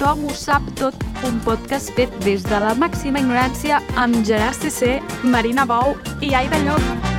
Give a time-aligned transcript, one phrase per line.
[0.00, 0.94] Tothom ho sap tot,
[1.28, 4.96] un podcast fet des de la màxima ignorància amb Gerard CC,
[5.36, 5.92] Marina Bou
[6.24, 7.09] i Aida Llop.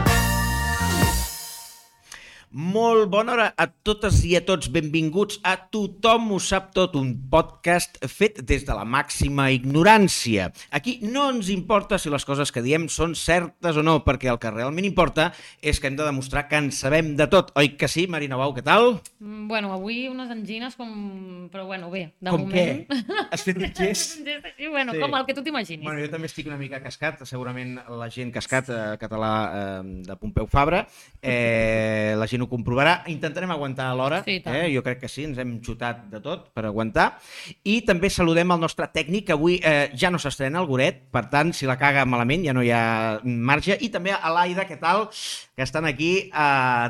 [2.52, 4.67] Molt bona hora a totes i a tots.
[4.75, 10.49] Benvinguts a Tothom ho sap tot, un podcast fet des de la màxima ignorància.
[10.76, 14.40] Aquí no ens importa si les coses que diem són certes o no, perquè el
[14.43, 15.29] que realment importa
[15.63, 17.53] és que hem de demostrar que en sabem de tot.
[17.55, 18.98] Oi que sí, Marina Bau, què tal?
[19.23, 21.48] Mm, Bueno, avui unes angines com...
[21.52, 22.84] Però bueno, bé, de com moment...
[22.91, 22.99] què?
[23.31, 24.20] Has fet un gest?
[24.27, 24.99] Sí, bueno, Sí.
[24.99, 25.84] com el que tu t'imaginis.
[25.88, 30.20] Bueno, jo també estic una mica cascat, segurament la gent cascat eh, català eh, de
[30.20, 30.84] Pompeu Fabra,
[31.23, 33.04] eh, la gent ho comprovarà.
[33.12, 34.55] Intentarem aguantar a l'hora, Sí, tant.
[34.55, 34.70] eh?
[34.73, 37.18] jo crec que sí, ens hem xutat de tot per aguantar.
[37.63, 41.26] I també saludem el nostre tècnic, que avui eh, ja no s'estrena el Goret, per
[41.30, 43.77] tant, si la caga malament ja no hi ha marge.
[43.82, 45.07] I també a l'Aida, què tal?
[45.55, 46.32] Que estan aquí eh,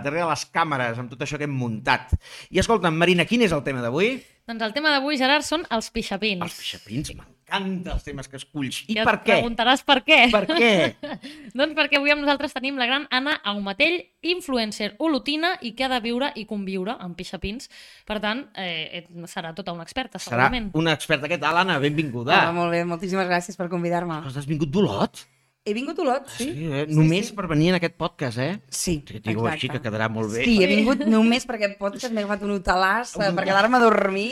[0.04, 2.14] darrere les càmeres, amb tot això que hem muntat.
[2.52, 4.16] I escolta'm, Marina, quin és el tema d'avui?
[4.48, 6.42] Doncs el tema d'avui, Gerard, són els pixapins.
[6.44, 7.12] Els pixapins,
[7.52, 8.84] m'encanten els temes que esculls.
[8.88, 9.36] I ja per et què?
[9.40, 10.20] preguntaràs per què.
[10.32, 10.72] Per què?
[11.58, 15.92] doncs perquè avui amb nosaltres tenim la gran Anna Aumatell, influencer olotina i que ha
[15.92, 17.70] de viure i conviure amb pixapins.
[18.08, 20.72] Per tant, eh, serà tota una experta, Serà segurament.
[20.74, 21.28] una experta.
[21.28, 21.80] Què tal, Anna?
[21.80, 22.40] Benvinguda.
[22.46, 24.22] Hola, molt bé, moltíssimes gràcies per convidar-me.
[24.32, 25.26] Has vingut d'Olot?
[25.64, 26.48] He vingut a Olot, sí?
[26.74, 26.88] eh?
[26.90, 28.56] Només per venir en aquest podcast, eh?
[28.74, 30.42] Sí, Que et digo així, que quedarà molt bé.
[30.42, 33.82] Sí, he vingut només per aquest podcast, m'he agafat un hotelàs eh, per quedar-me a
[33.84, 34.24] dormir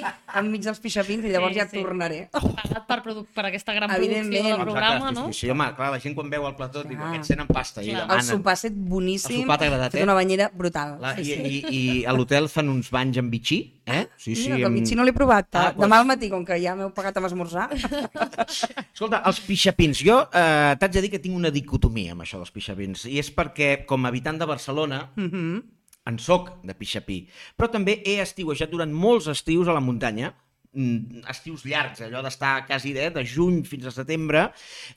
[0.42, 1.84] enmig dels pixapins i llavors Sí, ja sí.
[1.86, 2.18] tornaré.
[2.34, 5.28] Pagat per, produ- per aquesta gran producció del Exacte, programa, sí, no?
[5.30, 7.12] sí, sí, home, clar, la gent quan veu el plató diu, Clar.
[7.14, 8.02] aquests tenen pasta i Clar.
[8.02, 8.26] El demanen.
[8.32, 10.08] sopar ha estat boníssim, El sopar t'ha agradat, fet eh?
[10.10, 10.98] una banyera brutal.
[11.06, 11.62] La, sí, i, sí.
[11.70, 14.08] i, I a l'hotel fan uns banys amb bitxí, eh?
[14.18, 15.48] Sí, Mira, que el amb- bitxí no l'he provat.
[15.54, 17.70] Ah, Ah, doncs- Demà al matí, com que ja m'heu pagat amb esmorzar.
[18.94, 20.02] Escolta, els pixapins.
[20.06, 23.06] Jo eh, t'haig de dir que tinc una dicotomia amb això dels pixapins.
[23.10, 25.64] I és perquè, com a habitant de Barcelona, Mhm.
[26.10, 27.28] en soc de pixapí,
[27.58, 30.34] però també he estiuejat durant molts estius a la muntanya,
[31.30, 34.46] estius llargs, allò d'estar quasi de, de juny fins a setembre,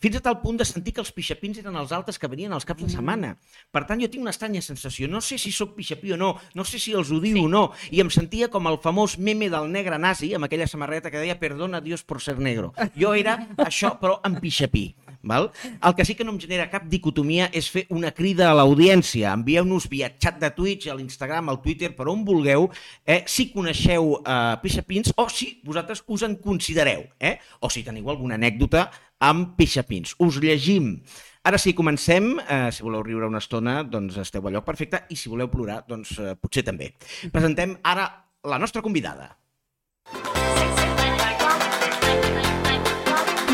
[0.02, 2.66] fins a tal punt de sentir que els pixapins eren els altres que venien als
[2.68, 3.34] caps de setmana.
[3.72, 5.08] Per tant, jo tinc una estranya sensació.
[5.08, 7.44] No sé si sóc pixapí o no, no sé si els odio sí.
[7.46, 11.10] o no, i em sentia com el famós meme del negre nazi, amb aquella samarreta
[11.10, 12.74] que deia perdona Dios por ser negro.
[12.98, 14.90] Jo era això, però en pixapí.
[15.22, 15.50] Val?
[15.80, 19.32] El que sí que no em genera cap dicotomia és fer una crida a l'audiència.
[19.36, 22.68] Envieu-nos via xat de Twitch, a l'Instagram, al Twitter, per on vulgueu,
[23.06, 27.38] eh, si coneixeu eh, pixapins o si vosaltres us en considereu, eh?
[27.60, 28.88] o si teniu alguna anècdota
[29.22, 30.16] amb pixapins.
[30.18, 30.96] Us llegim.
[31.42, 32.36] Ara sí, comencem.
[32.38, 35.82] Eh, si voleu riure una estona, doncs esteu a lloc perfecte, i si voleu plorar,
[35.88, 36.92] doncs eh, potser també.
[37.34, 38.08] Presentem ara
[38.46, 39.32] la nostra convidada.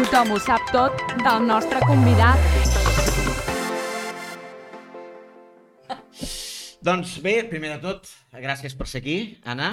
[0.08, 2.41] Tothom ho sap tot del nostre convidat.
[6.88, 9.69] Doncs bé, primer de tot, gràcies per ser aquí, Anna.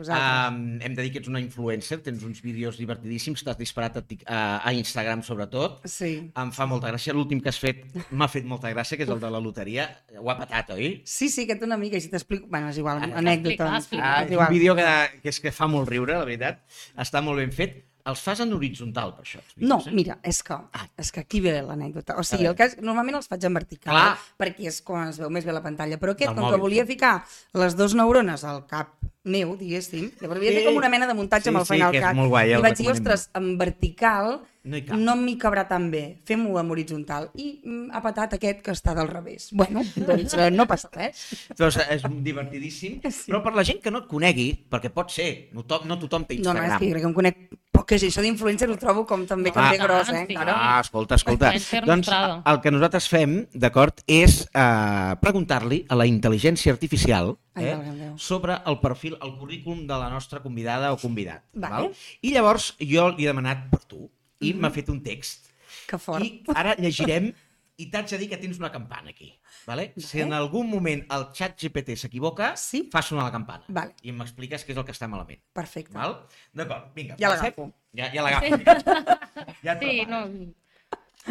[0.00, 4.04] Um, hem de dir que ets una influencer, tens uns vídeos divertidíssims, t'has disparat a,
[4.08, 5.82] Tic- a, a Instagram sobretot.
[5.84, 6.14] Sí.
[6.32, 9.20] Em fa molta gràcia, l'últim que has fet m'ha fet molta gràcia, que és el
[9.20, 9.90] de la loteria.
[10.16, 10.94] Ho ha patat, oi?
[11.04, 12.48] Sí, sí, aquest una mica, i si t'explico...
[12.48, 13.74] Bueno, és igual, anècdota.
[14.00, 14.88] Ah, és un vídeo que,
[15.20, 16.64] que, és que fa molt riure, la veritat.
[16.96, 17.82] Està molt ben fet.
[18.04, 19.38] Els fas en horitzontal, per això.
[19.40, 19.90] els No, eh?
[19.96, 20.58] mira, és que,
[21.00, 22.18] és que aquí ve l'anècdota.
[22.20, 24.18] O sigui, el cas, normalment els faig en vertical, Clar.
[24.38, 25.96] perquè és quan es veu més bé la pantalla.
[25.98, 27.14] Però aquest, Del com mòbil, que volia ficar
[27.54, 28.92] les dues neurones al cap
[29.24, 30.62] meu, diguéssim, llavors havia de Sí.
[30.64, 32.28] fer com una mena de muntatge Sí, amb el sí, Final Cut.
[32.28, 36.70] guai, I vaig dir, ostres, en vertical No no m'hi cabrà tan bé, fem-ho en
[36.70, 37.26] horitzontal.
[37.36, 39.50] I mm, ha patat aquest que està del revés.
[39.52, 41.20] Bueno, doncs eh, no passa res.
[41.58, 43.30] Doncs és divertidíssim, sí.
[43.30, 46.24] però per la gent que no et conegui, perquè pot ser, no, to no tothom
[46.24, 46.72] té No, no, Instagram.
[46.72, 47.42] és que crec que em conec
[47.86, 50.24] que és això d'influencer ho trobo com també Ah, em ve gros, eh?
[50.28, 50.34] sí.
[50.34, 50.52] Claro.
[50.56, 51.52] Ah, escolta, escolta.
[51.86, 57.76] Doncs el que nosaltres fem, d'acord, és eh, preguntar-li a la intel·ligència artificial Ai, eh,
[58.00, 58.18] Déu.
[58.18, 61.44] sobre el perfil, el currículum de la nostra convidada o convidat.
[61.54, 61.74] Vale.
[61.74, 61.90] Val?
[62.22, 64.08] I llavors jo li he demanat per tu
[64.40, 65.50] i m'ha fet un text.
[65.86, 66.24] Que fort.
[66.24, 67.32] I ara llegirem
[67.76, 69.32] i t'haig de dir que tens una campana aquí.
[69.66, 69.92] Vale?
[69.96, 72.88] Si en algun moment el xat GPT s'equivoca, Sí.
[72.92, 73.64] fa sonar la campana.
[73.68, 73.94] Vale.
[74.02, 75.40] I m'expliques què és el que està malament.
[75.52, 75.92] Perfecte.
[75.96, 76.26] Val?
[76.52, 77.16] D'acord, vinga.
[77.18, 77.70] Ja l'agafo.
[77.96, 78.46] Ja, ja l'agafo.
[79.64, 80.26] Ja et Sí, no,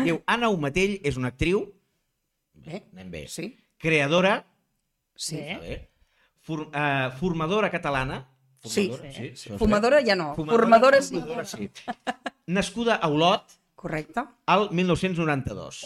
[0.04, 1.68] Diu, Anna Umatell és una actriu,
[2.54, 2.84] Bé.
[2.94, 4.46] anem bé, Sí, creadora,
[5.16, 5.36] sí.
[5.38, 5.90] Bé.
[6.42, 8.28] for, uh, formadora catalana,
[8.64, 8.88] Sí.
[8.90, 11.16] formadora, sí, sí, sí Fumadora ja no, formadora, sí.
[11.20, 11.70] formadora sí.
[12.48, 13.44] Nascuda a Olot
[13.76, 14.22] Correcte.
[14.48, 15.86] al 1992.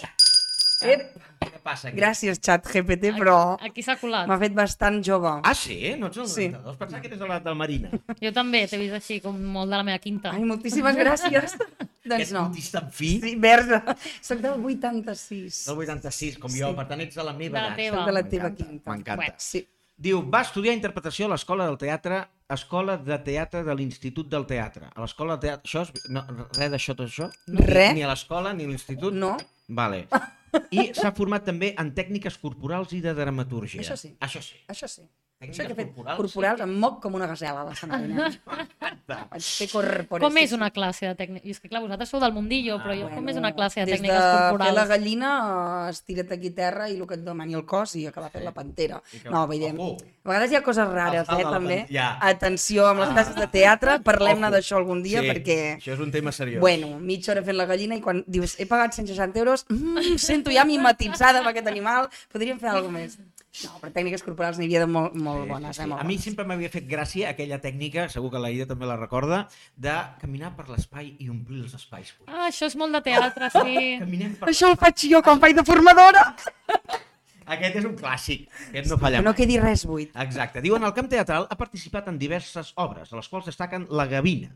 [0.81, 1.07] Ep,
[1.41, 1.97] Què passa aquí?
[1.97, 4.27] gràcies, xat GPT, però aquí s'ha colat.
[4.29, 5.39] m'ha fet bastant jove.
[5.43, 5.95] Ah, sí?
[5.97, 6.49] No ets el Sí.
[6.49, 6.77] 92?
[6.77, 7.89] Pensava que eres de la del Marina.
[8.21, 10.31] Jo també t'he vist així, com molt de la meva quinta.
[10.31, 11.57] Ai, moltíssimes gràcies.
[12.07, 12.43] doncs no.
[12.45, 13.81] puntista en fi, Sí, verge.
[14.21, 15.65] Soc del 86.
[15.65, 16.75] del 86, com jo, Sí.
[16.75, 17.77] per tant ets de la meva De la edat.
[17.77, 17.97] teva.
[17.97, 18.91] Soc de la teva quinta.
[18.91, 19.15] M'encanta.
[19.15, 19.33] Bueno.
[19.37, 19.67] Sí.
[19.97, 24.85] Diu, va estudiar interpretació a l'Escola del Teatre Escola de Teatre de l'Institut del Teatre.
[24.95, 25.67] A l'escola de teatre...
[25.67, 26.05] Això és...
[26.09, 26.21] No,
[26.55, 27.27] res d'això, tot això?
[27.47, 27.93] Res.
[27.97, 29.11] Ni a l'escola, ni a l'institut?
[29.13, 29.35] No,
[29.67, 30.05] Vale.
[30.71, 33.81] I s'ha format també en tècniques corporals i de dramatúrgia.
[33.83, 34.13] Això sí.
[34.23, 34.59] Això sí.
[34.71, 35.07] això sí.
[35.37, 36.17] Tècniques Això que he fet corporals?
[36.17, 38.15] corporals em moc com una gasela a l'escenari.
[39.71, 40.23] corporals.
[40.23, 41.45] Com és una classe de tècnica?
[41.45, 43.85] I és que clar, vosaltres sou del mundillo, però jo, com és una classe de
[43.85, 44.89] des tècniques de fer la corporals?
[44.89, 45.29] gallina,
[45.87, 48.43] eh, estira't aquí a terra i el que et demani el cos i acabar fent
[48.47, 49.01] la pantera.
[49.11, 49.97] Que- No, vull dir, Ojo.
[50.25, 51.85] a vegades hi ha coses rares, eh, de la també.
[51.89, 52.17] ja.
[52.19, 55.77] Atenció amb les classes de teatre, parlem-ne d'això algun dia, sí, perquè...
[55.77, 56.59] Això és un tema seriós.
[56.59, 60.49] Bueno, mitja hora fent la gallina i quan dius he pagat 160 euros, mm, sento
[60.51, 63.19] ja mimetitzada amb aquest animal, podríem fer alguna més.
[63.65, 65.75] No, però tècniques corporals n'hi havia de molt, molt bones.
[65.75, 65.89] Sí, Eh, sí.
[65.89, 66.23] molt A mi bones.
[66.25, 70.55] sempre m'havia fet gràcia aquella tècnica, segur que la Ida també la recorda, de caminar
[70.55, 72.13] per l'espai i omplir els espais.
[72.19, 72.31] buits.
[72.33, 73.97] Ah, això és molt de teatre, sí.
[74.03, 74.49] Caminem per...
[74.49, 76.35] Això el faig jo quan faig de formadora.
[77.47, 79.37] Aquest és un clàssic, aquest no falla Que no mai.
[79.37, 80.11] quedi res buit.
[80.19, 80.59] Exacte.
[80.61, 84.49] Diuen, el camp teatral ha participat en diverses obres, a les quals destaquen La Gavina,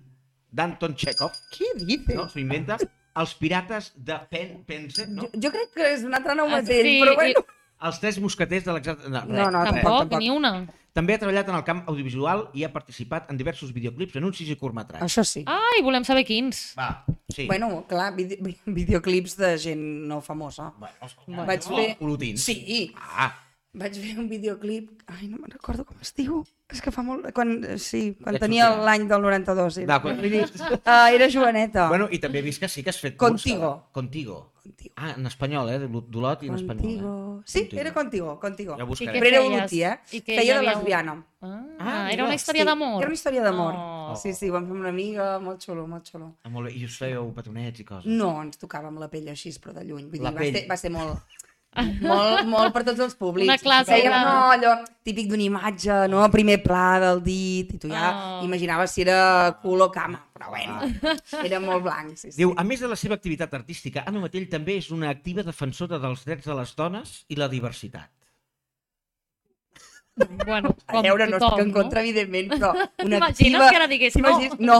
[0.52, 2.16] d'Anton Chekhov, Què dices?
[2.18, 2.28] no?
[2.28, 2.78] s'ho inventa,
[3.16, 5.24] Els pirates de Pen Pense, no?
[5.24, 7.46] Jo, jo crec que és un altre nom Ah, mateix, sí, però bueno...
[7.82, 9.10] Els tres mosqueters de l'exèrcit...
[9.10, 9.64] No, No, no.
[9.66, 10.20] Tampoc, tampoc.
[10.22, 10.54] ni una.
[10.94, 14.58] També ha treballat en el camp audiovisual i ha participat en diversos videoclips, anuncis i
[14.60, 15.06] curtmetratges.
[15.08, 15.46] Això sí.
[15.48, 16.74] Ai, volem saber quins.
[16.78, 17.46] Va, sí.
[17.48, 20.74] Bueno, clar, vide videoclips de gent no famosa.
[20.78, 21.78] bueno Vaig no?
[21.78, 22.44] fer- Olotins.
[22.44, 23.32] Sí, Ah,
[23.74, 24.92] vaig fer un videoclip...
[25.08, 26.44] Ai, no me'n recordo com es diu.
[26.72, 27.32] És que fa molt...
[27.34, 29.78] Quan, sí, quan Ja et tenia l'any del 92.
[29.86, 29.96] Era.
[29.96, 30.82] d'acord.
[30.86, 31.88] Ah, era joveneta.
[31.88, 33.78] Bueno, i també he vist que sí que has fet Contigo.
[33.78, 34.51] Curs, Contigo.
[34.64, 34.94] Contigo.
[34.96, 35.80] Ah, en espanyol, eh?
[35.88, 36.84] d'Olot i en espanyol.
[36.84, 37.40] Contigo.
[37.40, 37.44] Eh?
[37.46, 37.82] Sí, Contigo.
[37.82, 38.76] era Contigo, Contigo.
[38.78, 39.20] Ja buscaré.
[39.20, 39.58] Però era feies?
[39.60, 40.22] Olotí, eh?
[40.22, 41.26] Que Feia de un- lesbiana.
[41.42, 43.00] Ah, Ah, era una història Sí, d'amor.
[43.02, 43.74] Era una història d'amor.
[43.76, 44.16] Oh.
[44.16, 46.36] Sí, sí, vam fer una amiga, molt xulo, molt xulo.
[46.44, 46.76] Ah, molt bé.
[46.78, 48.06] I us fèieu petonets i coses.
[48.06, 50.06] No, ens tocàvem la pell així, però de lluny.
[50.12, 50.54] Vull La dir, va pell.
[50.60, 51.18] ser, va ser molt,
[52.04, 53.48] molt, molt per tots els públics.
[53.48, 54.74] Una classe Fèiem, no, allò
[55.08, 56.24] típic d'una imatge, no?
[56.34, 58.44] Primer pla del dit, i tu ja Oh.
[58.44, 60.80] imaginaves si era cul o cama, però bueno,
[61.44, 62.38] era molt blanc, sí, sí.
[62.42, 65.98] Diu, a més de la seva activitat artística, Anna Matell també és una activa defensora
[66.02, 68.10] dels drets de les dones i la diversitat.
[70.46, 73.70] Bueno, A com veure, no tothom, estic en contra, evidentment, però una T'imagines activa...
[73.70, 74.22] que ara digués no?
[74.28, 74.60] T'imagines?
[74.60, 74.78] No.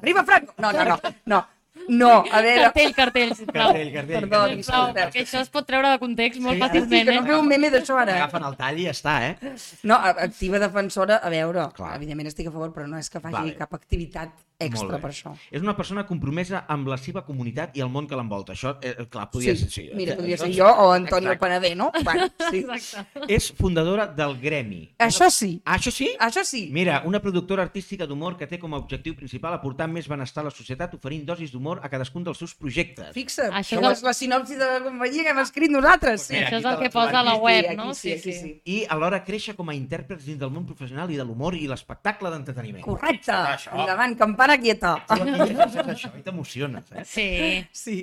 [0.00, 0.54] Arriba Franco!
[0.62, 1.40] No, no, no, no.
[1.90, 2.68] No, a veure...
[2.68, 3.72] Cartell, cartell, sisplau.
[3.72, 4.20] Cartell, cartell.
[4.20, 4.60] Perdó, cartell.
[4.62, 7.28] Sisplau, perquè això es pot treure de context molt Sí, Sí, fàcilment, que no eh?
[7.32, 8.14] feu un meme d'això ara.
[8.20, 9.54] Agafen el tall i ja està, eh?
[9.90, 11.96] No, activa defensora, a veure, Clar.
[11.98, 13.56] evidentment estic a favor, però no és que faci Vale.
[13.58, 15.32] cap activitat extra per això.
[15.50, 18.52] És una persona compromesa amb la seva comunitat i el món que l'envolta.
[18.52, 19.70] Això, eh, clar, podria sí, ser...
[19.72, 21.40] Sí, mira, eh, podria ser doncs- jo o Antonio Exacte.
[21.40, 21.90] Panadé, no?
[22.04, 22.58] Bueno, sí.
[22.68, 23.20] Exacte.
[23.28, 24.82] És fundadora del Gremi.
[24.98, 26.10] Això sí, Ah, això sí?
[26.18, 26.68] això sí.
[26.72, 30.48] Mira, una productora artística d'humor que té com a objectiu principal aportar més benestar a
[30.48, 33.12] la societat oferint dosis d'humor a cadascun dels seus projectes.
[33.14, 36.26] Fixa't, Això això és la sinopsi de la companyia que hem escrit nosaltres.
[36.28, 36.34] Sí.
[36.34, 37.94] Mira, Això aquí és el que posa a la Aquí sí, web, aquí no?
[37.94, 38.52] Sí, aquí sí.
[38.64, 42.30] I alhora créixer com a intèrprets dins del món professional i de l'humor i l'espectacle
[42.30, 42.82] d'entreteniment.
[42.84, 43.72] Correcte, Això.
[43.78, 44.96] endavant, campana quieta.
[45.06, 47.04] Tu aquí llegeixes això i t'emociones, eh?
[47.04, 47.28] Sí.
[47.72, 47.96] Sí.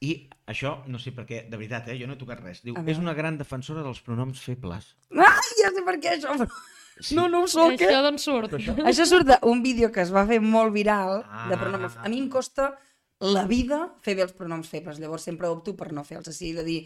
[0.00, 0.12] I
[0.46, 1.96] això, no sé per què, de veritat, eh?
[1.98, 2.60] jo no he tocat res.
[2.62, 4.92] Diu, és una gran defensora dels pronoms febles.
[5.10, 6.36] Ai, ja sé per què això.
[7.00, 7.14] Sí.
[7.14, 7.86] No, no ho I soc, eh?
[7.88, 8.54] això d'on surt?
[8.86, 11.58] Això surt d'un vídeo que es va fer molt viral de Ah.
[11.58, 11.96] pronoms.
[12.02, 12.72] A mi em costa
[13.20, 16.62] la vida fer bé els pronoms febles, llavors sempre opto per no fer-los així, de
[16.66, 16.76] dir,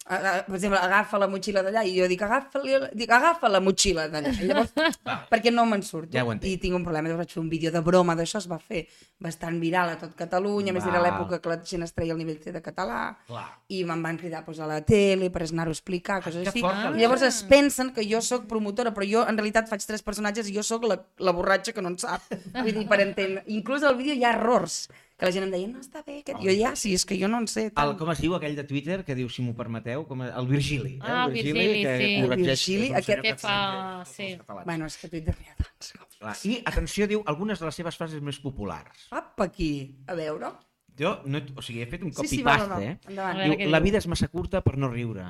[0.00, 2.62] per exemple, agafa la motxilla d'allà, i jo dic, agafa,
[2.96, 4.70] dic, agafa la motxilla d'allà, llavors,
[5.32, 6.14] perquè no me'n surto.
[6.14, 6.24] Ja.
[6.24, 8.86] I tinc un problema, llavors vaig fer un vídeo de broma d'això, es va fer
[9.20, 12.22] bastant viral a tot Catalunya, a més era l'època que la gent es treia el
[12.22, 13.44] nivell de català, Clar.
[13.68, 16.64] i me'n van cridar pues, a la tele per anar-ho a explicar, coses que així.
[16.64, 20.06] fort, I llavors es pensen que jo sóc promotora, però jo en realitat faig tres
[20.06, 22.24] personatges i jo sóc la, la borratxa que no en sap.
[22.62, 23.44] Vull dir, per entendre.
[23.52, 24.86] Inclús al vídeo hi ha errors,
[25.20, 26.38] que la gent em deia, no està bé, aquest...
[26.40, 27.66] jo ja, sí, és que jo no en sé.
[27.68, 27.92] El, Tant.
[28.00, 30.94] com es diu aquell de Twitter que diu, si m'ho permeteu, com el Virgili.
[30.96, 31.00] Eh?
[31.04, 32.08] Ah, el Virgili, que sí.
[32.22, 34.30] corregeix- Virgili, aquest- Que fa- sí.
[34.64, 35.92] Bueno, és que Twitter n'hi ha tants.
[36.20, 36.34] Clar.
[36.44, 39.06] I, atenció, diu algunes de les seves frases més populars.
[39.10, 39.70] Apa, aquí,
[40.06, 40.50] a veure.
[40.98, 42.82] Jo, no, o sigui, he fet un Sí, sí, va, copy-paste, va, va.
[42.84, 42.98] eh?
[43.08, 43.56] Endavant.
[43.60, 45.28] Diu, la vida és massa curta per no riure.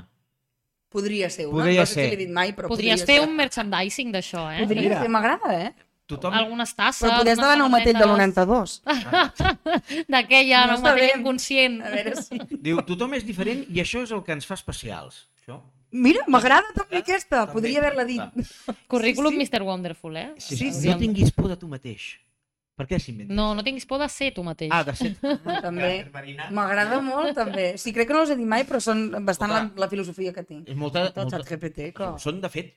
[0.91, 2.05] Podria ser una, Podria no sé ser.
[2.05, 3.29] si l'he dit mai, però Podries podria fer ser.
[3.29, 4.65] un merchandising d'això, eh?
[4.67, 5.75] Podria m'agrada, eh?
[6.11, 6.35] Tothom...
[6.37, 8.81] Algunes tasses, Però podries demanar un matell de samarretes.
[8.85, 10.05] l'92.
[10.15, 11.81] D'aquella, No no, un matell inconscient.
[11.87, 12.41] A veure si...
[12.69, 15.25] Diu, tothom és diferent i això és el que ens fa especials.
[15.43, 15.61] Això?
[15.91, 17.55] Mira, m'agrada també aquesta, També.
[17.57, 18.21] podria haver-la dit.
[18.23, 18.75] Va.
[18.91, 19.49] Currículum Sí, sí.
[19.51, 19.63] Mr.
[19.67, 20.29] Wonderful, eh?
[20.39, 20.81] Sí, Sí, sí.
[20.85, 20.89] sí.
[20.93, 22.13] No tinguis por de tu mateix.
[22.81, 23.35] Per què s'inventa?
[23.37, 24.71] No, no tinguis por de ser tu mateix.
[24.73, 25.11] Ah, de ser...
[25.61, 25.91] També.
[26.57, 27.67] M'agrada molt, també.
[27.81, 30.45] Sí, crec que no els he dit mai, però són bastant la, la filosofia que
[30.49, 30.71] tinc.
[30.73, 31.43] És molta, Tot molta...
[31.51, 32.09] GPT, que...
[32.23, 32.73] Són, de fet,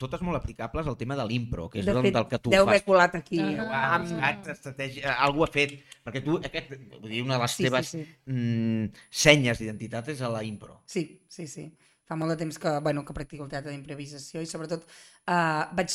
[0.00, 2.54] totes molt aplicables al tema de l'impro, que és De del, fet, del que tu
[2.54, 2.86] deu haver fas.
[2.88, 3.42] colat aquí.
[3.44, 3.68] Ah.
[4.00, 7.60] Uau, saps, estratègia, algú ha fet, perquè tu, aquest, vull dir, una de les Sí,
[7.60, 8.02] sí, teves sí.
[8.32, 8.88] Mm,
[9.22, 10.80] senyes d'identitat és a la impro.
[10.88, 11.68] Sí, sí, sí.
[12.08, 15.94] Fa molt de temps que, bueno, que practico el teatre d'improvisació i sobretot eh, vaig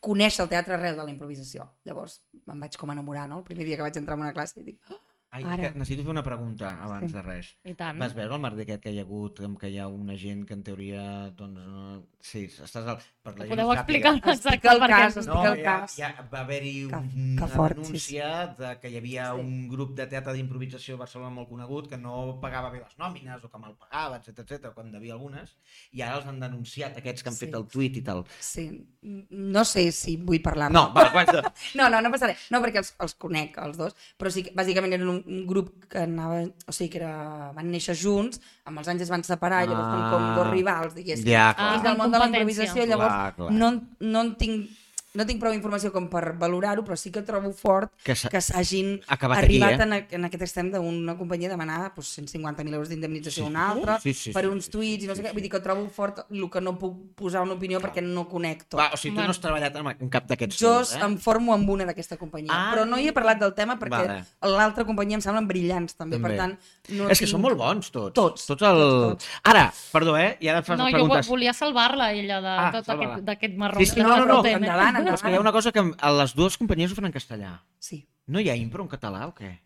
[0.00, 1.66] conèixer el teatre arrel de la improvisació.
[1.88, 3.38] Llavors em vaig com enamorar, no?
[3.42, 4.98] El primer dia que vaig entrar en una classe i dic, "Oh,
[5.30, 5.56] Ai, Ara.
[5.72, 7.12] que necessito fer una pregunta abans Sí.
[7.12, 7.50] de res.
[7.68, 7.98] I tant.
[8.00, 10.54] Vas veure el merder aquest que hi ha hagut, que hi ha una gent que
[10.54, 11.02] en teoria,
[11.36, 12.06] doncs, no...
[12.18, 12.96] sí, estàs al...
[13.22, 14.32] Per la Podeu explicar sàpiga.
[14.32, 15.96] exacte Explica el cas, No, el ja, cas.
[15.98, 19.40] ja va haver-hi una fort, sí, denúncia de que hi havia Sí.
[19.42, 23.44] un grup de teatre d'improvisació a Barcelona molt conegut que no pagava bé les nòmines
[23.44, 25.58] o que mal pagava, etc etc quan devia algunes,
[25.92, 27.44] i ara els han denunciat aquests que han Sí.
[27.44, 28.24] fet el tuit i tal.
[28.40, 28.64] sí,
[29.02, 31.04] no sé si vull parlar No, va.
[31.74, 32.48] No, no, no passa res.
[32.50, 35.84] No, perquè els, els conec, els dos, però sí que bàsicament eren un, un grup
[35.88, 39.62] que anava, o sigui, que era, van néixer junts, amb els anys es van separar,
[39.64, 40.34] i llavors són com Ah.
[40.38, 41.28] dos rivals, diguéssim.
[41.28, 41.72] Ja, Ah, clar.
[41.74, 43.52] Dins del món de la improvisació, llavors Clar, clar.
[43.52, 43.70] no,
[44.00, 44.70] no en tinc
[45.18, 48.40] no tinc prou informació com per valorar-ho, però sí que trobo fort Que s'ha- que
[48.40, 50.06] s'hagin Acabat arribat aquí, eh?
[50.12, 54.14] en, en aquest extrem d'una companyia demanar doncs, 150.000 euros d'indemnització a una altra Sí,
[54.14, 55.32] sí, per sí, uns sí, tuits i no sé què.
[55.34, 58.64] Vull dir que trobo fort el que no puc posar una opinió perquè no conec
[58.68, 58.78] tot.
[58.80, 61.02] Va, o sigui, tu no has treballat en, cap d'aquests Jo eh?
[61.04, 62.70] em formo amb una d'aquesta companyia, Ah.
[62.74, 64.24] però no hi he parlat del tema perquè Vale.
[64.54, 66.28] l'altra companyia em semblen brillants també, També.
[66.28, 66.58] per tant...
[66.94, 68.14] No És que tinc- són molt bons, tots.
[68.14, 68.78] Tots, Tots el...
[68.78, 69.26] tots, tots.
[69.44, 70.36] Ara, perdó, eh?
[70.40, 71.28] I ara et fas No, les jo vo- preguntes.
[71.28, 73.78] volia salvar-la, ella, de Ah, tot aquest- d'aquest marró.
[73.80, 74.44] Sí, sí, que no, no, no.
[74.44, 74.52] eh?
[74.52, 75.18] Endavant, endavant.
[75.18, 77.54] És que hi ha una cosa que a les dues companyies ho fan en castellà.
[77.78, 78.06] Sí.
[78.26, 79.58] No hi ha impro en català o què?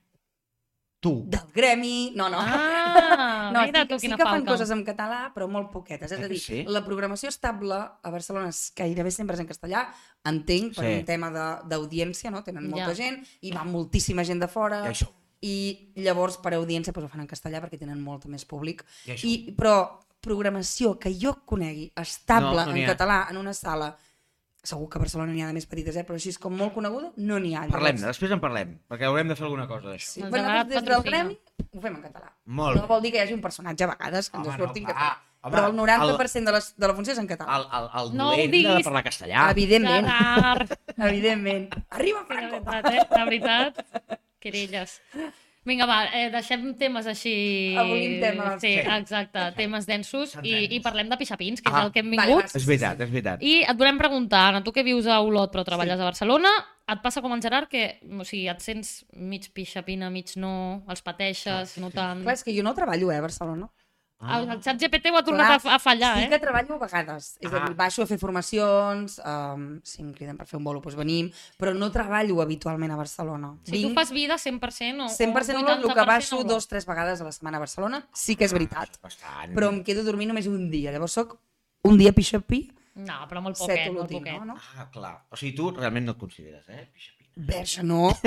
[1.02, 1.24] Tu.
[1.26, 2.12] Del gremi...
[2.14, 2.38] No, no.
[2.38, 4.52] Ah, no, mira sí, tu que- sí que fan falca.
[4.52, 6.12] coses en català, però molt poquetes.
[6.12, 6.64] És Eh a dir, sí?
[6.68, 9.88] la programació estable a Barcelona és gairebé sempre és en castellà,
[10.24, 10.92] entenc, per Sí.
[11.00, 12.44] un tema de- d'audiència, no?
[12.44, 12.94] Tenen molta Ja.
[12.94, 15.08] gent, i va moltíssima gent de fora, I això.
[15.42, 18.84] i llavors per audiència doncs, ho fan en castellà perquè tenen molt més públic.
[19.06, 19.24] I això.
[19.26, 23.96] I, però programació que jo conegui estable No, no en català en una sala
[24.62, 26.04] segur que a Barcelona n'hi ha de més petites, eh?
[26.06, 27.64] però així és com molt coneguda, no n'hi ha.
[27.72, 30.06] Parlem, Llavors, després en parlem, perquè haurem de fer alguna cosa d'això.
[30.12, 30.22] Sí.
[30.22, 31.38] Bueno, nosaltres des del gremi
[31.72, 32.30] ho fem en català.
[32.46, 32.88] Molt No bé.
[32.94, 34.90] vol dir que hi hagi un personatge a vegades que ens Home, surti en no,
[34.94, 35.10] català.
[35.10, 35.28] va.
[35.42, 37.56] Home, però el 90% de, les, de la funció és en català.
[37.58, 38.84] El, el, el No dolent ha de diguis.
[38.86, 39.48] parlar castellà.
[39.50, 40.06] Evidentment,
[40.98, 41.64] evidentment.
[41.90, 42.60] Arriba, sí, Franco!
[42.62, 43.06] veritat, eh?
[43.10, 43.82] De veritat,
[44.38, 45.00] querelles.
[45.64, 47.32] Vinga, va, eh, deixem temes així...
[47.78, 48.56] Abolim temes.
[48.60, 48.80] Sí, Sí.
[48.96, 52.26] exacte, temes densos i, i parlem de pixapins, que és Ah, el que hem vale,
[52.32, 52.48] vingut.
[52.50, 52.58] va.
[52.58, 53.42] És veritat, és veritat.
[53.46, 56.50] I et volem preguntar, Anna, tu que vius a Olot però treballes a Barcelona,
[56.90, 61.00] et passa com en Gerard que o sigui, et sents mig pixapina, mig no, els
[61.06, 62.24] pateixes, no tant...
[62.26, 63.70] Clar, és que jo no treballo, eh, a Barcelona.
[64.22, 66.28] El, el xat GPT ho ha tornat Clar, a, a fallar, sí eh?
[66.30, 67.36] que treballo a vegades.
[67.40, 67.66] És a Ah.
[67.68, 71.30] dir, baixo a fer formacions, um, si em criden per fer un bolo, doncs venim,
[71.58, 73.56] però no treballo habitualment a Barcelona.
[73.64, 76.48] Si tu fas vida 100% o, 100% o el que 80% baixo Olot.
[76.48, 79.00] dos, tres vegades a la setmana a Barcelona, sí que és veritat.
[79.02, 79.54] Bastant.
[79.54, 80.92] Però em quedo dormint només un dia.
[80.92, 81.38] Llavors sóc
[81.84, 84.38] un dia pixapí, No, però molt poquet, molt olotí, poquet.
[84.38, 84.52] no?
[84.52, 84.56] no?
[84.76, 85.24] Ah, clar.
[85.30, 86.90] O sigui, tu realment no et consideres, eh?
[86.92, 87.21] Pixapina.
[87.36, 88.10] Verge, no.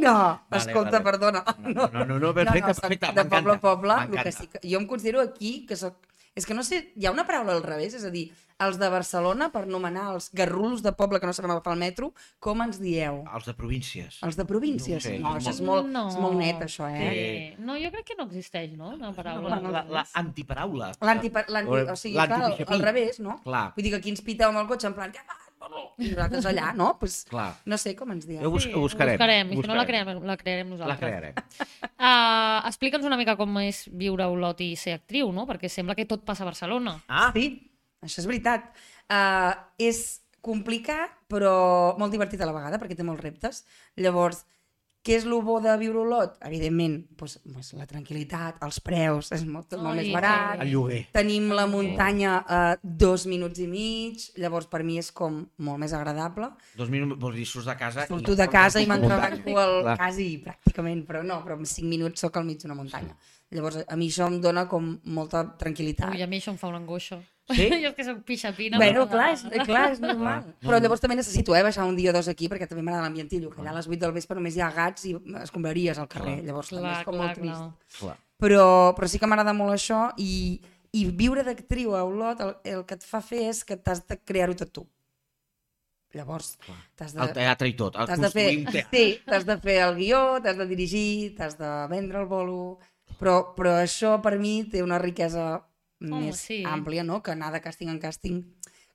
[0.00, 0.40] No.
[0.48, 1.04] Vale, Escolta, vale.
[1.04, 1.44] perdona.
[1.58, 4.46] No, no, no, no, perfecte, no, soc perfecte, De poble a poble, el que sí
[4.46, 4.60] que...
[4.62, 5.96] Jo em considero aquí que soc...
[6.38, 8.28] És que no sé, hi ha una paraula al revés, és a dir,
[8.62, 12.12] els de Barcelona, per nomenar els garrulos de poble que no sabem agafar el metro,
[12.38, 13.24] com ens dieu?
[13.34, 14.20] Els de províncies.
[14.22, 15.02] Els de províncies?
[15.02, 17.10] No sé, No, és això és molt- molt, és molt net, això, eh?
[17.10, 17.62] Sí.
[17.66, 18.92] No, jo crec que no existeix, no?
[18.94, 19.58] Una paraula.
[19.58, 20.92] La, la, la antiparaula.
[21.02, 23.40] L'anti, l'anti, o sigui, clar, al revés, no?
[23.42, 23.66] Clar.
[23.74, 25.26] Vull dir que aquí ens piteu amb el cotxe en plan, què
[25.60, 25.70] fas?
[26.00, 26.88] I nosaltres allà, no?
[26.98, 27.50] Pues, Clar.
[27.68, 28.40] no sé com ens dieu.
[28.42, 29.14] Jo bus Sí, ho buscarem.
[29.14, 30.06] Ho buscarem, i si no la buscarem.
[30.06, 30.98] crearem, la crearem La nosaltres.
[30.98, 31.34] crearem.
[32.00, 35.46] Uh, Explica'ns una mica com és viure a Olot i ser actriu, no?
[35.46, 36.96] Perquè sembla que tot passa a Barcelona.
[37.08, 37.46] Ah, Sí,
[38.02, 38.70] això és veritat.
[39.10, 43.64] Uh, és complicat, però molt divertit a la vegada, perquè té molts reptes.
[44.00, 44.46] Llavors,
[45.00, 46.34] què és el bo de viure a Olot?
[46.44, 50.60] Evidentment, doncs, doncs la tranquil·litat, els preus, és molt, tot molt Ai, més barat.
[50.60, 51.00] el lloguer.
[51.14, 55.96] Tenim la muntanya a dos minuts i mig, llavors per mi és com molt més
[55.96, 56.50] agradable.
[56.76, 58.04] Dos minuts, vols dir, surts de casa...
[58.10, 59.96] Surto de casa i m'entrebanco al Clar.
[60.04, 63.16] quasi, pràcticament, però no, però en cinc minuts sóc al mig d'una muntanya.
[63.56, 66.12] Llavors, a mi això em dona com molta tranquil·litat.
[66.12, 67.18] Ui, a mi això em fa una angoixa.
[67.54, 67.68] Sí?
[67.84, 68.78] jo és que soc pixapina.
[68.78, 70.44] Bueno, però- clar, és, clar, és normal.
[70.62, 73.50] Però llavors també necessito eh, baixar un dia o dos aquí perquè també m'agrada l'ambientillo,
[73.50, 76.36] que allà a les 8 del vespre només hi ha gats i escombraries al carrer,
[76.40, 76.46] Clar.
[76.50, 77.56] llavors també Clar, és com clar, molt trist.
[77.60, 77.98] clar.
[78.00, 78.16] Clar.
[78.40, 78.66] Però,
[78.96, 80.60] però sí que m'agrada molt això i,
[80.96, 84.16] i viure d'actriu a Olot el, el que et fa fer és que t'has de
[84.24, 84.86] crear-ho tot tu.
[86.12, 86.56] Llavors,
[86.98, 87.94] t'has de, El teatre i tot.
[87.94, 88.98] El t'has de fer, construir un teatre.
[88.98, 92.78] sí, t'has de fer el guió, t'has de dirigir, t'has de vendre el bolo,
[93.20, 95.60] però, però això per mi té una riquesa
[96.00, 96.62] Home, més sí.
[96.64, 97.22] àmplia, no?
[97.22, 98.42] que anar de càsting en càsting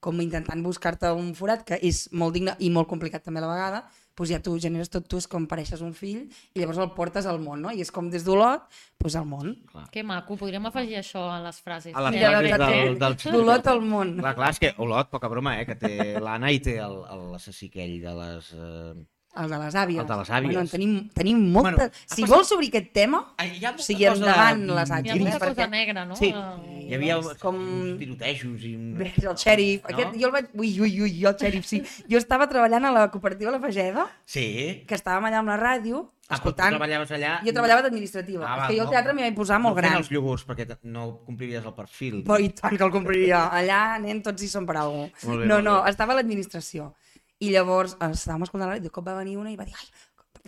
[0.06, 3.54] com intentant buscar-te un forat que és molt digne i molt complicat també a la
[3.56, 3.80] vegada,
[4.16, 7.26] doncs ja tu generes tot tu, és com pareixes un fill i llavors el portes
[7.26, 7.72] al món, no?
[7.74, 8.68] I és com des d'Olot,
[9.02, 9.56] doncs al món.
[9.92, 11.96] Que maco, podríem afegir això a les frases.
[11.96, 12.78] A les Eh, frases té.
[12.86, 13.18] del, del...
[13.34, 14.14] D'Olot al món.
[14.22, 17.98] Clar, clar, és que Olot, poca broma, eh, que té l'Anna i té l'assassí aquell
[18.06, 18.54] de les...
[18.54, 18.94] Eh...
[19.36, 20.00] El de les àvies.
[20.00, 20.54] El de les àvies.
[20.54, 21.72] Bueno, en tenim, tenim molta...
[21.76, 24.94] Bueno, si ha vols obrir aquest tema, hi ha o sigui, cosa endavant les Hi
[24.94, 25.22] ha àvies.
[25.26, 26.16] molta perquè- cosa negra, no?
[26.16, 26.30] Sí.
[26.32, 27.58] Eh, Hi havia doncs, com...
[27.60, 28.74] uns tirotejos i...
[28.80, 28.94] Un...
[29.02, 29.92] Ves, el xèrif, No?
[29.96, 30.50] aquest, jo el vaig...
[30.56, 31.82] Ui, ui, ui, el xèrif, sí.
[32.10, 34.48] Jo estava treballant a la cooperativa La Fageda, Sí.
[34.88, 36.72] que estàvem allà amb la ràdio, Ah, però tu escoltant...
[36.74, 37.34] treballaves allà...
[37.46, 38.46] Jo treballava d'administrativa.
[38.50, 39.98] Ah, és que jo al teatre m'hi vaig posar molt no gran.
[40.00, 42.24] els iogurts, perquè no compliries el perfil.
[42.26, 43.44] Però i tant que el compraria.
[43.54, 45.36] Allà, nen, tots hi són per alguna cosa.
[45.46, 45.92] No, no, bé.
[45.92, 46.96] estava a l'administració.
[47.44, 49.76] I llavors eh, estàvem escoltant la ràdio, de cop va venir una i va dir
[49.76, 49.90] ai,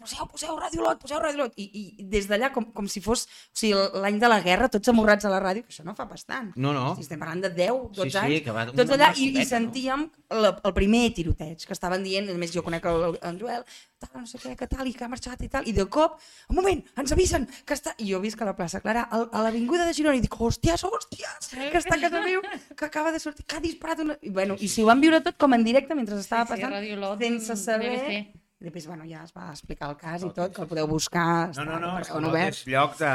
[0.08, 1.58] poseu, poseu Ràdio Lot, poseu Ràdio Lot.
[1.60, 1.68] I,
[2.00, 5.28] i des d'allà, com, com si fos o sigui, l'any de la guerra, tots amorrats
[5.28, 6.54] a la ràdio, que això no fa bastant.
[6.56, 6.94] No, no.
[6.96, 9.34] Si estem parlant de 10, 12 Sí, sí, anys, que va tots allà, i, i
[9.36, 9.52] mascoteta, no?
[9.52, 10.08] sentíem
[10.42, 13.64] la, el primer tiroteig, que estaven dient, a més jo conec el, el, el Joel,
[13.98, 16.20] tal, no sé què, que tal, i que ha marxat i tal, i de cop,
[16.52, 17.96] un moment, ens avisen que està...
[17.98, 20.84] I jo visc a la plaça Clara, al- a l'avinguda de Girona, i dic, hòsties,
[20.86, 22.44] hòsties, que està a casa meu,
[22.78, 24.18] que acaba de sortir, que ha disparat una...
[24.22, 26.76] I, bueno, i si ho van viure tot com en directe mentre estava sí, passant,
[26.78, 27.96] Radio Lot, sense saber...
[27.98, 28.37] BBC.
[28.60, 31.52] I després, bueno, ja es va explicar el cas i tot, que el podeu buscar,
[31.60, 32.56] No, no, no, està és, obert.
[32.56, 33.10] és lloc de...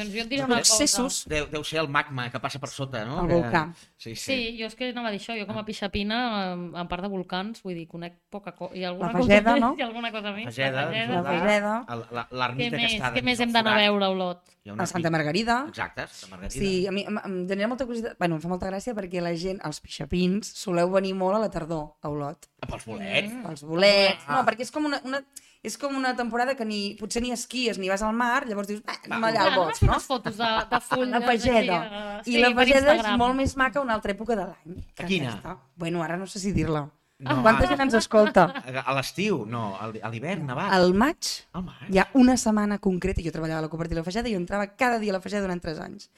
[0.00, 0.74] Doncs jo et diré una cosa.
[0.74, 1.20] Accessos.
[1.30, 3.20] Deu, deu ser el magma que passa per sota, no?
[3.22, 3.60] El Que- volcà.
[3.96, 4.24] Sí, sí.
[4.24, 6.18] Sí, jo és que anava a dir això, jo com a pixapina,
[6.56, 8.74] en part de volcans, vull dir, conec poca cosa.
[8.74, 9.70] Hi ha alguna La Fageda, cosa, no?
[9.78, 10.44] Hi ha alguna cosa més?
[10.50, 11.76] Fageda, La Fageda.
[12.10, 13.12] la- Què L'ermita que està...
[13.14, 14.42] què més hem d'anar a veure a Olot?
[14.78, 15.60] A Santa Margarida.
[15.68, 16.58] Exacte, Santa Margarida.
[16.58, 18.18] Sí, a mi em, em genera molta curiositat.
[18.18, 21.50] Bueno, em fa molta gràcia perquè la gent, els pixapins, soleu venir molt a la
[21.50, 22.48] tardor, a Olot.
[22.62, 23.32] Ah, Pels bolets.
[23.50, 24.22] Els bolets...
[24.26, 24.36] Ah.
[24.40, 25.20] No, perquè és com una, una,
[25.62, 28.80] és com una temporada que ni, potser ni esquies ni vas al mar, llavors dius,
[28.86, 29.92] ah, anem allà al bosc, no?
[29.92, 31.12] unes fotos de, de fulles.
[31.14, 31.78] La Fageda.
[32.18, 34.82] així, eh, I la per Fageda és molt més maca una altra època de l'any.
[34.96, 35.36] que Quina?
[35.36, 35.56] aquesta.
[35.76, 36.88] Bueno, ara no sé si dir-la.
[37.22, 37.68] No, Quanta ah.
[37.70, 38.48] gent ens escolta?
[38.82, 40.72] A l'estiu, no, a l'hivern, nevat.
[40.74, 41.84] Al maig Al maig.
[41.94, 44.40] hi ha una setmana concreta, jo treballava a la cooperativa de la Fageda i jo
[44.40, 46.08] entrava cada dia a la Fageda durant 3 anys.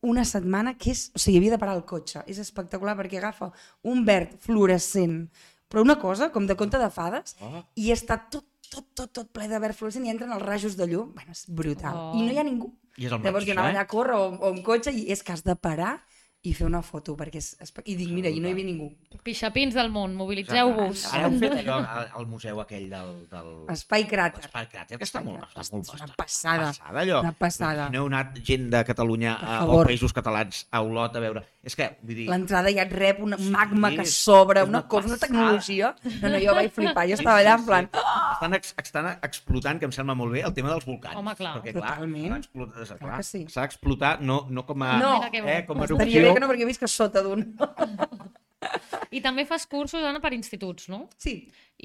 [0.00, 1.10] Una setmana que és...
[1.12, 2.22] O sigui, havia de parar el cotxe.
[2.30, 3.50] És espectacular perquè agafa
[3.84, 5.26] un verd fluorescent,
[5.68, 7.62] però una cosa, com de conte de fades, Oh.
[7.74, 10.86] i està tot, tot, tot, tot ple de verd fluorescent i entren els rajos de
[10.86, 11.12] llum.
[11.14, 11.96] Bueno, és brutal.
[11.96, 12.12] Oh.
[12.18, 12.72] I no hi ha ningú.
[12.96, 14.92] I és el Llavors maig, jo anava això, allà a córrer o, o amb cotxe
[14.92, 15.98] i és que has de parar
[16.46, 17.48] i fer una foto, perquè és...
[17.84, 18.86] I dic, mira, i no hi havia ningú.
[19.26, 21.06] Pixapins del món, mobilitzeu-vos.
[21.16, 21.78] Ara heu fet allò
[22.14, 23.12] al, museu aquell del...
[23.32, 23.48] del...
[23.74, 24.44] Espai cràter.
[24.46, 26.68] Espai Cràter, que està molt, està molt És una passada.
[26.70, 27.20] passada allò.
[27.24, 27.88] Una passada.
[27.90, 31.42] No heu anat gent de Catalunya a, o països catalans a Olot a veure.
[31.66, 32.28] És que, vull dir...
[32.30, 35.94] L'entrada ja et rep una magma Sí, que és- s'obre, una una cosa, una tecnologia.
[36.20, 37.88] No, no, jo vaig flipar, jo estava allà en plan...
[38.36, 41.16] Estan, ex, estan explotant, que em sembla molt bé, el tema dels volcans.
[41.16, 41.54] Home, clar.
[41.58, 42.44] Perquè, clar, Totalment.
[42.44, 43.42] s'ha d'explotar- sí.
[43.54, 45.12] D'explotar no, no com a, No.
[45.32, 46.35] Eh, com a erupció.
[46.36, 47.42] Que no, perquè jo visc a sota d'un...
[49.16, 51.04] I també fas cursos, Anna, per instituts, no?
[51.20, 51.36] Sí,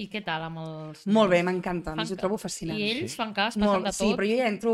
[0.02, 1.04] I què tal amb els...
[1.14, 2.80] molt bé, m'encanta, Fan ho ca- trobo fascinant.
[2.80, 3.18] I ells Sí.
[3.20, 4.00] fan cas, passen Molt, de tot.
[4.02, 4.74] sí, però jo ja entro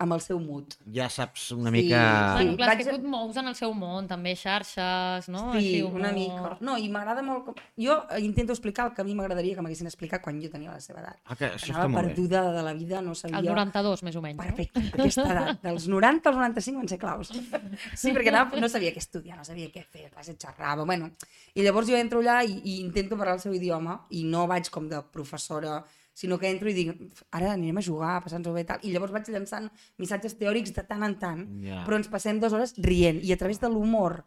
[0.00, 0.74] amb el seu mood.
[0.96, 2.00] Ja saps una Sí, mica...
[2.38, 4.32] Bueno, Sí, clar, és que vaig a- tu et mous en el seu món, també
[4.34, 5.50] xarxes, no?
[5.52, 6.54] Sí, Així, una mica.
[6.64, 7.44] No, i m'agrada molt...
[7.50, 7.58] Com...
[7.76, 10.80] Jo intento explicar el que a mi m'agradaria que m'haguessin explicat quan jo tenia la
[10.80, 11.18] seva edat.
[11.26, 12.14] Ah, que això Anava està molt bé.
[12.14, 13.38] perduda de la vida, no sabia...
[13.42, 17.32] El 92, més o menys, Perfecte, aquesta edat, dels 90 als 95 van ser claus.
[17.94, 21.10] Sí, perquè anava, no sabia què estudiar, no sabia què fer, classe xerrava, bueno.
[21.54, 24.68] I llavors jo entro allà i, i intento parlar el seu idioma i no vaig
[24.72, 25.82] com de professora,
[26.20, 26.92] sinó que entro i dic,
[27.32, 29.70] ara anirem a jugar, a passar-nos-ho bé i tal, i llavors vaig llançant
[30.02, 31.82] missatges teòrics de tant en tant, Ja.
[31.88, 34.20] però ens passem dues hores rient, i a través de l'humor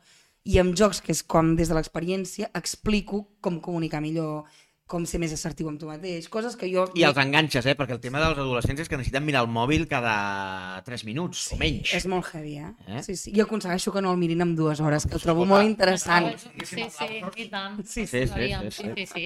[0.43, 4.43] i amb jocs, que és com des de l'experiència, explico com comunicar millor,
[4.93, 6.83] com ser més assertiu amb tu mateix, coses que jo...
[6.99, 7.73] I els enganxes, eh?
[7.79, 11.57] Perquè el tema dels adolescents és que necessiten mirar el mòbil cada 3 minuts o
[11.57, 11.93] menys.
[11.95, 12.73] És molt heavy, eh?
[12.89, 13.01] Eh?
[13.07, 13.31] Sí, sí.
[13.33, 16.33] Jo aconsegueixo que no el mirin en dues hores, que el trobo molt interessant.
[16.37, 17.79] Sí, sí, i tant.
[17.87, 19.25] Sí, sí, sí, sí, sí, sí, sí.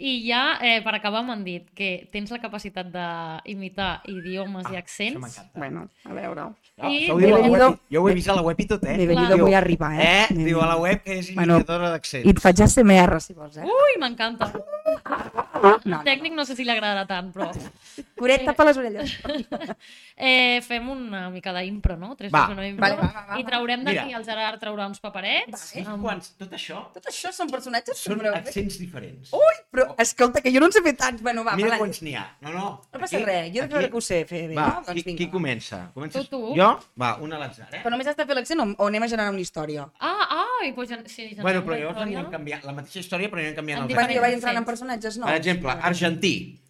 [0.00, 4.78] I ja, eh, per acabar, m'han dit que tens la capacitat d'imitar idiomes i Això
[4.78, 5.40] accents.
[5.56, 6.44] Bueno, a veure.
[6.78, 8.42] No, I- això ho diu a la Bienvenido- web, jo ho he vist a la
[8.42, 8.96] web i tot, eh?
[8.96, 9.40] Me he venido Clar.
[9.42, 10.22] muy arriba, eh?
[10.30, 10.34] Eh?
[10.34, 12.24] Diu a la web que és Bueno, imitadora d'accent.
[12.24, 13.64] I et faig ASMR, si vols, eh?
[13.64, 14.52] Ui, m'encanta.
[15.62, 16.02] No, no.
[16.04, 17.50] Tècnic no sé si li agradarà tant, però...
[18.18, 19.16] Coret, tapa les orelles.
[20.20, 22.16] Eh, fem una mica d'impro, no?
[22.18, 22.48] Tres, Va.
[22.50, 22.82] una impro.
[22.82, 23.48] Vale, va, va, va, I va.
[23.52, 25.60] traurem d'aquí, el Gerard traurà uns paperets.
[25.60, 26.32] Saps amb- quants?
[26.40, 29.30] Tot això Tot això són personatges són super- accents diferents.
[29.32, 31.22] Ui, però escolta, que jo no en sé fer tants.
[31.22, 32.24] Bueno, va, Mira va, quants n'hi ha.
[32.40, 32.64] No, no.
[32.92, 34.74] no passa aquí- res, jo de aquí- veure que ho sé fer bé, Va, no?
[34.88, 35.32] Doncs qui, vinga, qui va.
[35.32, 35.78] comença?
[35.94, 36.54] Comences Tu, tu.
[36.58, 36.68] Jo?
[36.98, 37.82] Va, una a l'atzar, eh?
[37.84, 39.86] Però només has de fer l'accent o, o anem a generar una història?
[40.00, 43.38] Ah, ai, doncs ja, sí, Bueno, però la llavors anirem canviant la mateixa història, però
[43.38, 44.42] anirem canviant els diferents jo vaig accents.
[44.42, 44.70] entrant en accents.
[44.72, 45.30] personatges nous.
[45.48, 46.60] Exemple, argentí.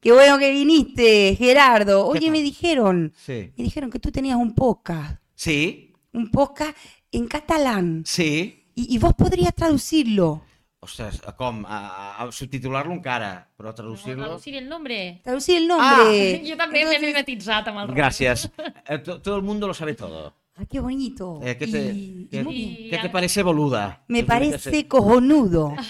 [0.00, 2.06] Qué bueno que viniste, Gerardo.
[2.06, 3.52] Oye, me dijeron, Sí.
[3.56, 6.76] me dijeron que tú tenías un podcast, Sí, un podcast
[7.10, 8.02] en catalán.
[8.06, 8.60] sí.
[8.76, 10.42] Y, y vos podrías traducirlo.
[10.80, 11.64] Ostres, com?
[11.64, 14.24] A, a, a subtitular-lo encara, però No, traducir-lo...
[14.24, 15.20] traducir el nombre.
[15.22, 16.42] Traducir el nombre.
[16.44, 17.96] Jo també m'he mimetitzat amb el Roc.
[17.96, 18.50] Gracias.
[18.88, 20.34] Eh, to- todo el mundo lo sabe todo.
[20.56, 21.40] Ah, qué bonito.
[21.42, 22.90] Eh, ¿qué, te, Y- qué- y muy bien.
[22.90, 24.04] qué te parece boluda?
[24.08, 25.74] Me parece cojonudo.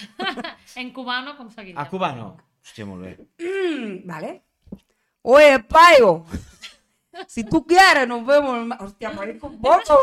[0.77, 1.81] En cubano, com seguiria?
[1.81, 2.37] A cubano?
[2.65, 3.19] Hòstia, molt bé.
[3.39, 4.43] Mm, vale.
[5.23, 6.25] Oye, payo.
[7.29, 8.67] Si tú quieres, nos vemos.
[8.81, 9.99] Hostia, marico, poco,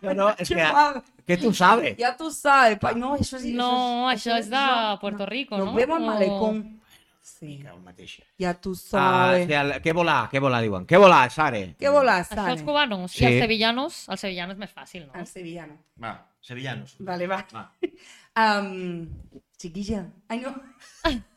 [0.00, 0.16] güey.
[0.16, 0.44] No, Qué
[1.26, 1.96] que, tu sabes.
[1.96, 2.78] Ya tú sabes.
[2.80, 3.44] pa- No, eso es...
[3.44, 4.56] No, això és de
[5.00, 5.74] Puerto Rico, Nos no?
[5.74, 6.79] vemos al O- malecón.
[7.38, 8.22] Sí, El mateix.
[8.38, 9.46] ya tú Ah, sabes.
[9.46, 10.86] sí, el, què volà, què volà, diuen.
[10.86, 11.74] Què volà, Sare?
[11.78, 13.22] ¿Qué bolas, Això els cubanos Sí.
[13.22, 15.12] i els sevillanos, el sevillano és més fàcil, no?
[15.14, 15.78] Al sevillano.
[16.02, 16.96] Va, sevillanos.
[16.98, 17.44] Vale, va.
[17.54, 17.70] Va.
[18.40, 19.08] Um,
[19.58, 20.06] chiquilla.
[20.28, 20.54] Ay, no.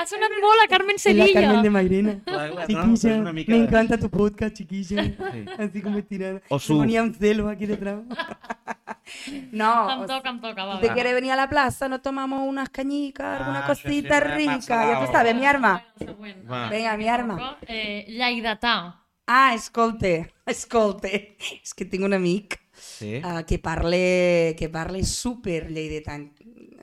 [0.00, 1.40] Ha sonat molt a Carmen Es la Sevilla.
[1.42, 2.12] Carmen de Mairena.
[2.24, 5.02] Clar, clar, no, Chiquilla, és una mica me de- encanta tu podcast, chiquilla.
[5.04, 5.44] Sí.
[5.58, 6.40] Así como tirada.
[6.48, 8.00] O Me su- ponía un celo aquí detrás.
[9.52, 10.94] no, Em o toca, em toca, va, ¿Te va.
[10.94, 11.88] quieres venir a la plaza?
[11.88, 14.54] Nos tomamos unas cañicas, alguna Ah, això sí, cosita va, rica.
[14.56, 15.06] passa, Ya va.
[15.06, 15.84] tú sabes, mi arma.
[15.98, 16.50] El següent.
[16.50, 16.68] Va.
[16.70, 17.58] Venga, mi arma.
[17.68, 18.96] Eh, lleidatà.
[19.26, 21.36] Ah, escolte, escolte.
[21.62, 22.58] És que tinc un amic
[23.00, 23.16] Sí?
[23.24, 26.28] uh, que parle, que parle super lleidetant.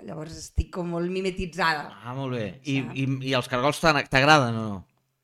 [0.08, 1.90] Llavors estic com molt mimetitzada.
[2.02, 2.46] Ah, molt bé.
[2.66, 4.78] I, i, i els cargols t'agraden o no?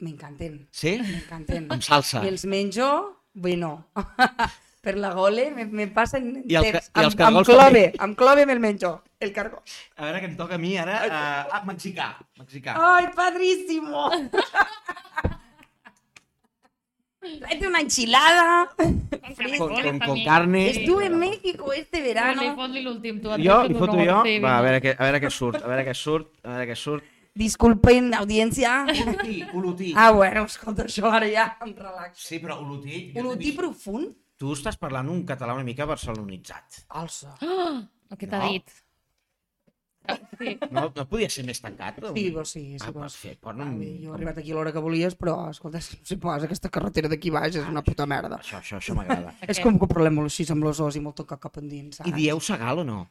[0.04, 0.98] M'encanten, Sí?
[1.00, 1.70] m'encanten.
[1.72, 2.24] Amb salsa.
[2.26, 2.90] I els menjo,
[3.34, 3.88] bueno,
[4.84, 6.90] per la gole me, me passen I el temps.
[6.92, 7.86] i els Amb, amb clove, també.
[8.04, 8.92] amb clove me'l menjo,
[9.24, 9.64] el cargol.
[9.96, 11.00] A veure què em toca a mi ara.
[11.08, 12.10] Uh, ah, mexicà.
[12.42, 12.76] Mexicà.
[12.76, 14.10] ¡Ay, padrísimo!
[17.40, 18.70] Tráete una enchilada.
[18.78, 20.70] Con, con, con carne.
[20.70, 22.42] Estuve en México este verano.
[22.42, 24.24] Jo, deixo hi foto jo?
[24.26, 26.68] sí, Va, a veure, què, a veure què surt, a veure què surt, a veure
[26.72, 27.04] què surt.
[27.34, 28.84] Disculpen, audiencia.
[28.86, 29.94] Olotí, olotí.
[29.98, 32.22] Ah, bueno, escolta, això ara ja em relaxo.
[32.28, 33.08] Sí, però olotí...
[33.08, 34.12] jo t'he Olotí vist- profund?
[34.38, 36.84] Tu estàs parlant un català una mica barcelonitzat.
[37.00, 37.34] Alça.
[37.42, 38.52] El que t'ha No.
[38.52, 38.70] dit.
[40.40, 40.58] Sí.
[40.72, 42.02] No, no podia ser més tancat?
[42.14, 43.00] Sí, doncs sí, sí, Ah, vols.
[43.06, 43.64] pues fer, però no...
[43.70, 46.44] Ah, jo he arribat aquí a l'hora que volies, però, escolta, si no sé pas,
[46.44, 48.40] aquesta carretera d'aquí baix és una puta merda.
[48.42, 49.32] Això, això, això m'agrada.
[49.48, 52.10] És com que parlem molt així amb les os i molt tocar cap endins, saps?
[52.10, 53.02] I dieu Segal o no?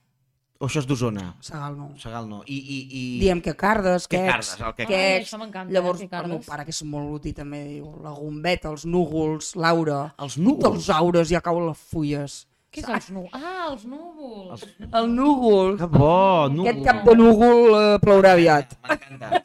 [0.63, 1.25] O això és d'Osona?
[1.43, 1.89] Segal no.
[1.99, 2.43] Segal no.
[2.47, 3.01] I, i, i...
[3.19, 5.27] Diem que cardes, Que cardes, el que quecs.
[5.33, 8.71] això m'encanta, Llavors, eh, el meu pare, que és molt lutí, també diu la gombeta,
[8.71, 10.13] els núvols, Laura.
[10.23, 10.77] Els núvols?
[10.85, 12.37] Els aures ja cauen les fulles.
[12.73, 13.35] Què és els núvols?
[13.37, 14.63] Ah, els núvols.
[14.97, 15.75] El núvol.
[15.79, 16.71] Que bo, núvol.
[16.71, 18.73] Aquest cap de núvol eh, plourà aviat.
[18.89, 19.43] M'encanta.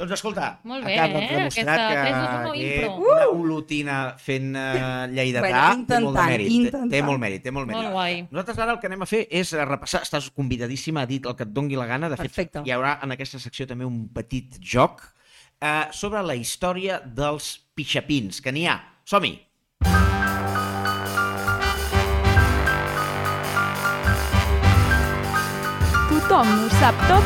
[0.00, 1.30] doncs escolta, Molt bé, acabes eh?
[1.36, 2.94] demostrat Aquesta que, 3, 2, 1 que impro.
[3.10, 6.48] una olotina fent uh, lleidatà Bueno, té molt de intentant, mèrit.
[6.48, 7.04] Té- Té intentant.
[7.10, 7.82] molt mèrit, té molt mèrit.
[7.82, 8.14] Molt guai.
[8.30, 11.44] Nosaltres ara el que anem a fer és repassar, estàs convidadíssima a dir el que
[11.44, 12.62] et dongui la gana, de fet Perfecte.
[12.64, 15.02] hi haurà en aquesta secció també un petit joc
[15.60, 18.78] eh, sobre la història dels pixapins, que n'hi ha.
[19.04, 19.34] Som-hi!
[26.30, 27.24] Tothom ho sap tot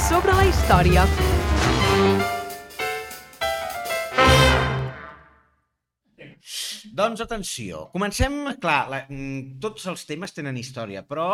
[0.00, 1.02] sobre la història.
[6.96, 11.28] Doncs atenció, comencem, clar, la, mm, tots els temes tenen història, però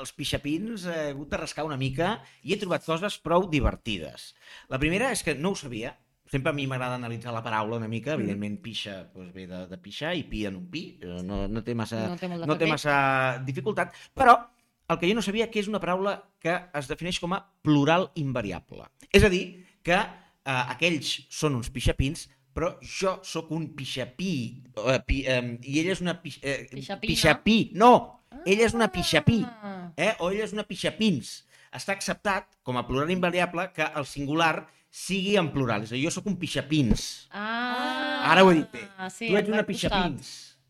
[0.00, 4.34] els pixapins he hagut de rascar una mica i he trobat coses prou divertides.
[4.66, 5.94] La primera és que no ho sabia,
[6.26, 9.78] sempre a mi m'agrada analitzar la paraula una mica, evidentment pixa doncs ve de, de
[9.78, 12.66] pixar i pi en un pi, eh, no, no té massa, No té no té
[12.66, 12.98] massa
[13.46, 14.40] dificultat, però
[14.88, 18.10] el que jo no sabia que és una paraula que es defineix com a plural
[18.16, 18.86] invariable.
[19.12, 24.98] És a dir, que eh, aquells són uns pixapins, però jo sóc un pixapí, eh,
[25.06, 27.00] pi, eh, i ella és una pix, eh, Pixapina?
[27.04, 27.58] pixapí.
[27.74, 29.92] No, ella és una pixapí, Ah.
[29.96, 30.14] eh?
[30.18, 31.44] o ella és una pixapins.
[31.70, 35.82] Està acceptat, com a plural invariable, que el singular sigui en plural.
[35.84, 37.28] És a dir, jo sóc un pixapins.
[37.30, 38.32] Ah.
[38.32, 38.80] Ara ho he dit bé.
[39.10, 39.90] Sí, tu ets et una va costar.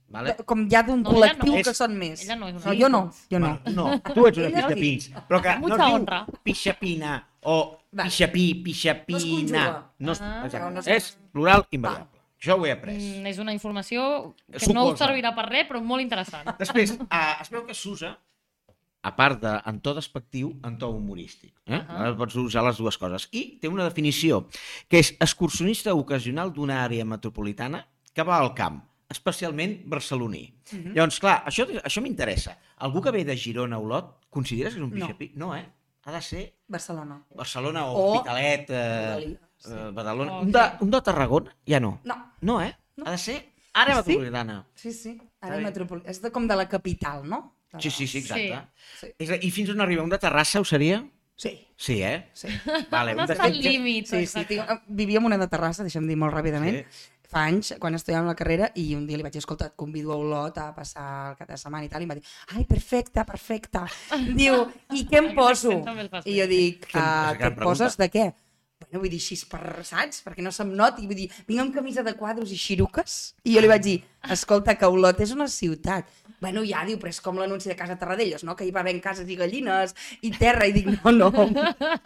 [0.09, 0.35] Vale?
[0.47, 1.62] Com ja d'un No, col·lectiu no.
[1.62, 2.23] que És- són més.
[2.25, 3.61] ella no és una no jo no, jo no.
[3.64, 5.11] Bueno, no, tu ets una pixapins.
[5.29, 6.25] Però que Mucha no es honra.
[6.27, 8.05] diu pixapina o Va.
[8.05, 9.64] pixapí, No es pixapina.
[9.64, 9.92] conjuga.
[9.99, 10.42] No es, Ah.
[10.47, 10.71] exacte.
[10.75, 12.18] No es- És plural invariable.
[12.40, 12.94] Jo ho he après.
[12.97, 14.73] Mm, és una informació que Sucosa.
[14.75, 16.47] no us servirà per res, però molt interessant.
[16.59, 18.16] Després, eh, es veu que s'usa,
[19.03, 21.53] a part de en to despectiu, en to humorístic.
[21.66, 21.75] Eh?
[21.77, 22.11] Uh Ahà.
[22.12, 22.16] -huh.
[22.16, 23.29] Pots usar les dues coses.
[23.33, 24.47] I té una definició,
[24.88, 30.55] que és excursionista ocasional d'una àrea metropolitana que va al camp, especialment barceloní.
[30.73, 30.92] Uh -huh.
[30.94, 32.59] Llavors, clar, això, això m'interessa.
[32.77, 35.07] Algú que ve de Girona a Olot, consideres que és un No.
[35.07, 35.33] pixapí?
[35.35, 35.66] No, eh?
[36.05, 37.23] Ha de ser Barcelona.
[37.35, 39.71] Barcelona o, O Hospitalet, eh, Rodalies, sí.
[39.73, 40.33] eh, Badalona.
[40.33, 41.57] Oh, un, de, un de Tarragona?
[41.66, 42.01] Ja no.
[42.05, 42.77] No, No, eh?
[43.05, 44.09] Ha de ser àrea Sí?
[44.11, 44.66] metropolitana.
[44.75, 45.21] sí, sí.
[45.40, 45.62] Ara bé.
[45.62, 46.03] metropol...
[46.07, 47.55] És de, com de la capital, no?
[47.73, 48.59] De Sí, sí, sí, exacte.
[49.01, 49.07] Sí.
[49.33, 50.03] A, I fins on arriba?
[50.03, 51.05] Un de Terrassa ho seria?
[51.37, 52.29] Sí, Sí, eh?
[52.33, 52.49] sí.
[52.90, 53.35] Vale, No un de...
[53.35, 54.07] està al límit.
[54.07, 57.09] Sí, sí, tinc, vivia en una de Terrassa, deixa'm dir molt ràpidament, Sí.
[57.29, 60.14] Fa anys, quan estudiàvem la carrera, i un dia li vaig dir, escolta, et convido
[60.14, 62.64] a Olot a passar el cap de setmana i tal, i em va dir, ai,
[62.69, 63.85] perfecte, perfecte.
[64.41, 64.64] Diu,
[64.97, 65.79] i què em poso?
[66.25, 68.05] I jo dic, ah, què et poses pregunta.
[68.07, 68.29] de què?
[68.79, 70.23] Bueno, vull dir, així per, saps?
[70.25, 71.05] Perquè no se'm noti.
[71.11, 73.17] Vull dir, vinc amb camisa de quadros i xiruques.
[73.45, 76.09] I jo li vaig dir, Escolta, que Olot és una ciutat.
[76.40, 78.54] Bueno, ja diu, però és com l'anunci de Casa Terradellos, no?
[78.54, 80.68] Que hi va haver cases i gallines i terra.
[80.70, 81.31] I dic, no, no,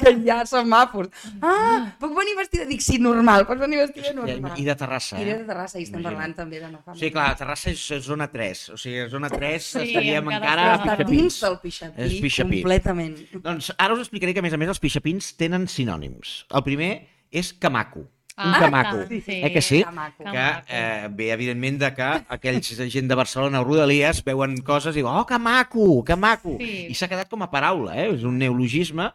[0.01, 1.11] que hi ha semàfors.
[1.45, 2.65] Ah, puc venir vestida?
[2.69, 4.57] Dic, sí, normal, pots venir vestida normal.
[4.57, 5.37] I de Terrassa, I eh?
[5.43, 8.65] de Terrassa, i estem parlant també de no fa Sí, clar, Terrassa és zona 3.
[8.73, 12.63] O sigui, zona 3 Sí, estaríem encara encara a està dins del pixapí, És pixapí.
[12.63, 13.21] completament.
[13.37, 16.47] Doncs ara us explicaré que, a més a més, els pixapins tenen sinònims.
[16.57, 16.93] El primer
[17.29, 18.07] és camaco.
[18.45, 19.07] Un Ah, camaco.
[19.09, 19.41] sí, sí.
[19.45, 19.83] Eh que sí?
[19.85, 20.25] Camaco.
[20.25, 25.01] Que eh, ve, evidentment, de que aquells gent de Barcelona o Rodalies veuen coses i
[25.01, 26.57] diuen, oh, que maco, que maco.
[26.59, 26.87] Sí.
[26.91, 28.09] I s'ha quedat com a paraula, eh?
[28.15, 29.13] és un neologisme,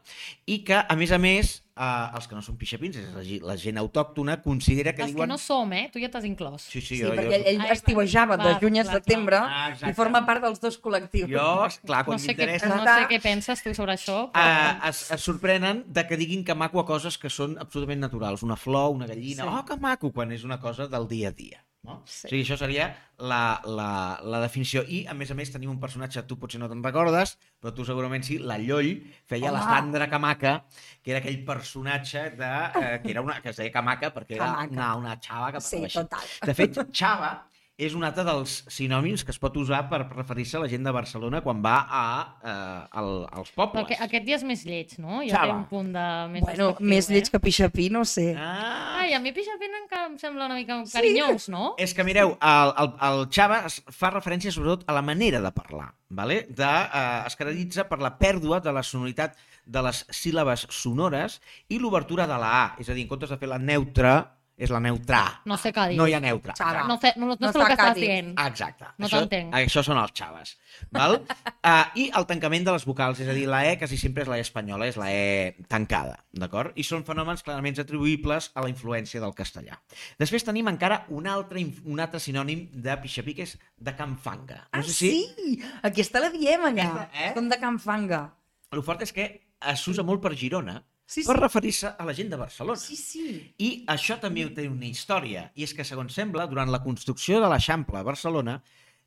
[0.47, 3.39] i que, a més a més, eh, els que no són pixapins, és la, ge-
[3.45, 5.27] la gent autòctona, considera que Els diuen...
[5.27, 5.89] que no som, eh?
[5.93, 6.65] Tu ja t'has inclòs.
[6.67, 8.95] Sí, sí, Sí, jo, perquè ell, jo, ell Ai, estiuejava de clar, juny a clar,
[9.01, 9.37] setembre.
[9.43, 9.91] Ah, exacte.
[9.93, 11.29] i forma part dels dos col·lectius.
[11.29, 11.47] jo,
[11.85, 12.71] clar, quan No sé, què, m'interessa...
[12.73, 14.57] no sé què penses tu sobre això, però...
[14.81, 18.43] Uh, es, es sorprenen de que diguin que maco a coses que són absolutament naturals.
[18.43, 19.43] Una flor, una gallina...
[19.43, 19.49] Sí.
[19.53, 20.11] Oh, que maco!
[20.11, 21.63] Quan és una cosa del dia a dia.
[21.87, 22.01] No?
[22.05, 22.27] Sí.
[22.27, 22.89] O sigui, això seria
[23.23, 23.89] la, la,
[24.27, 24.81] la definició.
[24.83, 27.85] I, a més a més, tenim un personatge, tu potser no te'n recordes, però tu
[27.87, 28.89] segurament sí, la Lloll,
[29.25, 29.55] feia Home.
[29.55, 30.53] la Sandra Camaca,
[31.01, 32.49] que era aquell personatge de,
[32.81, 34.73] eh, que, era una, que es deia Camaca perquè era Camaca.
[34.75, 36.01] una, una xava que Sí, parlava així.
[36.03, 36.33] total.
[36.51, 37.31] De fet, xava
[37.77, 40.93] és un altre dels sinònims que es pot usar per referir-se a la gent de
[40.95, 42.05] Barcelona quan va a,
[42.41, 43.83] eh, al, als pobles.
[43.83, 45.19] Perquè aquest dia és més lleig, no?
[45.21, 45.45] Ja Xava.
[45.45, 47.33] té un punt de més Bueno, més lleig eh?
[47.35, 48.31] que pixapí, no sé.
[48.33, 51.75] Ah, Ai, a mi Pixapín encara em sembla una mica carinyós, no?
[51.77, 55.91] És que mireu, el, el, el Xava fa referència sobretot a la manera de parlar.
[56.09, 56.47] Vale?
[56.49, 59.37] De, eh, es caracteritza per la pèrdua de la sonoritat
[59.67, 61.37] de les síl·labes sonores
[61.69, 62.65] i l'obertura de la A.
[62.81, 64.17] És a dir, en comptes de fer la neutra,
[64.57, 65.21] és la neutra.
[65.45, 65.97] No sé què dir.
[65.99, 66.55] No hi ha neutra.
[66.57, 66.87] Xava.
[66.89, 68.31] No sé, no, no, No no sé el que està estàs dient.
[68.41, 68.87] Exacte.
[68.97, 69.53] No t'entenc.
[69.59, 70.55] Això són els xaves.
[70.93, 71.19] Val?
[71.21, 74.31] uh, I el tancament de les vocals, és a dir, la E quasi sempre és
[74.31, 76.73] la E espanyola, és la E tancada, d'acord?
[76.73, 79.77] I són fenòmens clarament atribuïbles a la influència del castellà.
[80.17, 84.63] Després tenim encara un altre, un altre sinònim de pixapí, que és de canfanga.
[84.73, 85.13] No ah, sé si...
[85.13, 85.57] sí!
[85.85, 86.89] Aquesta la diem allà.
[86.95, 87.33] Aquesta, eh?
[87.37, 88.25] Com de Can Fanga.
[88.73, 89.29] El fort és que
[89.77, 91.41] s'usa molt per Girona Sí, per sí.
[91.41, 92.79] referir-se a la gent de Barcelona.
[92.81, 93.27] Sí, sí.
[93.63, 97.47] I això també té una història, i és que, segons sembla, durant la construcció de
[97.47, 98.57] l'Eixample a Barcelona,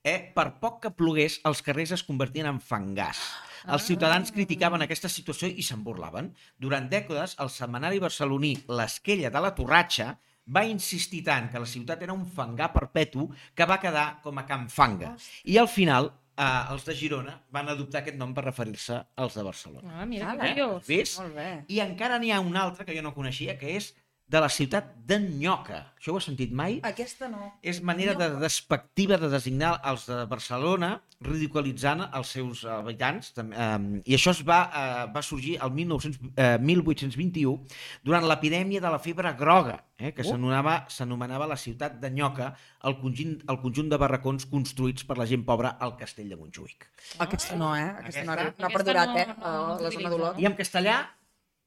[0.03, 3.21] eh, per poc que plogués, els carrers es convertien en fangars.
[3.69, 6.31] Els ciutadans criticaven aquesta situació i se'n burlaven.
[6.57, 10.15] Durant dècades, el setmanari barceloní L'Esquella de la Torratxa
[10.51, 14.47] va insistir tant que la ciutat era un fangar perpetu que va quedar com a
[14.49, 15.13] Can Fanga.
[15.45, 19.45] I al final, eh, els de Girona van adoptar aquest nom per referir-se als de
[19.45, 20.01] Barcelona.
[20.01, 20.55] Ah, mira, Ah, que eh?
[20.55, 20.87] curiós.
[20.89, 21.19] Vist?
[21.21, 21.51] Molt bé.
[21.69, 23.93] I encara n'hi ha un altre que jo no coneixia, que és
[24.31, 25.79] de la ciutat d'Enyoca.
[25.99, 26.77] Això ho has sentit mai?
[26.87, 27.49] Aquesta no.
[27.67, 30.91] És manera de despectiva de designar els de Barcelona,
[31.21, 33.33] ridiculitzant els seus habitants.
[33.35, 37.67] tam- Eh, I això es va, eh, va sorgir el 1900, eh, 1821
[38.05, 40.31] durant l'epidèmia de la febre groga, eh, que Oh.
[40.31, 45.45] s'anomenava s'anomenava la ciutat d'Enyoca, el conjunt, el conjunt de barracons construïts per la gent
[45.45, 46.87] pobra al castell de Montjuïc.
[47.19, 47.81] Aquesta no, eh?
[47.99, 49.27] Aquesta, no, ha- no ha Aquesta perdurat, no- eh?
[49.27, 50.39] no- a no la zona d'Olot.
[50.39, 51.11] I en castellà,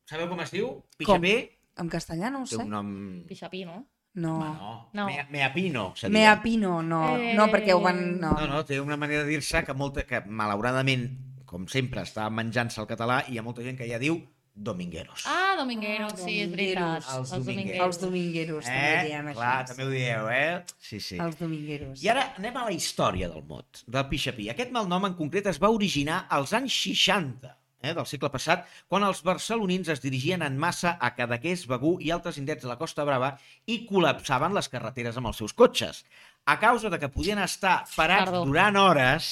[0.05, 0.81] sabeu com es diu?
[0.97, 2.63] Pixapé En castellà no ho té sé.
[2.63, 2.89] un nom...
[3.27, 3.79] Pixapí, no?
[4.15, 4.33] No.
[4.45, 5.07] No, No.
[5.09, 6.11] Mea, meapino, diu.
[6.13, 7.15] Meapino, no.
[7.17, 7.33] Eh.
[7.33, 8.19] No, perquè ho van...
[8.21, 8.35] No.
[8.37, 11.07] No, no, té una manera de dir-se que, molta, que malauradament,
[11.49, 14.19] com sempre, està menjant-se el català i hi ha molta gent que ja diu
[14.53, 15.23] domingueros.
[15.25, 17.01] Ah, Domingueros, Ah, sí, és veritat.
[17.01, 17.07] Domingueros.
[17.17, 17.85] Els Els domingueros.
[17.87, 19.03] Els domingueros, també eh?
[19.07, 19.67] diem Clar, això.
[19.71, 20.63] també ho dieu, eh?
[20.77, 21.17] Sí, sí.
[21.17, 22.03] Els domingueros.
[22.03, 24.49] I ara anem a la història del mot, del pixapí.
[24.53, 27.49] Aquest malnom en concret es va originar als anys 60
[27.83, 32.13] eh, del segle passat, quan els barcelonins es dirigien en massa a Cadaqués, Begú i
[32.15, 33.35] altres indrets de la Costa Brava
[33.67, 36.05] i col·lapsaven les carreteres amb els seus cotxes.
[36.47, 38.45] A causa de que podien estar parats Perdó.
[38.47, 39.27] durant hores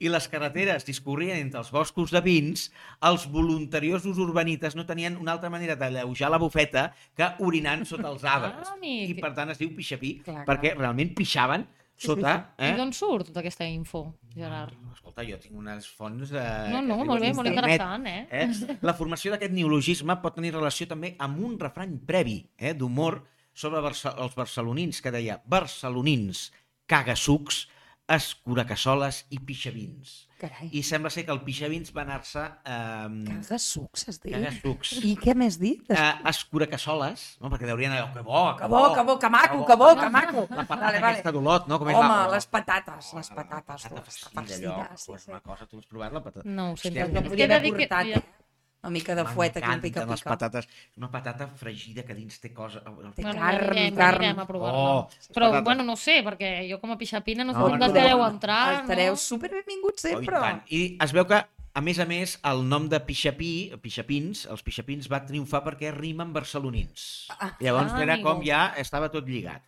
[0.00, 2.70] i les carreteres discorrien entre els boscos de pins,
[3.04, 8.24] els voluntariosos urbanites no tenien una altra manera d'alleujar la bufeta que orinant sota els
[8.24, 8.70] arbres.
[8.72, 8.78] Ah.
[8.80, 11.68] I per tant es diu pixapí, Clar, perquè realment pixaven
[12.00, 12.34] sota...
[12.58, 12.76] I Eh?
[12.78, 14.02] d'on surt tota aquesta info,
[14.34, 14.72] Gerard?
[14.94, 16.32] Escolta, jo tinc unes fonts...
[16.32, 18.26] Eh, No, no, molt bé, molt interessant, eh?
[18.30, 18.78] Eh?
[18.86, 23.20] La formació d'aquest neologisme pot tenir relació també amb un refrany previ eh, d'humor
[23.52, 26.46] sobre Barça els barcelonins, que deia barcelonins,
[26.88, 27.66] cagassucs,
[28.10, 30.26] escuracassoles i pixavins.
[30.40, 30.70] Carai.
[30.72, 32.40] I sembla ser que el pixavins va anar-se...
[32.64, 34.32] Eh, Cagassucs, has dit?
[34.32, 34.92] cagassucs.
[35.04, 35.84] I què més dit?
[35.92, 37.50] Eh, escuracassoles, no?
[37.52, 40.08] perquè deurien dir, oh, que bo, Que bo, que bo, que maco, que bo, que
[40.10, 40.46] maco.
[40.48, 41.12] La patata Vale, vale.
[41.20, 41.78] aquesta d'Olot, no?
[41.78, 42.28] Com és Home, la...
[42.34, 43.84] les patates, les la patates.
[43.84, 45.30] patata tu, farcida, allò, sí, és sí.
[45.30, 46.48] una cosa, tu has provat la patata?
[46.48, 46.88] No ho sé.
[46.88, 48.39] Hòstia, Que he de haver dir que- portat, eh?
[48.82, 50.68] Una mica de fuet aquí, un M'encanten pica les patates.
[50.96, 52.80] Una patata fregida que dins té cosa...
[52.80, 54.16] Té Bueno, carn, anirem, carn.
[54.24, 54.78] anirem a provar-la.
[54.78, 55.64] Oh, Però, patates.
[55.64, 58.28] bueno, no sé, perquè jo com a pixapina no sé No, on no, deixareu no.
[58.30, 59.16] entrar, Estareu no?
[59.20, 60.40] superbenvinguts Oh, i sempre.
[60.40, 60.62] tant.
[60.72, 65.06] I es veu que a més a més, el nom de Pixapí, Pixapins, els Pixapins
[65.12, 67.28] va triomfar perquè rimen barcelonins.
[67.60, 68.32] Llavors Ah, era amigo.
[68.32, 69.62] com ja estava tot lligat.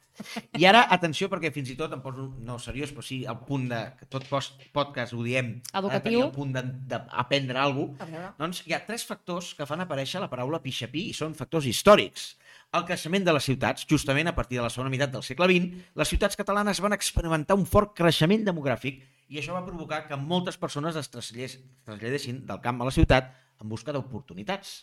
[0.58, 3.68] I ara, atenció, perquè fins i tot em poso, no seriós, però sí al punt
[3.70, 6.26] de, que tot post, podcast ho diem, de Educatiu.
[6.26, 10.62] el punt d'aprendre alguna cosa, doncs hi ha tres factors que fan aparèixer la paraula
[10.62, 12.32] pixapí i són factors històrics.
[12.72, 15.82] El creixement de les ciutats, justament a partir de la segona meitat del segle XX,
[16.00, 20.58] les ciutats catalanes van experimentar un fort creixement demogràfic i això va provocar que moltes
[20.60, 23.30] persones es traslladessin del camp a la ciutat
[23.62, 24.82] en busca d'oportunitats.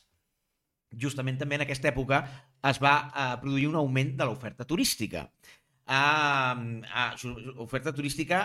[0.98, 2.24] Justament també en aquesta època
[2.70, 5.28] es va eh, produir un augment de l'oferta turística.
[5.90, 8.44] Uh, uh, oferta turística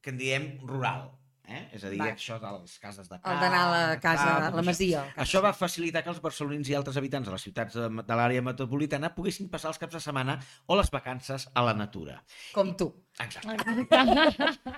[0.00, 1.10] que en diem rural.
[1.42, 1.66] Eh?
[1.76, 2.12] És a dir, Va.
[2.14, 3.40] això de les cases de El camp...
[3.42, 4.66] d'anar a la casa, tot la això.
[4.70, 5.02] masia.
[5.24, 8.44] Això va facilitar que els barcelonins i altres habitants de les ciutats de, de l'àrea
[8.46, 12.22] metropolitana poguessin passar els caps de setmana o les vacances a la natura.
[12.54, 12.88] Com tu.
[13.20, 13.86] Exacte.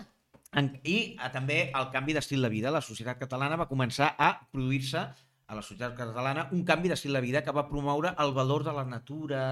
[0.55, 2.71] En, I eh, també el canvi d'estil de vida.
[2.71, 5.01] La societat catalana va començar a produir-se
[5.47, 8.73] a la societat catalana un canvi d'estil de vida que va promoure el valor de
[8.73, 9.43] la natura,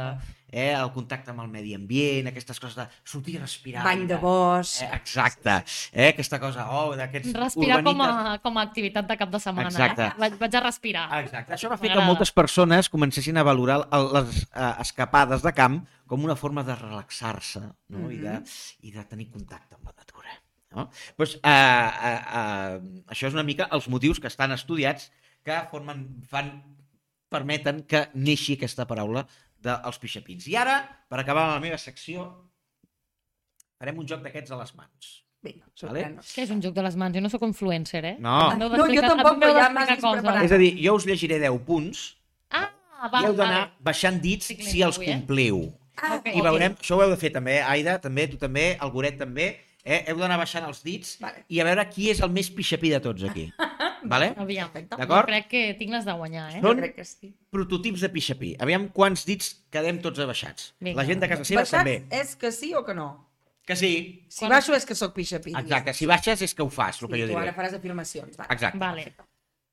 [0.48, 3.84] eh, el contacte amb el medi ambient, aquestes coses de sortir a respirar.
[3.84, 4.80] Bany de bosc.
[4.86, 5.58] Eh, exacte.
[5.92, 8.32] Eh, aquesta cosa, oh, d'aquests Respirar com urbanites.
[8.32, 9.72] a, com a activitat de cap de setmana.
[9.72, 10.08] Exacte.
[10.08, 10.20] Eh?
[10.24, 11.06] Vaig, vaig a respirar.
[11.20, 11.56] Exacte.
[11.58, 16.24] Això va fer que moltes persones comencessin a valorar les uh, escapades de camp com
[16.24, 17.60] una forma de relaxar-se
[17.92, 18.08] no?
[18.12, 18.38] I, de,
[18.88, 20.32] i de tenir contacte amb la natura.
[20.72, 20.88] No?
[21.16, 25.10] Pues, uh, uh, uh, això és una mica els motius que estan estudiats
[25.44, 26.52] que formen, fan,
[27.32, 29.24] permeten que neixi aquesta paraula
[29.62, 30.46] dels pixapins.
[30.50, 32.26] I ara, per acabar la meva secció,
[33.78, 35.12] farem un joc d'aquests a les mans.
[35.42, 36.28] Vinga, sorprèn-nos.
[36.36, 37.16] Què és un joc de les mans?
[37.16, 38.16] Jo no sóc influencer, eh?
[38.22, 38.52] No.
[38.58, 40.44] No, jo tampoc, però ja m'has preparat.
[40.46, 42.02] És a dir, jo us llegiré 10 punts
[42.54, 43.72] Ah, va, i heu d'anar vale.
[43.82, 45.08] baixant dits Sí si els eh?
[45.08, 45.64] compliu.
[45.96, 46.28] Ah, Ok.
[46.30, 47.64] I veurem, això ho heu de fer també, eh?
[47.66, 49.48] Aida, també, tu també, el Goret també,
[49.82, 50.04] eh?
[50.06, 51.42] heu d'anar baixant els dits Vale.
[51.50, 53.48] i a veure qui és el més pixapí de tots aquí.
[54.04, 54.34] vale?
[54.36, 54.70] Aviam.
[54.74, 55.08] D'acord?
[55.08, 56.60] Jo crec que tinc les de guanyar, eh?
[56.62, 57.32] Són crec que sí.
[57.50, 58.54] prototips de pixapí.
[58.60, 60.74] Aviam quants dits quedem tots abaixats.
[60.80, 61.00] Vinga.
[61.02, 62.04] La gent de casa seva Baixats també.
[62.10, 63.28] és que sí o que no?
[63.66, 64.24] Que sí.
[64.28, 65.52] Si Quan- baixo és que sóc pixapí.
[65.56, 67.56] Exacte, si baixes és que ho fas, el que jo tu ara diré.
[67.56, 68.36] faràs afirmacions.
[68.38, 68.46] Va.
[68.50, 68.78] Exacte.
[68.78, 69.14] Vale.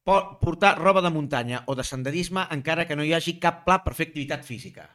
[0.03, 3.83] Po- Portar roba de muntanya o de senderisme encara que no hi hagi cap pla
[3.83, 4.89] per fer activitat física.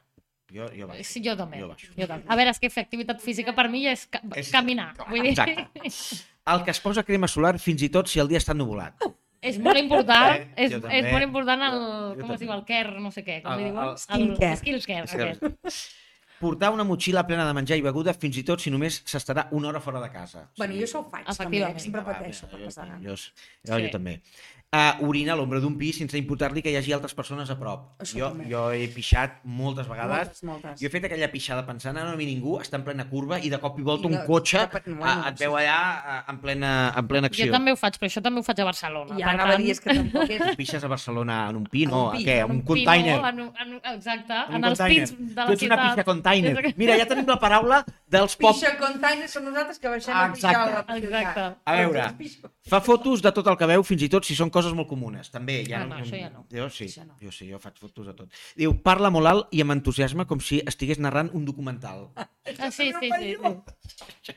[0.55, 1.03] Jo, jo baixo.
[1.05, 1.59] Sí, jo també.
[1.59, 1.91] Jo baixo.
[1.99, 2.25] Jo també.
[2.29, 4.95] A veure, és que fer activitat física per mi ja és, ca És- caminar.
[5.09, 5.67] Vull dir, Exacte.
[6.47, 8.95] El que es posa crema solar fins i tot si el dia està nuvolat.
[9.51, 10.99] És molt important, Eh, és, jo també.
[11.03, 11.79] és molt important el,
[12.17, 13.85] Jo com es diu, el care, no sé què, com El- li diuen?
[13.91, 14.57] el skincare.
[14.57, 15.31] skincare, Skincare.
[15.37, 16.01] aquest.
[16.41, 19.69] Portar una motxilla plena de menjar i beguda fins i tot si només s'estarà una
[19.69, 20.51] hora fora de casa.
[20.59, 22.47] Bueno, jo això ho faig, també, eh, sempre pateixo.
[22.51, 22.89] jo, per passar.
[23.01, 23.83] jo, jo, jo, Sí.
[23.87, 24.21] jo també.
[24.75, 27.93] Uh, orinar a l'ombra d'un pis sense importar-li que hi hagi altres persones a prop.
[28.03, 28.49] Això Jo, també.
[28.51, 30.17] jo he pixat moltes vegades.
[30.43, 30.81] Moltes, moltes.
[30.81, 33.53] Jo he fet aquella pixada pensant en no hi ningú, està en plena curva i
[33.53, 35.77] de cop i volta I un de- cotxe de- bueno, uh, et veu allà
[36.27, 37.47] uh, en plena, en plena acció.
[37.47, 39.15] Jo també ho faig, però això també ho faig a Barcelona.
[39.15, 40.57] I per anava a tant- dir és que tampoc és...
[40.57, 42.01] Pixes a Barcelona en un pi, no?
[42.11, 42.39] En un pi, què?
[42.41, 43.21] en Un, un container.
[43.21, 43.53] No, en, un-
[43.85, 45.07] en, exacte, Un en els container.
[45.07, 45.85] pins de Tu la ets una ciutat.
[45.95, 46.75] pixa container.
[46.77, 48.55] Mira, ja tenim la paraula dels pop...
[48.59, 50.99] Pixa container són nosaltres que baixem a pixar a la Exacte.
[50.99, 51.05] ciutat.
[51.05, 51.47] Exacte.
[51.65, 52.11] A veure,
[52.65, 54.89] tu fa fotos de tot el que veu, fins i tot si són coses molt
[54.89, 55.29] comunes.
[55.31, 56.47] També, ja Ah, no, això ja no.
[56.51, 57.17] Jo sí, Això no.
[57.21, 58.33] jo sí, jo faig fotos de tot.
[58.57, 62.09] Diu, parla molt alt i amb entusiasme com si estigués narrant un documental.
[62.17, 63.37] Ah, sí, sí, sí,
[64.23, 64.33] sí.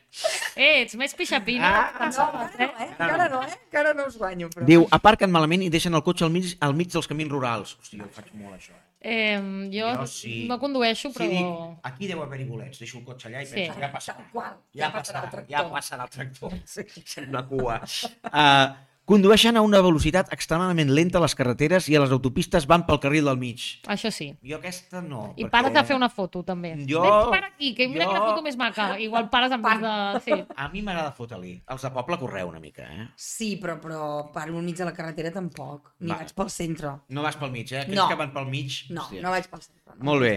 [0.58, 1.66] Eh, ets més pixapí, no?
[1.70, 2.88] Ah, No, no, eh?
[2.90, 3.54] Encara no, eh?
[3.68, 4.66] Encara no us guanyo, però...
[4.66, 7.78] Diu, aparquen malament i deixen el cotxe al mig, al mig dels camins rurals.
[7.80, 8.74] Hòstia, jo faig molt això.
[8.74, 8.84] Eh?
[9.08, 10.48] Eh, jo, Jo sí.
[10.50, 11.28] no condueixo, però...
[11.28, 13.54] Si dic, aquí deu haver-hi bolets, deixo el cotxe allà i Sí.
[13.54, 14.18] penso, ja passarà.
[14.18, 15.54] Tal qual, Ja, ja passarà el passarà, tractor.
[15.54, 16.58] ja passarà el tractor.
[17.06, 17.78] Sent una cua.
[18.26, 18.74] Uh,
[19.08, 23.00] condueixen a una velocitat extremadament lenta a les carreteres i a les autopistes van pel
[23.00, 23.62] carril del mig.
[23.88, 24.28] Això sí.
[24.44, 25.30] Jo aquesta no.
[25.38, 26.74] I perquè- pares de fer una foto, també.
[26.90, 28.90] Jo- Ven, para aquí, que mira jo- quina foto més maca.
[29.00, 29.94] Igual pares en vez de...
[30.26, 30.36] Sí.
[30.56, 31.54] A mi m'agrada fotre-li.
[31.68, 33.08] Els de poble correu una mica, eh?
[33.16, 35.94] Sí, però, però per al mig de la carretera tampoc.
[36.00, 36.18] Ni Va.
[36.20, 36.92] vaig pel centre.
[37.08, 37.82] No vas pel mig, eh?
[37.86, 38.10] Aquells No.
[38.12, 38.84] que van pel mig...
[38.90, 39.22] No, hòstia.
[39.24, 39.96] no vaig pel centre.
[39.96, 40.04] No.
[40.12, 40.36] Molt bé.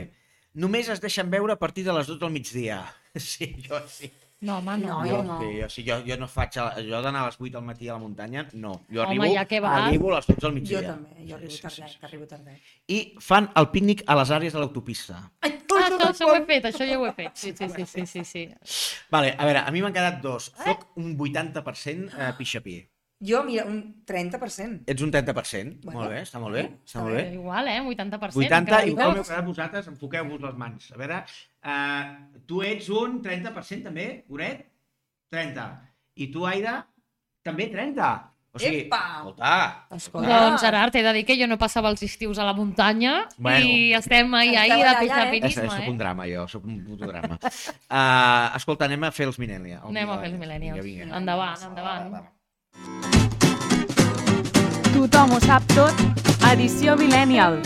[0.55, 2.85] Només es deixen veure a partir de les 12 del migdia.
[3.19, 4.07] Sí, jo sí.
[4.41, 4.89] No, home, no.
[4.89, 5.39] No, Jo, no.
[5.41, 6.57] sí, jo, sí, jo, jo no faig...
[6.63, 8.73] A, jo d'anar a les 8 del matí a la muntanya, no.
[8.89, 9.83] Jo Home, arribo, ja que vas.
[9.83, 10.81] arribo a les 12 del migdia.
[10.81, 12.71] Jo també, jo arribo tardet, arribo tardet.
[12.89, 15.19] I fan el pícnic a les àrees de l'autopista.
[15.43, 17.37] Ah, això, això ho he fet, això ja ho he fet.
[17.37, 18.47] Sí, sí, sí, sí, sí, sí.
[19.13, 20.49] Vale, a veure, a mi m'han quedat dos.
[20.57, 22.79] Soc un 80% eh, pixapí.
[23.21, 24.87] Jo, mira, un 30%.
[24.89, 25.83] Ets un 30%.
[25.85, 26.63] Bueno, molt bé, està molt bé.
[26.89, 27.27] Està molt bé.
[27.29, 27.81] Eh, Igual, eh?
[27.85, 28.33] 80%.
[28.41, 28.97] 80 encara i dius.
[29.05, 30.87] com heu quedat vosaltres, enfoqueu-vos les mans.
[30.95, 31.19] A veure,
[31.65, 34.67] uh, tu ets un 30% també, Goret?
[35.31, 35.69] 30.
[36.21, 36.81] I tu, Aida,
[37.47, 38.11] també 30.
[38.51, 38.99] O sigui, Epa!
[39.21, 40.27] escolta, Escolta.
[40.27, 43.63] Doncs, Gerard, t'he de dir que jo no passava els estius a la muntanya Bueno.
[43.63, 45.39] i estem ahir, ahir de allà, eh?
[45.47, 45.69] és, eh?
[45.71, 47.39] soc un drama, jo, soc un puto drama.
[47.39, 49.87] uh, escolta, anem a fer els millennials.
[49.87, 50.83] Anem a fer els millennials.
[50.83, 51.17] Vinga, vinga.
[51.23, 52.27] Endavant, endavant.
[54.91, 55.95] Tothom ho sap tot,
[56.51, 57.63] edició Millennial.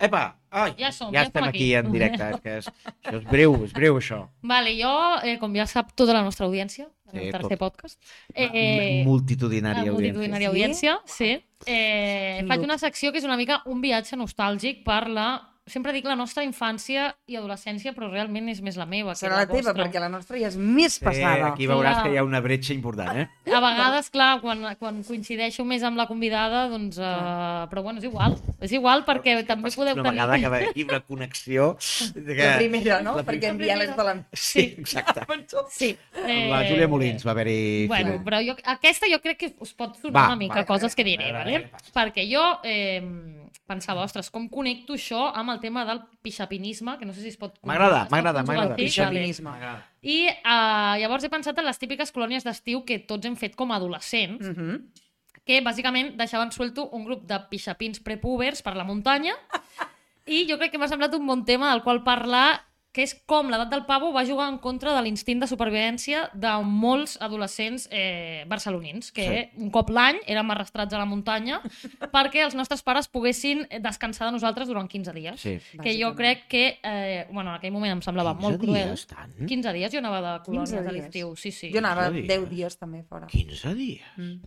[0.00, 0.36] Epa!
[0.50, 1.74] Ai, Ja som, ja ja estem aquí aquí.
[1.78, 2.30] en directe.
[2.34, 2.66] És que és,
[3.04, 4.28] això és breu, és breu, això.
[4.42, 4.90] Vale, jo,
[5.22, 7.58] eh, com ja sap tota la nostra audiència, el Sí, tercer tot.
[7.58, 8.00] podcast,
[8.34, 10.96] eh, Multitudinària la multitudinària audiència.
[10.96, 11.44] audiència, sí.
[11.66, 12.64] Eh, Quin faig luxe.
[12.70, 15.46] una secció que és una mica un viatge nostàlgic per la...
[15.66, 19.36] Sempre dic la nostra infància i adolescència, però realment és més la meva que Serà
[19.36, 19.74] la teva, vostra.
[19.84, 21.52] perquè la nostra ja és més Sí, passada.
[21.52, 22.04] aquí veuràs Clar.
[22.06, 23.28] que hi ha una bretxa important, eh?
[23.54, 26.98] A vegades, clar, quan, quan coincideixo més amb la convidada, doncs...
[26.98, 28.34] Uh, però bueno, és igual.
[28.60, 30.16] És igual perquè també podeu Una tenir...
[30.18, 31.76] vegada que haver una connexió...
[32.16, 32.42] De que...
[32.46, 33.14] La primera, no?
[33.16, 33.52] La Perquè primera.
[33.52, 34.16] en Biel és de la...
[34.32, 35.26] Sí, exacte.
[35.70, 35.92] Sí.
[36.16, 37.86] Amb la Júlia Molins va haver-hi...
[37.86, 38.24] Bueno, Sí.
[38.24, 41.04] però jo, aquesta jo crec que us pot sonar Va, una mica va, coses que
[41.04, 41.58] diré, va, va, vale?
[41.68, 41.92] va, va.
[42.00, 43.02] perquè jo eh,
[43.66, 47.38] pensava, ostres, com connecto això amb el tema del pixapinisme, que no sé si es
[47.40, 47.58] pot...
[47.66, 48.76] M'agrada, m'agrada, m'agrada.
[48.78, 49.52] Pixapinisme.
[50.02, 53.72] I uh, llavors he pensat en les típiques colònies d'estiu que tots hem fet com
[53.72, 54.82] a adolescents, Mm -hmm.
[55.44, 59.34] que bàsicament deixaven suelto un grup de pixapins prepúbers per la muntanya
[60.26, 63.50] i jo crec que m'ha semblat un bon tema del qual parlar que és com
[63.52, 68.42] l'edat del pavo va jugar en contra de l'instint de supervivència de molts adolescents eh,
[68.50, 69.62] barcelonins, que sí.
[69.62, 71.60] un cop l'any érem arrastrats a la muntanya
[72.14, 75.38] perquè els nostres pares poguessin descansar de nosaltres durant 15 dies.
[75.40, 75.56] Sí.
[75.82, 78.90] Que jo crec que, eh, bueno, en aquell moment em semblava 15 molt cruel.
[78.90, 79.36] dies, tant?
[79.46, 81.70] 15 dies jo anava de 15 colònies a l'estiu, sí, sí.
[81.70, 82.50] Jo anava 15 10 dies.
[82.56, 83.30] dies també fora.
[83.30, 84.02] 15 dies.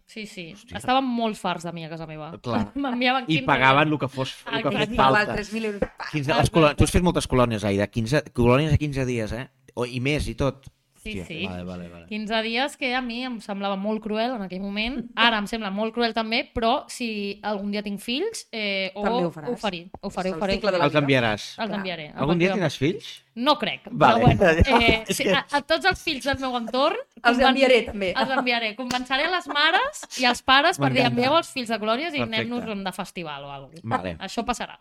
[0.05, 0.49] Sí, sí.
[0.57, 0.77] Hòstia.
[0.83, 2.33] Estaven molt farts de mi a casa meva.
[2.43, 2.65] Clar.
[2.83, 3.93] M'enviaven I 15 pagaven dies.
[3.95, 5.25] el que fos, el que fos falta.
[5.31, 5.89] val 3.000 euros.
[5.97, 6.09] Pa!
[6.11, 7.87] 15, les colònies, tu has fet moltes colònies, Aida.
[7.87, 9.47] 15, colònies de 15 dies, eh?
[9.73, 10.67] O, I més, i tot.
[11.03, 11.45] Sí, Hòstia, sí.
[11.49, 12.05] Vale, vale, vale.
[12.07, 15.01] 15 dies que a mi em semblava molt cruel en aquell moment.
[15.19, 19.25] Ara em sembla molt cruel també, però si algun dia tinc fills, eh, o També
[19.25, 19.49] ho faràs.
[19.51, 19.81] ho faré.
[19.99, 20.55] Ho faré, ho el faré.
[20.79, 21.49] Els enviaràs.
[21.57, 21.79] Els Clar.
[21.81, 22.05] enviaré.
[22.15, 23.09] Algun dia tindràs fills?
[23.35, 24.23] No crec, Vale.
[24.23, 24.63] però bueno.
[24.93, 26.95] Eh, sí, a, a tots els fills del meu entorn...
[27.27, 28.13] Els enviaré, també.
[28.15, 28.71] Els enviaré.
[28.79, 32.63] Convenceré les mares i els pares per dir envieu els fills de colònies i anem-nos
[32.63, 33.95] de festival o alguna cosa.
[33.97, 34.17] Vale.
[34.23, 34.79] Això passarà.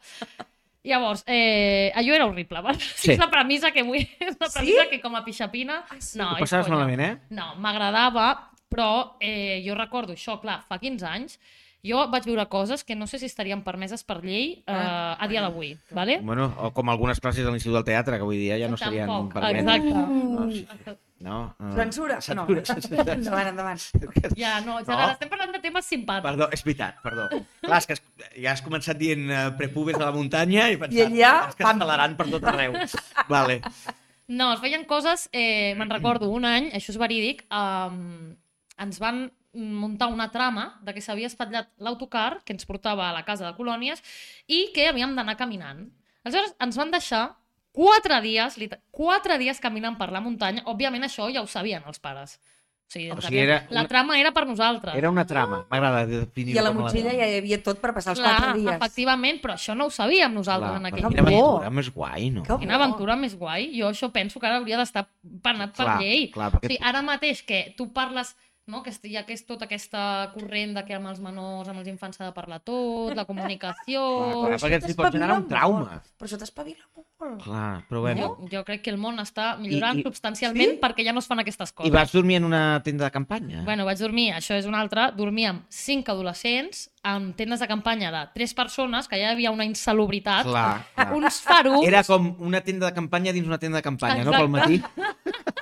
[0.85, 2.77] Llavors, eh, allò era horrible, val?
[2.81, 3.13] Sí.
[3.13, 4.03] És la premissa que vull...
[4.27, 5.85] És la premissa que com a pixapina...
[5.99, 6.19] sí?
[6.19, 7.13] No, Ho passaves malament, eh?
[7.31, 8.33] No, m'agradava,
[8.73, 11.39] però eh, jo recordo això, clar, fa 15 anys,
[11.87, 15.17] jo vaig viure coses que no sé si estarien permeses per llei eh, Ah.
[15.19, 16.19] a dia d'avui, vale?
[16.23, 19.07] Bueno, o com algunes classes de l'Institut del Teatre, que avui dia ja no serien
[19.07, 19.67] Tampoc, permeses.
[19.67, 19.95] exacte.
[19.95, 20.67] No, sí.
[21.23, 21.73] No, no.
[21.77, 22.19] Censura?
[22.21, 22.65] Censura.
[22.67, 23.13] No.
[23.17, 23.81] endavant, endavant.
[24.39, 25.09] Ja, no, ja No.
[25.15, 26.27] estem parlant de temes simpàtics.
[26.27, 27.29] Perdó, és veritat, perdó.
[27.63, 28.03] Clar, és que has,
[28.37, 31.69] ja has començat dient uh, prepúbers a la muntanya i pensat, I allà, és que
[31.69, 32.75] escalaran per tot arreu.
[33.33, 33.61] Vale.
[34.33, 38.33] No, es feien coses, eh, me'n recordo, un any, això és verídic, um,
[38.81, 43.25] ens van muntar una trama de que s'havia espatllat l'autocar que ens portava a la
[43.27, 44.01] casa de colònies
[44.49, 45.83] i que havíem d'anar caminant.
[46.25, 47.25] Aleshores, ens van deixar
[47.73, 48.57] quatre dies,
[48.91, 50.63] quatre dies caminant per la muntanya.
[50.67, 52.39] Òbviament, això ja ho sabien els pares.
[52.39, 54.95] O sigui, O sigui, era la una- trama era per nosaltres.
[54.95, 58.11] Era una trama, m'agrada definir I a la motxilla ja hi havia tot per passar
[58.13, 58.75] els Clar, 4 dies.
[58.75, 61.41] efectivament, però això no ho sabíem nosaltres en aquell Quina Que moment.
[61.41, 61.47] bo.
[61.49, 62.43] aventura més guai, no?
[62.43, 62.83] Que Quina bo.
[62.85, 63.71] aventura més guai.
[63.81, 65.09] Jo això penso que ara hauria d'estar
[65.43, 66.31] penat per Clar, llei.
[66.31, 68.37] clar, O perquè- sigui, ara mateix que tu parles
[68.67, 68.83] no?
[68.83, 72.29] que hi és tota aquesta corrent de que amb els menors, amb els infants s'ha
[72.29, 74.03] de parlar tot, la comunicació...
[74.03, 76.01] Clar, clar, perquè hi pot generar un trauma.
[76.19, 77.09] Però això t'espavila molt.
[77.45, 78.23] Clar, però bueno.
[78.41, 80.79] Jo, jo crec que el món està millorant I- i- substancialment Sí?
[80.83, 81.89] perquè ja no es fan aquestes coses.
[81.89, 83.63] I vas dormir en una tenda de campanya?
[83.65, 88.25] Bueno, vaig dormir, això és una altra, dormíem cinc adolescents amb tendes de campanya de
[88.35, 91.13] tres persones, que ja hi havia una insalubritat, Clar, clar.
[91.15, 91.87] uns farucs...
[91.87, 94.31] Era com una tenda de campanya dins una tenda de campanya, no?
[94.31, 94.83] Pel Exacte.
[94.83, 94.83] matí.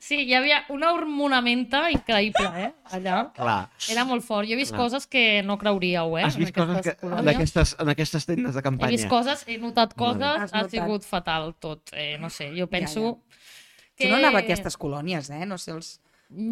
[0.00, 3.32] Sí, hi havia una hormonamenta increïble, eh, allà.
[3.36, 3.70] Clar.
[3.90, 4.46] Era molt fort.
[4.48, 4.82] Jo he vist Clar.
[4.84, 6.24] coses que no creuríeu, eh?
[6.26, 8.90] Has vist en coses aquestes que, en, aquestes, en aquestes tendes de He campanya?
[8.96, 10.70] vist coses, he notat coses, Has ha notat.
[10.70, 11.88] sigut fatal tot.
[11.94, 13.22] Eh, no sé, jo penso...
[13.96, 14.06] Que...
[14.08, 15.44] Jo no anava a aquestes colònies, eh?
[15.46, 16.00] No sé, els,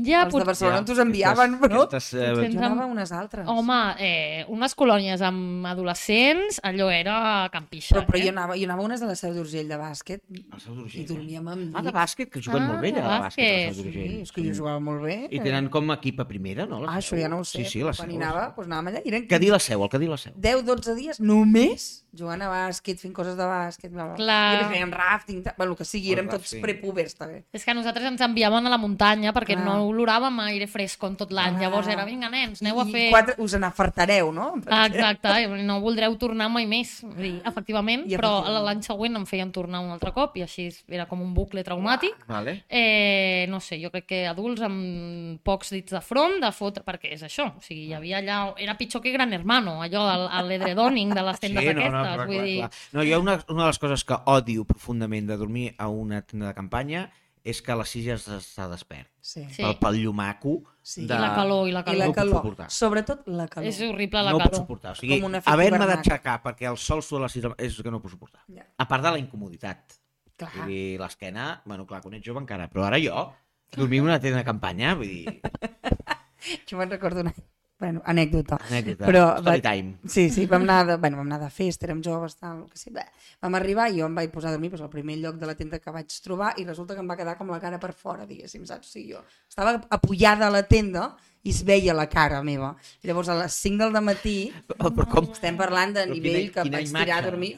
[0.04, 0.44] Ja, els de pot...
[0.46, 1.82] Barcelona Ja, t'us enviaven, aquestes- però...
[1.86, 3.46] Aquestes, eh, a unes altres.
[3.48, 8.24] Home, eh, unes colònies amb adolescents, allò era campixa, Però, però eh?
[8.24, 11.00] jo, anava, jo anava a unes de la Seu d'Urgell de bàsquet El Seu d'Urgell.
[11.02, 13.24] i dormíem amb Ah, de bàsquet, que juguen Ah, molt bé, allà, de de bàsquet.
[13.24, 13.64] bàsquet.
[13.64, 14.20] Seu Sí, d'Urgell.
[14.22, 15.16] és que jo jugava molt bé.
[15.30, 16.82] I tenen com equip a primera, no?
[16.86, 17.64] Ah, això ja no ho sé.
[17.64, 18.18] Sí, sí, la Quan Seu.
[18.18, 19.02] hi anava, doncs anàvem allà.
[19.04, 20.32] Eren Què dir la Seu, el que dir la Seu?
[20.34, 24.14] 10-12 dies només jugant a bàsquet, fent coses de bàsquet, bla, bla.
[24.16, 24.54] Clar.
[24.54, 26.62] I després fèiem rafting, tal, bueno, el que sigui, érem tots rafting.
[26.62, 27.44] prepúbers, també.
[27.52, 29.64] És que a nosaltres ens enviaven a la muntanya perquè Clar.
[29.64, 31.56] no oloràvem aire fresc com tot l'any.
[31.56, 31.64] Ah.
[31.64, 33.04] Llavors era, vinga, nens, aneu a I fer...
[33.14, 34.48] quatre, us n'afartareu, no?
[34.66, 36.98] Ah, Exacte, i no voldreu tornar mai més.
[37.04, 38.66] Vull dir, efectivament, I però efectivament.
[38.66, 42.16] l'any següent em feien tornar un altre cop i així era com un bucle traumàtic.
[42.28, 42.56] Vale.
[42.68, 46.84] Eh, no sé, jo crec que adults amb pocs dits de front, de fotre...
[46.86, 48.40] Perquè és això, o sigui, hi havia allà...
[48.58, 51.90] Era pitjor que Gran Hermano, allò del a l'edredoning de les tendes aquestes.
[51.90, 52.58] clar, vull clar, dir...
[52.64, 52.70] clar.
[52.96, 56.50] No, jo una, una de les coses que odio profundament de dormir a una tenda
[56.50, 57.08] de campanya
[57.45, 59.09] és que a les 6 ja s'està despert.
[59.20, 59.47] Sí.
[59.49, 59.62] Sí.
[59.62, 61.07] Pel, pel llumaco Sí.
[61.07, 61.14] de...
[61.14, 61.99] I la calor, i la I calor.
[61.99, 62.70] la No calor, suportar.
[62.70, 63.68] sobretot la calor.
[63.68, 64.61] És horrible la no puc calor.
[64.62, 64.93] suportar.
[64.93, 67.99] O sigui, haver-me d'aixecar perquè el sol surt a les 6 del- és que no
[67.99, 68.43] ho puc suportar.
[68.49, 68.66] Ja.
[68.78, 69.97] A part de la incomoditat.
[70.36, 70.51] Clar.
[70.57, 73.32] Vull dir, l'esquena, bueno, clar, quan ets jove encara, però ara jo,
[73.76, 75.41] dormir en una tenda de campanya, vull dir,
[76.68, 77.34] Jo me'n recordo una
[77.80, 78.58] bueno, anècdota.
[78.68, 79.96] anècdota, Però story va- time.
[80.06, 82.78] Sí, sí, vam anar de, bueno, vam anar de festa, érem joves, tal, el que
[82.78, 82.90] sí.
[82.90, 83.02] Bé,
[83.40, 85.54] vam arribar i jo em vaig posar a dormir doncs, al primer lloc de la
[85.56, 88.26] tenda que vaig trobar i resulta que em va quedar com la cara per fora,
[88.26, 88.86] diguéssim, saps?
[88.88, 92.76] O sigui, jo estava apoyada a la tenda i es veia la cara meva.
[93.02, 96.50] I llavors a les 5 del matí Però, però com, estem parlant de Però nivell
[96.50, 97.30] quina- que quina vaig tirar a imatge.
[97.30, 97.56] dormir.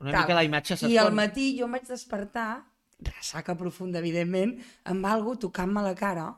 [0.00, 0.20] una Tal.
[0.22, 2.64] mica la imatge I al matí jo em vaig despertar,
[3.00, 6.34] ressaca profunda, evidentment, amb algú tocant-me la cara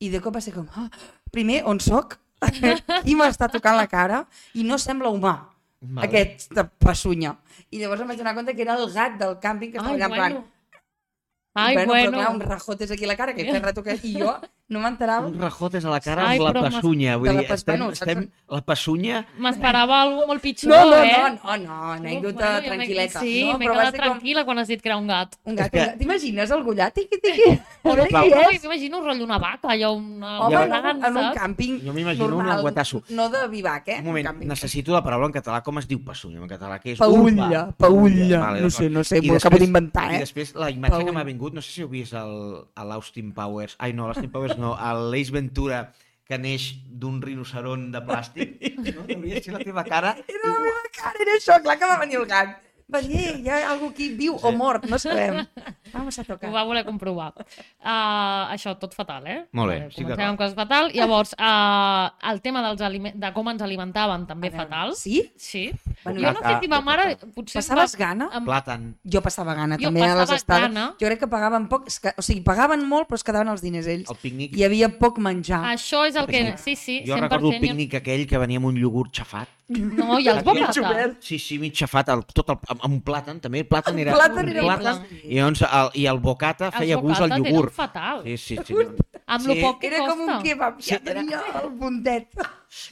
[0.00, 0.88] i de cop va ser com, ah,
[1.32, 2.18] primer, on sóc?
[3.04, 4.24] Qui m'està tocant la cara?
[4.54, 5.36] I no sembla humà,
[5.80, 6.08] Vale.
[6.08, 7.36] aquesta passunya.
[7.70, 10.02] I llavors em vaig donar compte que era el gat del càmping que estava Ai,
[10.02, 10.44] allà en plan, bueno.
[11.56, 12.10] Ai, bueno, bueno.
[12.10, 13.96] però clar, un rajotes aquí a la cara, que feia rato que...
[14.04, 14.36] I jo
[14.68, 17.16] no m'enterava Un rajotes a la cara Ai, amb la passunya.
[17.16, 19.20] Vull de la dir, pas- estem, bueno, saps- estem, la passunya...
[19.38, 21.12] M'esperava alguna molt pitjor, No, no, eh?
[21.22, 23.20] no, no, no, anècdota Bueno, jo m'he- tranquil·leta.
[23.20, 25.36] Sí, no, m'he quedat ser com tranquil·la quan has dit que era un gat.
[25.44, 25.70] un gat.
[25.70, 25.98] Que- un gat.
[26.00, 26.94] T'imagines el gullat?
[26.94, 27.42] Tiqui, tiqui.
[27.46, 28.62] Qui No, és?
[28.62, 32.24] m'imagino un rotllo una vaca, allò, una, Home, una no, en un càmping Jo m'imagino
[32.26, 33.02] un normal, aguatasso.
[33.10, 33.98] No de vivac, eh?
[34.00, 35.62] Un moment, necessito la paraula en català.
[35.62, 36.80] Com es diu passunya en català?
[36.80, 38.40] Que és Paulla, paulla.
[38.40, 40.18] Vale, No sé, no sé, I m'ho acabo d'inventar, I eh?
[40.26, 44.06] després la imatge que m'ha vingut, no sé si heu vist l'Austin Powers, ai no,
[44.08, 45.86] l'Austin Powers no, a l'Ace Ventura
[46.26, 48.56] que neix d'un rinoceron de plàstic.
[48.86, 49.02] No?
[49.02, 50.12] Hauria de ser la teva cara.
[50.30, 52.52] Era la meva cara, era això, clar que va venir el gat.
[52.86, 55.40] Va dir, "Ei, hi ha algú aquí viu o mort, no sabem.
[55.92, 56.48] Vamos a tocar.
[56.48, 57.32] Ho va voler comprovar.
[57.82, 59.38] Uh, això, tot fatal, eh?
[59.58, 60.92] Molt bé, Vale, estic comencem amb coses fatal.
[60.94, 64.94] Llavors, uh, el tema dels aliment de com ens alimentaven també veure, fatal.
[64.94, 65.32] Sí?
[65.36, 65.64] Sí.
[66.04, 67.16] Bueno, jo no sé si ma mare...
[67.34, 68.28] Potser Passaves va- gana?
[68.32, 68.46] Amb...
[68.46, 68.86] Plàtan.
[69.02, 70.68] Jo passava gana Jo també a les estades.
[70.70, 70.86] gana.
[71.00, 73.86] Jo crec que pagaven poc, que, o sigui, pagaven molt però es quedaven els diners
[73.90, 74.08] ells.
[74.14, 74.54] El pícnic.
[74.56, 75.64] Hi havia poc menjar.
[75.74, 76.54] Això és el que...
[76.56, 77.20] Sí, sí, Jo 100%.
[77.26, 79.48] recordo el pícnic aquell que venia amb un iogurt xafat.
[79.68, 81.16] No, i els bocates.
[81.26, 84.12] Sí, sí, mig xafat, el, tot el, amb, amb un plàtan, també el plàtan era...
[84.14, 84.92] plàtan era horrible.
[85.24, 87.72] I, llavors, el, I el bocata Els feia gust al iogurt.
[87.72, 88.22] eren fatal.
[88.28, 88.76] Sí, sí, sí.
[89.26, 89.48] Amb Sí.
[89.48, 90.42] lo poc que Era com un costa.
[90.44, 92.28] kebab, Sí, ja era- tenia el puntet.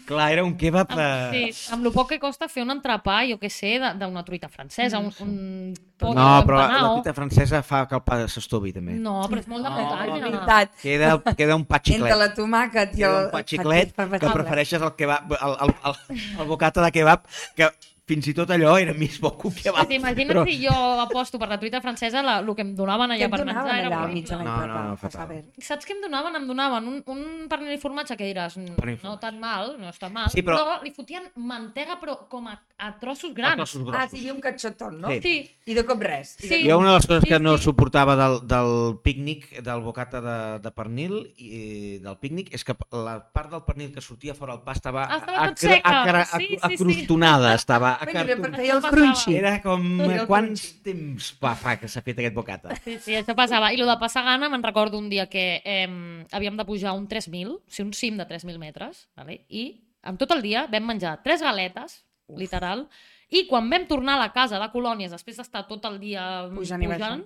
[0.08, 0.90] Clar, era un kebab...
[0.90, 1.00] Amb,
[1.34, 1.52] Eh...
[1.52, 4.98] sí, amb lo poc que costa fer un entrepà, jo què sé, d'una truita francesa,
[4.98, 8.96] un, un pollo No, però la, la tita francesa fa que el pa s'estovi, també.
[9.00, 10.20] No, però és molt de muntanya.
[10.24, 12.18] veritat, Queda, queda un pa entre xiclet.
[12.24, 13.24] la tomàquet i Queda el...
[13.26, 17.26] un pa xiclet que prefereixes el, kebab, el, el, el, el bocata de kebab,
[17.56, 17.70] que
[18.06, 19.86] fins i tot allò era més bo que un kebab.
[19.88, 23.30] T'imagines Però- si jo aposto per la truita francesa, la, el que em donaven allà
[23.30, 24.14] per menjar era allà al horrible.
[24.14, 25.44] mig de No, no, no, A fatal.
[25.58, 26.36] Saps què em donaven?
[26.36, 29.20] Em donaven un, un pernil i formatge que diràs, "Mm, Pernil i no formatge.
[29.20, 30.82] tan mal, no està mal, Sí, però- però...
[30.82, 33.54] li fotien mantega però com a, a trossos grans.
[33.54, 34.10] A trossos Ah, grossos.
[34.10, 35.08] sí, hi havia un catxotón, no?
[35.08, 35.20] Sí.
[35.22, 36.36] Sí, I de cop res.
[36.44, 36.68] I Sí.
[36.68, 37.64] Jo una de les coses Sí, que no sí.
[37.64, 43.30] suportava del, del pícnic, del bocata de, de pernil i del pícnic, és que la
[43.32, 46.60] part del pernil que sortia fora el pa estava, Ah, estava Sí, sí, sí.
[46.60, 48.24] acrostonada, estava Perquè
[48.64, 49.36] hi ha el Això crunchy.
[49.38, 49.86] Era com...
[50.04, 52.76] El Quants temps va fa que s'ha fet aquest bocata?
[52.84, 53.72] Sí, sí, això passava.
[53.72, 55.88] I el de passar gana, me'n recordo un dia que eh,
[56.32, 59.42] havíem de pujar un 3.000, o sigui, un cim de 3.000 metres, vale?
[59.48, 59.66] i
[60.04, 62.38] amb tot el dia vam menjar tres galetes, Uf.
[62.40, 62.86] literal,
[63.32, 66.84] i quan vam tornar a la casa de colònies, després d'estar tot el dia Pujant
[66.84, 67.24] pujant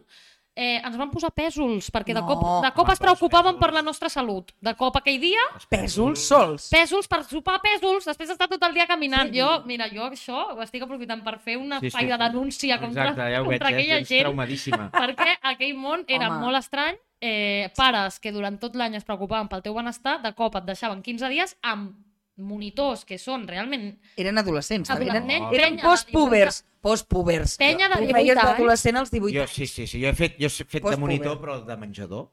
[0.58, 3.54] eh, ens van posar pèsols, perquè de No, cop, de cop home, es els preocupaven
[3.54, 4.50] pèsols- per la nostra salut.
[4.60, 5.40] De cop aquell dia,
[5.70, 6.66] Pèsols sols.
[6.74, 9.30] pèsols per sopar pèsols, després d'estar tot el dia caminant.
[9.32, 11.96] Jo, mira, jo això ho estic aprofitant per fer una Sí, sí.
[11.98, 14.90] sí, de denúncia contra, Exacte, ja ho veig, contra ja aquella ets gent traumadíssima.
[15.02, 16.40] perquè aquell món era Home.
[16.40, 16.96] molt estrany.
[17.20, 21.02] Eh, pares que durant tot l'any es preocupaven pel teu benestar, de cop et deixaven
[21.02, 21.96] 15 dies amb
[22.38, 24.88] monitors que són realment Eren adolescents.
[24.88, 24.96] no?
[24.96, 26.64] Eren, eren penya de postpubers.
[26.80, 27.56] Postpubers.
[27.58, 28.44] Penya de Tu 18 feies anys.
[28.48, 29.50] d'adolescent als 18 Jo, anys.
[29.52, 32.30] sí, sí, sí, jo he fet, jo he fet de monitor, però de menjador.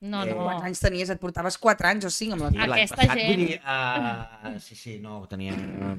[0.00, 0.42] No, Eh, no.
[0.44, 1.08] Quants anys tenies?
[1.08, 4.58] Et portaves 4 anys o 5 amb la Sí, Aquesta passat, gent- vull dir, uh,
[4.60, 5.54] sí, sí, no, tenia,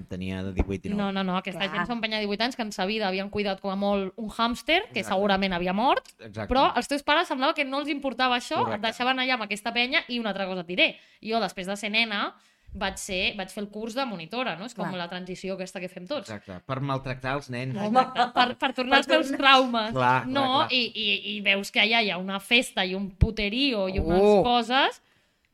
[0.07, 0.95] tenia de 18 i 19.
[0.95, 1.71] No, no, no, aquesta Clar.
[1.73, 4.13] gent són penya de 18 anys que en sa vida havien cuidat com a molt
[4.17, 5.15] un hàmster, que Exacte.
[5.15, 6.53] segurament havia mort, Exacte.
[6.53, 8.75] però els teus pares semblava que no els importava això, Correcte.
[8.75, 10.99] et deixaven allà amb aquesta penya i una altra cosa et diré.
[11.23, 12.35] Jo, després de ser nena,
[12.76, 14.67] vaig, ser, vaig fer el curs de monitora, no?
[14.69, 14.99] És com Clar.
[14.99, 16.30] la transició aquesta que fem tots.
[16.30, 17.76] Exacte, per maltractar els nens.
[17.80, 19.91] Exacte, per, per tornar als teus traumes.
[19.95, 20.69] Clar, no, clar.
[20.76, 24.21] I, i, i veus que allà hi ha una festa i un puterío i unes
[24.21, 24.43] Oh.
[24.43, 25.01] coses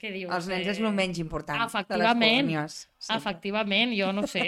[0.02, 0.32] que dius...
[0.34, 2.48] Els nens és eh, el menys important de les Efectivament.
[2.50, 2.78] colònies.
[2.98, 3.14] Sí.
[3.14, 4.46] Efectivament, jo no sé.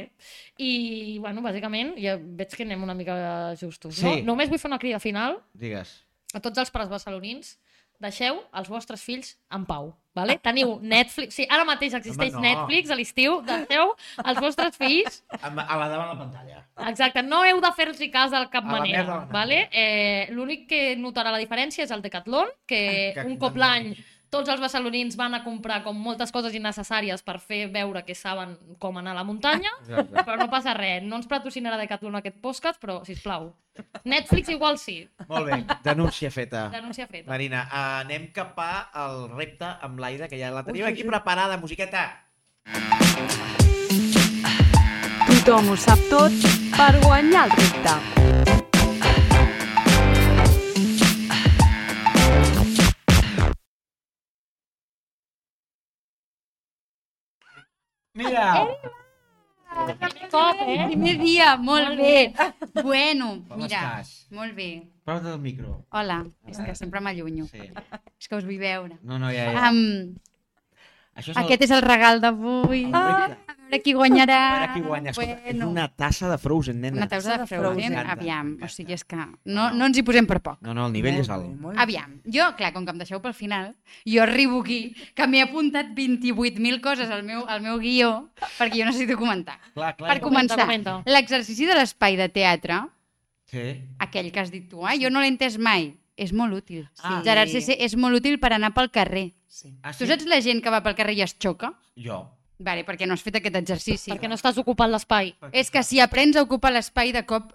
[0.57, 3.15] I, bueno, bàsicament, ja veig que anem una mica
[3.59, 3.95] justos.
[4.01, 4.07] Sí.
[4.07, 4.33] No?
[4.33, 5.99] Només vull fer una crida final Digues.
[6.33, 7.59] a tots els pares barcelonins.
[8.01, 9.93] Deixeu els vostres fills en pau.
[10.13, 10.35] Vale?
[10.45, 11.33] Teniu Netflix...
[11.33, 12.61] Sí, ara mateix existeix Home, no.
[12.67, 13.39] Netflix a l'estiu.
[13.47, 16.59] Deixeu els vostres fills A, a la davant la pantalla.
[16.89, 19.19] Exacte, no heu de fer-los cas de cap A manera.
[19.31, 19.69] Vale?
[19.71, 23.95] Eh, L'únic que notarà la diferència és el Decathlon, que, Que- un cop l'any
[24.33, 28.55] tots els barcelonins van a comprar com moltes coses innecessàries per fer veure que saben
[28.81, 30.23] com anar a la muntanya, Exacte.
[30.25, 31.03] però no passa res.
[31.05, 33.51] No ens patrocinarà Decathlon aquest podcast, però, si plau.
[34.05, 34.99] Netflix igual sí.
[35.29, 36.67] Molt bé, denúncia feta.
[36.73, 37.29] Denúncia feta.
[37.29, 37.63] Marina,
[38.01, 42.05] anem cap al repte amb l'Aida, que ja la tenim aquí preparada, musiqueta.
[45.29, 46.37] Tothom ho sap tot
[46.77, 48.62] per guanyar el repte.
[58.13, 58.67] Mira!
[60.29, 60.85] Cop, eh?
[60.85, 62.33] Primer dia, molt Molt bé.
[62.85, 64.11] Bueno, Com mira, estàs?
[64.29, 64.67] molt bé.
[65.03, 65.79] Prova el micro.
[65.89, 67.47] Hola, és que sempre m'allunyo.
[67.49, 67.71] Sí.
[68.19, 68.99] És que us vull veure.
[69.01, 69.71] No, no, ja, ja.
[69.71, 70.13] Um,
[71.15, 71.43] Això és el...
[71.45, 72.85] aquest és el regal d'avui.
[72.85, 73.37] repte.
[73.73, 74.37] A veure qui guanyarà.
[74.37, 75.11] A veure qui guanya.
[75.11, 75.69] Escolta, és Bueno.
[75.69, 76.97] una tassa de Frozen, nena.
[76.97, 77.95] Una tausa de Frozen.
[77.97, 78.51] Aviam.
[78.61, 80.59] O sigui, és que no, no ens hi posem per poc.
[80.61, 81.47] No, no, el nivell és alt.
[81.59, 81.81] Molt bé.
[81.81, 83.71] Aviam, jo, clar, com que em deixeu pel final,
[84.05, 88.85] jo arribo aquí, que m'he apuntat 28.000 coses al meu, al meu guió, perquè jo
[88.85, 89.57] necessito comentar.
[89.73, 90.13] Clar, clar.
[90.13, 90.69] Per començar,
[91.05, 92.83] l'exercici de l'espai de teatre,
[93.49, 93.81] Sí.
[93.99, 96.83] aquell que has dit tu, ah, jo no l'he entès mai, és molt útil.
[96.93, 97.01] Sí.
[97.03, 97.21] Ah.
[97.25, 99.33] Gerard CC és molt útil per anar pel carrer.
[99.47, 99.73] Sí.
[99.81, 101.73] Ah, Tu saps la gent que va pel carrer i es xoca?
[101.95, 102.23] Jo.
[102.59, 104.11] Vale, perquè no has fet aquest exercici.
[104.11, 105.33] Perquè no estàs ocupant l'espai.
[105.51, 107.51] És que si aprens a ocupar l'espai, de cop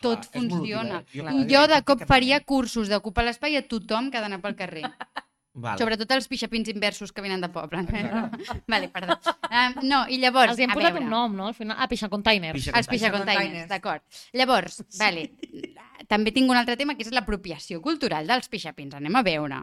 [0.00, 0.98] tot Clar, molt útil, funciona.
[1.00, 1.04] eh?
[1.12, 4.54] Jo- I jo de cop faria cursos d'ocupar l'espai a tothom que ha d'anar pel
[4.56, 4.82] carrer.
[5.58, 5.80] Vale.
[5.80, 7.82] Sobretot els pixapins inversos que venen de poble.
[8.72, 9.16] vale, perdó.
[9.48, 11.48] Um, no, i llavors, Els hi hem posat veure, un nom, no?
[11.50, 11.76] Al final...
[11.78, 12.60] Ah, Pixa Containers.
[12.60, 13.68] Pixa els pixacontainers, Containers.
[13.72, 14.22] d'acord.
[14.38, 15.26] Llavors, vale,
[16.10, 18.94] també tinc un altre tema que és l'apropiació cultural dels pixapins.
[19.00, 19.62] Anem a veure.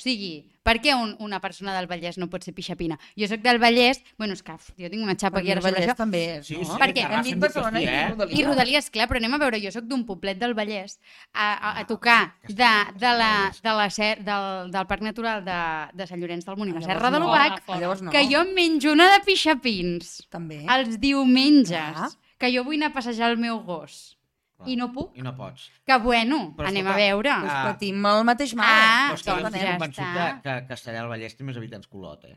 [0.00, 2.96] O sigui, per què un, una persona del Vallès no pot ser pixapina?
[3.20, 5.60] Jo sóc del Vallès, bueno, és que uf, jo tinc una xapa aquí Perquè ara
[5.60, 5.96] sobre Vallès això.
[5.98, 6.64] també és, Sí, no?
[6.70, 7.04] sí, Per què?
[7.10, 8.08] Hem dit Barcelona i eh?
[8.14, 8.38] Rodalies.
[8.38, 10.96] I Rodalies, clar, però anem a veure, jo sóc d'un poblet del Vallès
[11.34, 13.32] a, a, a tocar de, de la,
[13.62, 15.58] de la ser, del, del Parc Natural de,
[16.00, 17.60] de Sant Llorenç del Munt i la Llavors Serra de l'Ubac.
[17.76, 18.10] Llavors no.
[18.16, 20.62] que jo em menjo una de pixapins També.
[20.68, 22.08] els diumenges, Clar.
[22.40, 24.16] que jo vull anar a passejar el meu gos.
[24.60, 24.68] Clar.
[24.68, 25.16] I no puc.
[25.16, 25.70] I no pots.
[25.88, 27.34] Que bueno, Però anem escolta, a veure.
[27.40, 27.62] Pues Ah.
[27.72, 28.66] patim el mateix mal.
[28.68, 30.42] Ah, Però és que jo doncs estic ja convençut que, està.
[30.44, 32.36] que Castellà del Vallès té més habitants que Olot, eh?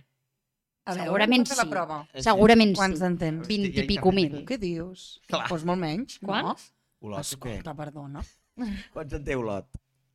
[0.85, 1.69] A veure, Segurament la sí.
[1.69, 1.97] prova.
[2.15, 3.05] Segurament Quants sí.
[3.05, 3.47] en tens?
[3.47, 4.45] 20 Ja i pico mil.
[4.45, 5.19] Què dius?
[5.27, 5.47] Clar.
[5.49, 6.17] Doncs molt menys.
[6.19, 6.71] Quants?
[7.01, 7.39] Olot, No?
[7.43, 7.53] què?
[7.59, 8.21] Escolta, perdona.
[8.93, 9.67] Quants en té Olot?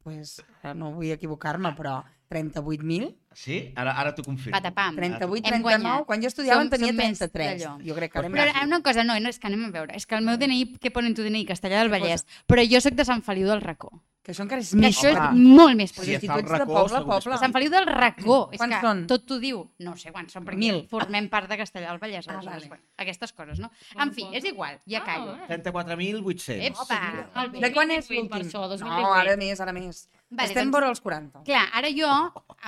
[0.08, 1.98] Pues, eh, no vull equivocar-me, però
[2.32, 3.14] 38.000?
[3.36, 3.72] Sí?
[3.76, 4.56] Ara, ara t'ho confirmo.
[4.56, 4.96] Patapam.
[4.96, 5.62] 38, Hem 39?
[5.62, 6.06] guanyat.
[6.08, 7.62] Quan jo estudiava en Som- tenia som més 33.
[7.62, 7.72] d'allò.
[7.86, 9.94] Jo crec que ara Però eh, una cosa, no, no, és que anem a veure.
[9.96, 11.44] És que el meu DNI, què pone en tu DNI?
[11.46, 12.24] Castellà del Vallès.
[12.46, 14.02] Però jo sóc de Sant Feliu del Racó.
[14.28, 14.92] Que això encara és Que més.
[14.92, 15.40] això és home.
[15.56, 16.20] molt més Sí, positiu.
[16.20, 17.38] si al ets de poble, poble.
[17.40, 18.50] Sant Feliu del Racó.
[18.52, 19.06] És Quants que són?
[19.08, 19.62] tot t'ho diu.
[19.78, 20.82] No sé quants són, perquè Mil.
[20.90, 22.28] formem part de Castellà del Vallès.
[22.28, 22.68] Ah, vale.
[22.68, 23.70] bueno, aquestes coses, no?
[23.98, 25.32] En fi, és igual, ja callo.
[25.32, 26.60] Ah, 34.800.
[26.66, 27.48] Epa!
[27.58, 28.50] De quan és 2018 per l'últim?
[28.50, 29.00] això, 2018.
[29.00, 30.08] No, ara més, ara més.
[30.30, 31.40] Vale, Estem doncs- vora els 40.
[31.46, 32.08] Clar, ara jo,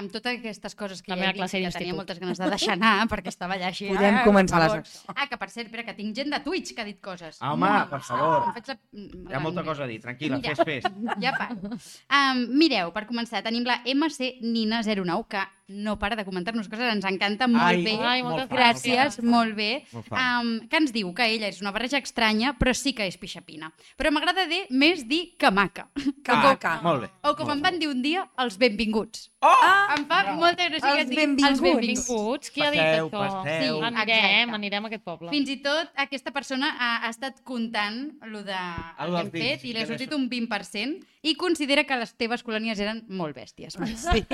[0.01, 2.39] amb totes aquestes coses que La ja meva he dit, classe que tenia moltes ganes
[2.41, 3.91] de deixar anar, perquè estava allà així...
[3.91, 4.81] Podem ah, començar favor.
[4.87, 5.13] secció.
[5.15, 7.37] Ah, que per cert, espera, que tinc gent de Twitch que ha dit coses.
[7.41, 8.49] Ah, home, per favor.
[8.57, 8.79] Faig la...
[8.97, 10.57] Hi ha molta cosa a dir, tranquil·la, Mira.
[10.57, 10.89] fes, fes.
[11.25, 11.51] Ja pa.
[11.53, 17.05] Um, mireu, per començar, tenim la MC Nina09, que no para de comentar-nos coses, ens
[17.07, 17.95] encanta molt Ai, bé.
[18.03, 19.71] Ai, moltes molt fan, Gràcies, molt bé.
[19.93, 20.11] Molt.
[20.12, 23.71] Um, que ens diu que ella és una barreja estranya, però sí que és pixapina.
[23.97, 25.89] Però m'agrada dir, més dir que maca.
[26.25, 26.81] Que Ah, maca.
[26.83, 27.11] Molt bé.
[27.25, 29.29] O com em van dir un dia, els benvinguts.
[29.41, 29.55] Oh!
[29.97, 32.51] Em fa molta gràcia que Els et diguin els benvinguts.
[32.53, 33.09] Qui ha dit això?
[33.11, 33.43] passeu.
[33.47, 34.55] Sí, Anirem, exacte.
[34.59, 35.31] anirem a aquest poble.
[35.33, 39.31] Fins i tot aquesta persona ha, ha estat comptant lo de Ah, el que hem
[39.33, 43.03] fet i li ha que sortit un 20% i considera que les teves colònies eren
[43.09, 43.77] molt bèsties.
[44.01, 44.25] Sí.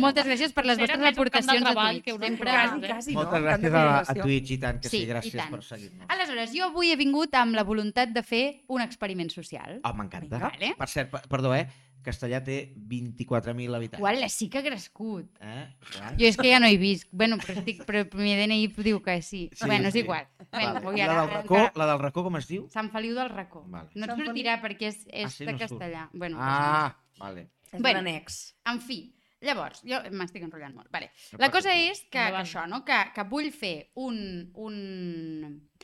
[0.00, 2.02] Moltes gràcies per les vostres aportacions a Twitch.
[2.04, 2.50] que Sempre...
[2.50, 3.20] Quasi, quasi, no?
[3.22, 4.14] Moltes gràcies a, a.
[4.18, 5.54] Twitch i tant, que sí, Sí, gràcies tant.
[5.54, 6.10] per seguir-nos.
[6.10, 9.78] Aleshores, jo avui he vingut amb la voluntat de fer un experiment social.
[9.84, 10.42] Oh, m'encanta.
[10.48, 10.74] Vale.
[10.76, 11.68] Per cert, per- perdó, eh?
[12.02, 14.02] Castellà té 24.000 habitants.
[14.02, 15.28] Uala, sí que ha crescut.
[15.38, 15.68] Eh?
[15.92, 16.16] Clar.
[16.18, 17.06] Jo és que ja no he vist.
[17.12, 19.44] Bueno, però, estic, però el mi DNI diu que sí.
[19.54, 20.00] Sí, bueno, és sí.
[20.02, 20.26] igual.
[20.50, 21.06] Bueno, Vale.
[21.06, 22.66] la, del racó, encara- la del racó, com es diu?
[22.74, 23.62] Sant Feliu del Racó.
[23.68, 23.90] Vale.
[23.94, 25.70] No et sortirà perquè és, és Ah, sí, de no surt.
[25.78, 26.08] castellà.
[26.12, 27.50] Bueno, Ah, vale.
[27.72, 28.00] És Bueno.
[28.00, 28.56] un annex.
[28.66, 30.88] En fi, Llavors, jo m'estic enrotllant molt.
[30.94, 31.10] Vale.
[31.42, 32.84] La cosa és que, que això, no?
[32.86, 34.16] que, que vull fer un,
[34.54, 34.76] un,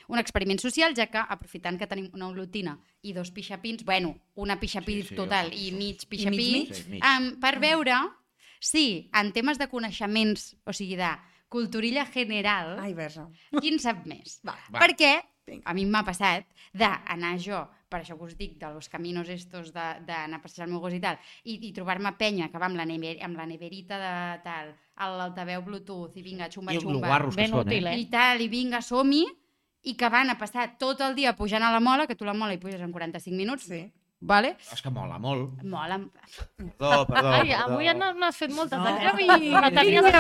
[0.09, 4.59] un experiment social, ja que aprofitant que tenim una olotina i dos pixapins, bueno, una
[4.61, 6.73] pixapí Sí, sí, total jo- i mig pixapí, mig?
[6.75, 7.03] Sí, mig.
[7.03, 7.99] um, per veure
[8.61, 11.11] si en temes de coneixements, o sigui, de
[11.49, 12.95] culturilla general, Ai,
[13.61, 14.41] quin sap més?
[14.47, 14.57] Va.
[14.71, 14.81] Va.
[14.83, 15.17] Perquè
[15.65, 19.73] a mi m'ha passat d'anar jo, per això que us dic, de los caminos estos
[19.73, 22.67] de- d'anar a passejar el meu gos i tal, i, i trobar-me penya que va
[22.67, 26.79] amb la, never, amb la neverita de tal, a l'altaveu Bluetooth, i vinga, xumba, I
[26.79, 27.95] xumba, lo guarros que Ben són, útil, eh?
[27.95, 28.01] eh?
[28.03, 29.25] i tal, i vinga, som-hi,
[29.89, 32.35] i que van a passar tot el dia pujant a la mola, que tu la
[32.35, 33.87] mola hi puges en 45 minuts, Sí.
[34.21, 34.57] Vale?
[34.73, 35.63] És que mola molt.
[35.63, 35.99] Mola.
[36.57, 37.33] Perdó, perdó.
[37.33, 37.73] Ai, perdó.
[37.73, 38.79] avui no n'has fet moltes.
[38.79, 38.85] No.
[38.85, 39.15] No.
[39.35, 40.11] Ai, La tenies.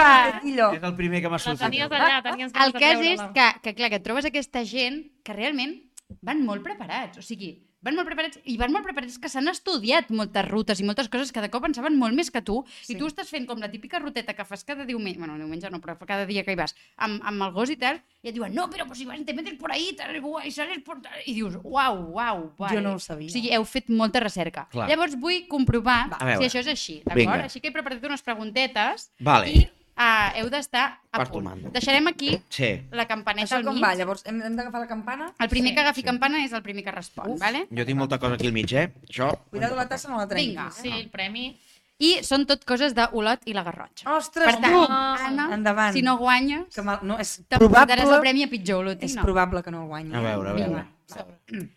[0.44, 0.72] Illo.
[0.74, 1.64] És el primer que m'ha la sortit.
[1.66, 5.32] tenies allà, tenies El cas és que, que, clar, que et trobes aquesta gent que
[5.36, 5.76] realment
[6.22, 10.10] van molt preparats, o sigui, van molt preparats i van molt preparats que s'han estudiat
[10.10, 12.94] moltes rutes i moltes coses que de cop en saben molt més que tu sí.
[12.94, 15.80] I tu estàs fent com la típica ruteta que fas cada diumenge, bueno, diumenge no,
[15.84, 18.54] però cada dia que hi vas amb, amb el gos i tal, i et diuen,
[18.54, 21.12] no, però pues, si vas, te metes por ahí tal, y sales por tal...
[21.26, 22.74] i dius, uau, uau, vale.
[22.74, 23.28] Jo no ho sabia.
[23.28, 24.66] O sigui, heu fet molta recerca.
[24.72, 24.88] Clar.
[24.90, 26.38] Llavors vull comprovar A veure.
[26.42, 27.46] si això és així, d'acord?
[27.46, 29.52] Així que he preparat unes preguntetes Vale.
[29.52, 29.66] i
[29.99, 31.44] uh, heu d'estar a Per tu punt.
[31.44, 31.70] mando.
[31.74, 32.70] Deixarem aquí Sí.
[32.92, 33.82] la campaneta Això al com mig.
[33.84, 33.94] va?
[33.94, 35.32] Llavors, hem, hem d'agafar la campana?
[35.38, 36.07] El primer Sí, que agafi sí.
[36.07, 37.40] campana és el primer que respon, Uf.
[37.40, 37.66] vale?
[37.70, 38.92] Jo tinc molta cosa aquí al mig, eh?
[39.09, 39.32] Això...
[39.51, 40.49] Cuidado la tassa, no la trenquis.
[40.57, 40.70] Vinga.
[40.70, 41.59] Sí, el premi.
[42.01, 44.07] I són tot coses d'Olot i la Garrotxa.
[44.14, 44.84] Ostres, per tant, tu!
[44.88, 45.92] Anna, Endavant.
[45.92, 47.01] si no guanyes, Que mal...
[47.03, 49.22] no, és t'emportaràs el probable, premi a pitjor és olotina.
[49.22, 50.14] probable que no el guanyi.
[50.14, 50.84] A veure, a veure.
[51.09, 51.68] Vinga.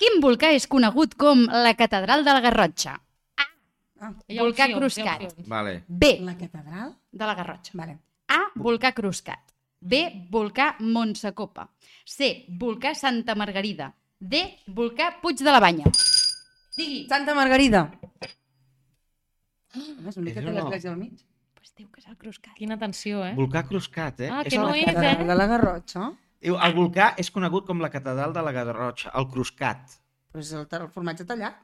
[0.00, 2.94] Quin volcà és conegut com la Catedral de la Garrotxa?
[4.00, 5.46] Ah, Volcà opcions, Cruscat.
[5.46, 5.84] Vale.
[5.86, 6.94] B, la catedral?
[7.12, 7.72] de la Garrotxa.
[7.76, 7.98] Vale.
[8.32, 9.52] A, volcà Cruscat.
[9.78, 11.68] B, volcà Montsecopa.
[12.04, 13.90] C, volcà Santa Margarida.
[14.18, 15.90] D, volcà Puig de la Banya.
[16.76, 17.06] Digui.
[17.08, 17.90] Santa Margarida.
[19.70, 21.20] Ah, és l'únic que té l'església al mig.
[21.56, 22.54] Pues diu que és el Cruscat.
[22.56, 23.34] Quina atenció, eh?
[23.36, 24.30] Volcà Cruscat, eh?
[24.32, 25.24] Ah, És que no La és, eh?
[25.28, 26.10] de la Garrotxa.
[26.40, 29.98] Diu, el volcà és conegut com la catedral de la Garrotxa, el Cruscat.
[30.32, 31.60] Però és el, el formatge tallat.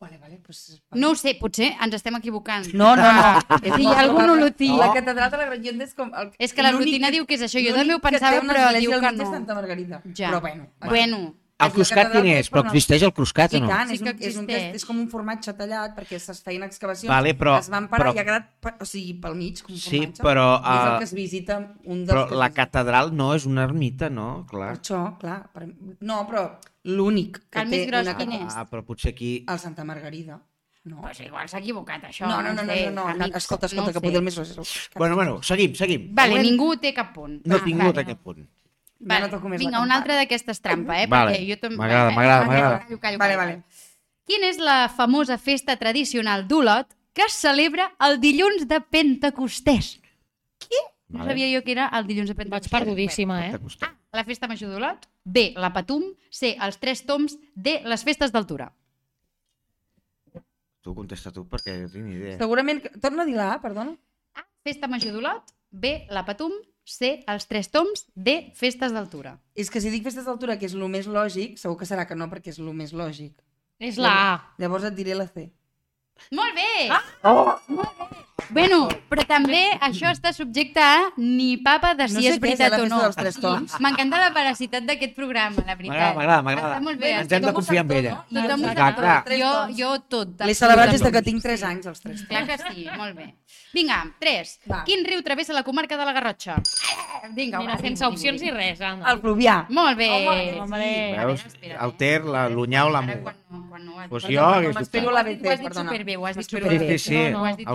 [0.00, 0.80] Vale, vale, pues...
[0.96, 2.70] No ho sé, potser ens estem equivocant.
[2.72, 3.24] No, no, no.
[3.50, 4.70] Ah, Si hi ha algun olotí.
[4.80, 6.08] La catedral de la Garrotxa és com...
[6.16, 7.60] El, És que la rutina que- diu que és això.
[7.60, 9.28] Jo també ho pensava, però diu que és no.
[9.34, 10.00] Santa Margarida.
[10.16, 10.30] Ja.
[10.32, 10.66] Però bueno.
[10.88, 11.20] Bueno,
[11.60, 12.38] El És Cruscat quin és?
[12.46, 12.70] és, Però no.
[12.72, 13.68] existeix el Cruscat I o no?
[13.68, 14.74] tant, Sí és, un, que és, un, existeix.
[14.80, 18.14] és com un formatge tallat perquè es feien excavacions, Vale, però- es van parar però-
[18.16, 20.22] i ha quedat, o sigui, pel mig, com un Sí, formatge.
[20.24, 23.44] però, I és el uh, que es visita un dels Però la catedral no és
[23.44, 24.46] una ermita, no?
[24.48, 24.70] Clar.
[24.72, 25.68] Per això, clar, per...
[26.00, 26.46] no, però
[26.84, 28.54] l'únic que El té més gros una quin és?
[28.56, 29.44] Ah, però potser aquí...
[29.48, 30.40] El Santa Margarida.
[30.84, 32.24] No, pues igual s'ha equivocat, això.
[32.26, 34.34] no, no, no, no, no, no, no, amics, escolta, escolta, no que potser el més
[34.38, 34.98] gros és el.
[34.98, 36.06] Bueno, bueno, seguim, seguim.
[36.14, 36.48] Vale, Següent.
[36.50, 37.42] ningú té cap punt.
[37.44, 37.90] No Va, tinc vale.
[37.92, 38.46] tot aquest punt.
[39.00, 39.28] Vale.
[39.28, 39.94] no Vinga, una campana.
[39.98, 41.06] altra d'aquestes trampa, eh?
[41.06, 41.32] Vale.
[41.36, 41.76] Perquè jo també...
[41.76, 42.78] M'agrada, m'agrada, Eh, m'agrada.
[42.86, 43.62] Callo, callo, Vale, vale.
[44.24, 49.98] Quina és la famosa festa tradicional d'Olot que es celebra el dilluns de Pentecostès?
[51.10, 51.30] No Vale.
[51.32, 52.70] sabia jo que era el dilluns de Vaig Pentecostès.
[52.70, 53.50] perdudíssima, eh?
[53.52, 53.86] T'acosta.
[54.12, 55.08] A, la festa major d'Olot.
[55.24, 56.04] B, la Patum.
[56.30, 57.36] C, els tres toms.
[57.54, 58.70] D, les festes d'altura.
[60.80, 62.38] Tu contesta tu perquè no tinc ni idea.
[62.40, 62.80] Segurament...
[62.82, 63.92] que- Torna a dir la A, perdona.
[64.34, 65.52] A, festa major d'Olot.
[65.70, 66.54] B, la Patum.
[66.90, 68.06] C, els tres toms.
[68.16, 69.34] D, festes d'altura.
[69.54, 72.16] És que si dic festes d'altura, que és el més lògic, segur que serà que
[72.16, 73.36] no, perquè és el més lògic.
[73.78, 74.32] És la A.
[74.58, 75.50] Llavors et diré la C.
[76.30, 76.90] Molt bé!
[77.24, 77.56] Oh!
[77.68, 78.20] Molt bé!
[78.50, 82.36] Bueno, però també això està subjecte a ni papa de si No sé és és,
[82.38, 83.66] eh, veritat la o no.
[83.84, 86.16] M'encanta la veracitat d'aquest programa, la veritat.
[86.16, 86.72] M'agrada, m'agrada.
[86.74, 87.12] Està molt bé.
[87.20, 88.14] Ens hem de confiar en ella.
[88.30, 89.24] Tothom ho Clar, sap clar.
[89.24, 89.36] tot.
[89.38, 90.46] Jo, jo tot.
[90.46, 93.34] L'he celebrat des de que tinc 3 anys, els tres Clar que sí, molt bé.
[93.72, 94.58] Vinga, 3.
[94.70, 94.82] Va.
[94.84, 96.56] Quin riu travessa la comarca de la Garrotxa?
[97.34, 98.58] Vinga, Mira, va, sense vinga, opcions ni vinga.
[98.58, 99.10] res, anda.
[99.12, 99.66] El Fluvià.
[99.68, 100.10] Molt bé.
[100.58, 100.90] Hombre.
[101.26, 101.44] Veus?
[101.46, 103.30] Espera, El Ter, la l'Unyà o la Ara, Mu.
[103.50, 104.36] Quan no- quan no ho has Pues dit.
[104.38, 105.14] jo hagués m'espero dubtat.
[105.14, 105.90] la Ho has dit perdona.
[105.90, 106.78] superbé, ho has dit superbé.
[106.78, 107.14] Sí, sí, sí.
[107.14, 107.74] No, no, ho has dit El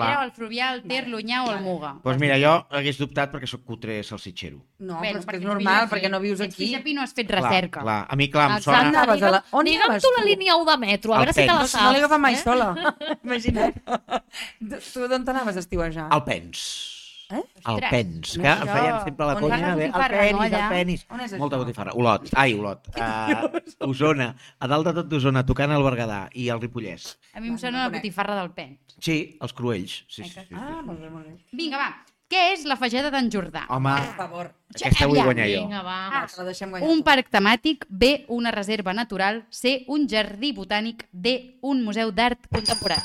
[0.00, 1.88] la- Era el Fluvià, el Ter, l'Unyà o el Muga.
[1.88, 4.56] Doncs pues mira, jo hagués dubtat perquè sóc cutre salsitxero.
[4.78, 6.64] No, Bueno, però és que és ets normal, perquè no vius Ets aquí.
[6.70, 7.80] pixapí, no has fet Clar, recerca.
[7.82, 8.80] Clar, a mi, clar, em sona...
[8.88, 11.40] anaves a la- on Digue'm tu la línia 1 de metro, a Al veure si
[11.40, 11.84] te la saps.
[11.84, 12.36] No l'he agafat mai eh?
[12.38, 12.96] sola.
[13.24, 13.74] Imagina't.
[14.94, 16.08] Tu d'on t'anaves a estiuejar?
[16.12, 16.96] El pens.
[17.30, 17.40] Eh?
[17.70, 18.62] El pens, que això.
[18.66, 19.74] em feien sempre la On conya.
[19.76, 21.06] de, El penis, el penis.
[21.38, 21.92] Molta botifarra.
[21.94, 22.88] Olot, ai, Olot.
[22.96, 27.16] Uh, Osona, a dalt de tot d'Osona, tocant el Berguedà i el Ripollès.
[27.34, 28.96] A mi em sona la botifarra del Pens.
[28.98, 30.04] Sí, els Cruells.
[30.08, 30.54] Sí, sí, sí, sí.
[30.58, 31.36] Ah, molt bé, molt bé.
[31.52, 31.90] Vinga, va.
[32.30, 33.64] Què és la Fageda d'en Jordà?
[33.74, 34.52] Home, Per favor.
[34.72, 35.62] aquesta vull guanyar jo.
[35.64, 35.96] Vinga, va.
[36.20, 36.88] Ah, la deixem guanyar.
[36.92, 42.46] Un parc temàtic, B, una reserva natural, C, un jardí botànic, D, un museu d'art
[42.48, 43.02] contemporani.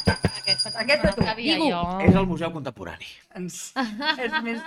[0.74, 1.24] Aquesta, Aquesta tu.
[1.28, 1.70] sabia Digo.
[1.70, 2.00] jo.
[2.02, 3.06] És el Museu Contemporani.
[3.36, 3.60] Ens...
[4.18, 4.62] és més...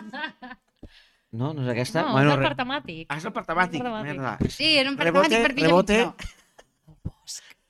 [1.30, 2.02] No, no és aquesta?
[2.06, 3.06] No, bueno, és el re- per temàtic.
[3.12, 3.82] Ah, és el per temàtic.
[3.84, 4.36] Merda.
[4.48, 5.98] Sí, era un Rebote, temàtic per rebote.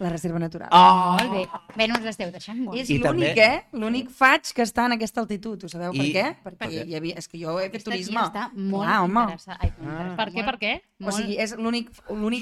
[0.01, 0.68] La reserva natural.
[0.70, 1.16] Oh!
[1.18, 1.40] Molt bé.
[1.74, 2.84] Bé, no ens esteu deixant guai.
[2.84, 3.64] És l'únic, també- eh?
[3.72, 5.64] L'únic faig que està en aquesta altitud.
[5.64, 6.22] Ho sabeu per I- què?
[6.44, 6.84] Perquè per què?
[6.86, 7.14] hi havia...
[7.18, 8.14] és que jo he fet Aquesta turisme.
[8.14, 9.24] tia està molt Clar, home.
[9.26, 9.59] interessant.
[9.61, 10.14] Ai, interessant.
[10.20, 10.72] Per què, per què?
[11.03, 11.90] O sigui, és l'únic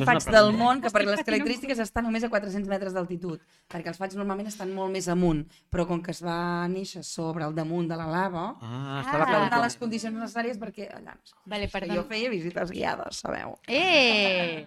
[0.04, 3.40] faig del món que per les característiques està només a 400 metres d'altitud,
[3.72, 7.48] perquè els faigs normalment estan molt més amunt, però com que es va néixer sobre
[7.48, 9.00] el damunt de la lava, Ah, Ah.
[9.00, 11.16] estava va donar les condicions necessàries perquè allà...
[11.46, 11.94] Vale, perdó.
[11.94, 13.56] jo feia visites guiades, sabeu?
[13.66, 14.66] Eh!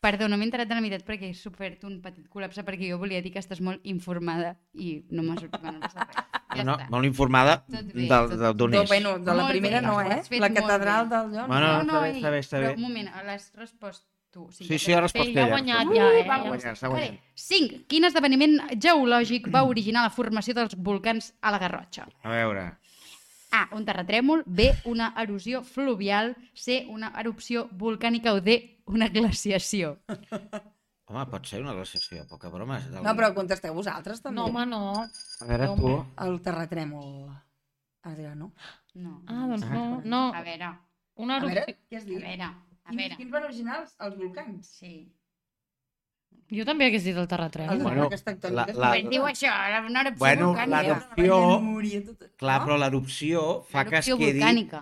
[0.00, 2.98] Perdó, no m'he enterat de la meitat perquè he sofert un petit col·lapse perquè jo
[2.98, 6.20] volia dir que estàs molt informada i no m'ha sortit, bueno, no passa res.
[6.56, 6.86] Ja no, està.
[6.90, 8.88] molt informada Tot bé, del, del, d'on No, és.
[8.88, 10.22] bueno, de la Molt primera bé, no, eh?
[10.38, 11.46] La catedral del lloc.
[11.48, 12.74] Bueno, no, està no, bé, està bé, està però bé.
[12.76, 14.44] un moment, l'has respost tu.
[14.46, 15.56] O sigui, Sí, sí, ha respost ja ha ella.
[15.56, 16.24] guanyat, ja, eh?
[16.28, 16.42] va Ja.
[16.48, 17.10] guanyar, s'ha guanyat.
[17.10, 17.22] Vale.
[17.34, 17.80] 5.
[17.88, 22.06] Quin esdeveniment geològic va originar la formació dels volcans a la Garrotxa?
[22.22, 22.76] A veure,
[23.52, 23.68] A.
[23.74, 24.44] Un terratrèmol.
[24.46, 24.70] B.
[24.84, 26.36] Una erosió fluvial.
[26.54, 26.84] C.
[26.88, 28.32] Una erupció volcànica.
[28.32, 28.78] O D.
[28.90, 29.96] Una glaciació.
[31.10, 32.78] home, pot ser una glaciació, poca broma.
[32.86, 33.02] Del...
[33.04, 34.36] No, però contesteu vosaltres també.
[34.40, 34.82] No, home, no.
[35.40, 35.94] A veure, no, tu...
[36.26, 37.30] El terratrèmol.
[38.10, 38.52] Adrià, no?
[38.96, 39.18] No.
[39.28, 39.74] Ah, doncs Ah.
[39.74, 40.02] no.
[40.04, 40.22] no.
[40.34, 40.70] A veure,
[41.20, 41.86] Una A veure, erupció...
[41.90, 42.22] què has a dit?
[42.22, 42.46] veure,
[42.84, 43.16] a veure.
[43.18, 43.96] quins van originals?
[44.06, 44.70] Els volcans.
[44.80, 44.92] Sí.
[46.50, 47.82] Jo també hagués dit el terratrèmol.
[47.84, 48.08] Bueno,
[48.50, 49.50] la- la- Quan diu això,
[49.86, 50.80] una erupció Bueno, volcànica.
[50.82, 54.40] l'erupció- Clar, però l'erupció fa que es Erupció quedi...
[54.40, 54.80] volcànica.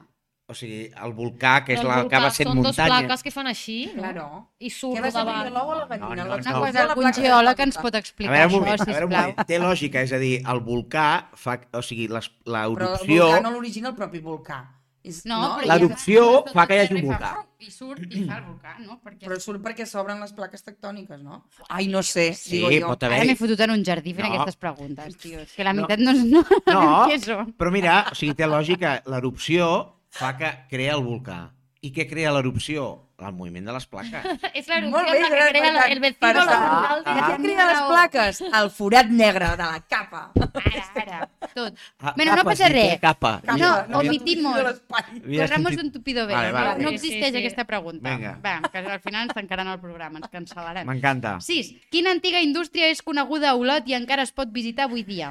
[0.48, 3.02] O sigui, el volcà, que és El la que va sent Són dos muntanya...
[3.04, 4.00] plaques que fan així, no?
[4.00, 4.22] Claro.
[4.64, 5.50] I Què surt va ser davant.
[5.52, 6.08] o la gallina?
[6.08, 6.34] No, no, no.
[6.38, 6.60] Una No.
[6.62, 9.10] cosa, algun placa geòleg ens pot A explicar veure, un això, moment, a veure, un
[9.12, 9.28] sisplau.
[9.28, 9.46] moment.
[9.52, 11.04] Té lògica, és a dir, el volcà
[11.36, 11.58] fa...
[11.76, 13.26] O sigui, les- Però el l'erupció...
[13.28, 14.58] volcà no l'origina el propi volcà.
[15.04, 17.34] És, No, però L'erupció ja- fa que hi hagi un volcà.
[17.60, 18.98] I surt i fa el volcà, no?
[19.04, 19.26] Perquè...
[19.28, 21.44] Però surt perquè s'obren les plaques tectòniques, no?
[21.68, 22.86] Ai, no sé, Sí, digo jo.
[22.88, 23.26] pot Ara haver...
[23.28, 24.34] m'he fotut en un jardí fent No.
[24.34, 25.40] aquestes preguntes, tio.
[25.44, 25.82] És que la No.
[25.84, 26.42] meitat no, no,
[26.72, 27.52] No, què són.
[27.52, 29.02] però mira, o sigui, té lògica.
[29.06, 31.50] L'erupció fa que crea el volcà.
[31.80, 33.04] I què crea l'erupció?
[33.22, 34.24] El moviment de les plaques.
[34.58, 37.00] És l'erupció la que crea el tant, vestíbul per tant, natural.
[37.04, 37.36] Què Ah.
[37.42, 38.40] crea les plaques?
[38.60, 40.22] El forat negre de la capa.
[40.34, 41.74] Ara, ara, tot.
[42.00, 42.98] Ah, Bueno, no passa res.
[43.00, 43.40] Capa.
[43.44, 44.58] No, Havia- no, havia- omitimos.
[44.88, 46.38] Corremos d'un tupido velo.
[46.38, 46.82] Vale, vale.
[46.82, 47.38] No existeix sí, sí.
[47.44, 48.10] aquesta pregunta.
[48.16, 48.38] Vinga.
[48.44, 50.84] Va, que al final ens tancaran el programa, ens cancel·laran.
[50.86, 51.38] M'encanta.
[51.40, 51.74] 6.
[51.90, 55.30] Quina antiga indústria és coneguda a Olot i encara es pot visitar avui dia?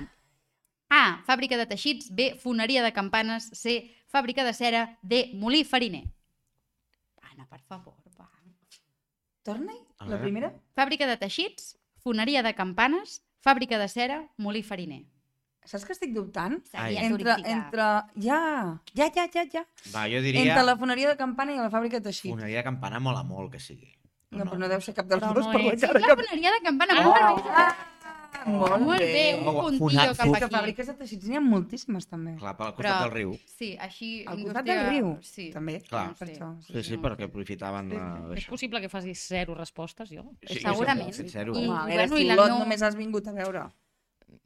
[0.90, 1.20] A.
[1.28, 2.12] Fàbrica de teixits.
[2.16, 2.36] B.
[2.40, 3.50] Foneria de campanes.
[3.54, 3.94] C.
[4.18, 4.86] Fàbrica de cera.
[5.02, 5.28] D.
[5.38, 6.04] Molí fariner.
[7.32, 8.26] Anna, per favor, va.
[9.46, 9.78] Torna-hi?
[10.10, 10.50] La primera?
[10.76, 15.04] Fàbrica de teixits, foneria de campanes, fàbrica de cera, molí fariner.
[15.68, 16.58] Saps que estic dubtant?
[16.80, 16.96] Ai.
[16.96, 17.52] Entre, turística.
[17.52, 17.88] entre...
[18.24, 18.40] Ja,
[18.96, 19.64] ja, ja, ja, ja.
[19.94, 20.46] Va, jo diria...
[20.46, 22.32] Entre la foneria de campana i la fàbrica de teixits.
[22.32, 23.92] Foneria de campana mola molt que sigui.
[24.32, 26.24] No, però no deu ser cap dels dos no per la cara La que...
[26.24, 27.04] foneria de campana, Ah.
[27.04, 27.68] molt bé.
[28.48, 30.56] Molt, Molt bé, un Oh, puntillo fonat- cap Que aquí.
[30.56, 32.36] fàbriques de teixits n'hi ha moltíssimes, també.
[32.38, 33.34] Clar, pel costat Però- del riu.
[33.46, 34.24] Sí, així...
[34.26, 35.50] Al costat del riu, Sí.
[35.52, 35.82] també.
[35.82, 36.14] Clar.
[36.16, 36.52] Per això.
[36.62, 38.34] Sí, sí, perquè aprofitaven la...
[38.36, 38.50] És això.
[38.50, 40.32] possible que facis zero respostes, jo?
[40.48, 41.12] Sí, Segurament.
[41.14, 41.54] sí, Zero.
[41.58, 43.66] I- bueno, si i la no- només has vingut a veure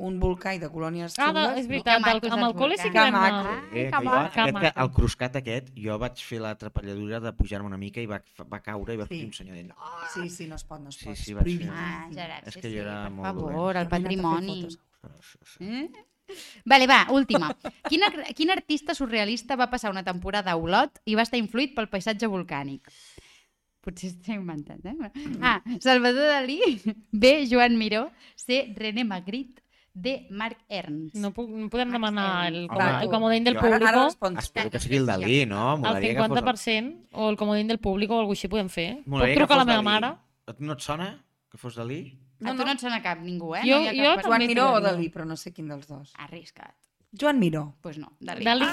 [0.01, 1.59] un volcà i de colònies Ah, de, xungues...
[1.61, 3.31] és veritat, Que del, macos amb el col·le sí que vam anar.
[3.31, 3.75] Que maco.
[3.75, 4.15] Eh, que jo,
[4.57, 8.21] aquest, el cruscat aquest, jo vaig fer la trapelladura de pujar-me una mica i va,
[8.51, 9.17] va caure i va Sí.
[9.19, 9.71] fer un senyor dient...
[9.77, 11.15] "Ah!" Sí, sí, no es pot, no es Sí, pot.
[11.17, 11.67] sí, vaig prohibit.
[11.67, 11.75] fer.
[11.77, 13.81] Ah, Gerard, És sí, que jo sí, era per molt favor, dolent.
[13.81, 14.61] el patrimoni.
[14.61, 15.57] fotos.
[15.59, 15.89] Eh?
[16.65, 17.49] Vale, va, última.
[17.89, 21.73] Quin, ar- quin artista surrealista va passar una temporada a Olot i va estar influït
[21.75, 22.87] pel paisatge volcànic?
[23.81, 24.95] Potser estic inventant, eh?
[25.41, 25.55] A.
[25.81, 26.59] Salvador Dalí.
[27.11, 27.47] B.
[27.49, 28.11] Joan Miró.
[28.35, 28.71] C.
[28.77, 29.60] René Magritte.
[29.93, 30.27] D.
[30.29, 31.15] Marc Ernst.
[31.15, 34.39] No, puc, no podem demanar el, Home, el comodín del Ara, ara respons.
[34.39, 35.73] Espero que sigui el Dalí, no?
[35.75, 38.69] el Molaria que fos el- 50% o el comodín del públic o alguna així podem
[38.69, 38.97] fer.
[39.03, 40.13] Puc Molaria que trucar a la fos meva mare?
[40.47, 41.09] A tu no et sona
[41.51, 42.17] que fos Dalí?
[42.43, 43.61] A tu no et sona cap ningú, eh?
[43.67, 44.79] Jo- no jo cap Joan Miró o.
[44.81, 46.13] Dalí, però no sé quin dels dos.
[46.17, 46.73] Arriscat.
[47.11, 47.61] Joan Miró.
[47.65, 48.45] Doncs pues no, Dalí.
[48.45, 48.65] Dalí.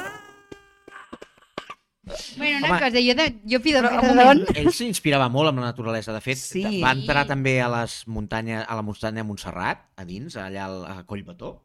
[2.37, 2.79] Bueno, una Home.
[2.79, 4.45] cosa, jo, de, jo pido Però, un perdón.
[4.55, 6.13] Ell s'inspirava molt amb la naturalesa.
[6.13, 6.81] De fet, Sí.
[6.83, 11.03] va entrar també a les muntanyes, a la muntanya Montserrat, a dins, allà al- a
[11.05, 11.65] Collbató.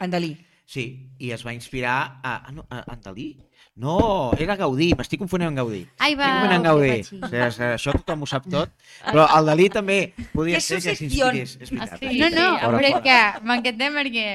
[0.00, 0.36] En Dalí.
[0.68, 2.44] Sí, i es va inspirar a...
[2.46, 3.38] Ah, no, a, a Dalí?
[3.78, 5.86] No, era Gaudí, m'estic confonent amb Gaudí.
[5.98, 6.28] Ai, Estic va.
[6.32, 6.88] confonent amb Gaudí.
[6.90, 8.70] que O sigui, és- això tothom ho sap tot,
[9.06, 11.58] però el Dalí també podia Que ser que s'inspirés.
[11.80, 12.18] Ah, sí.
[12.18, 14.26] No, no, Sí, però fora, és que m'encantem perquè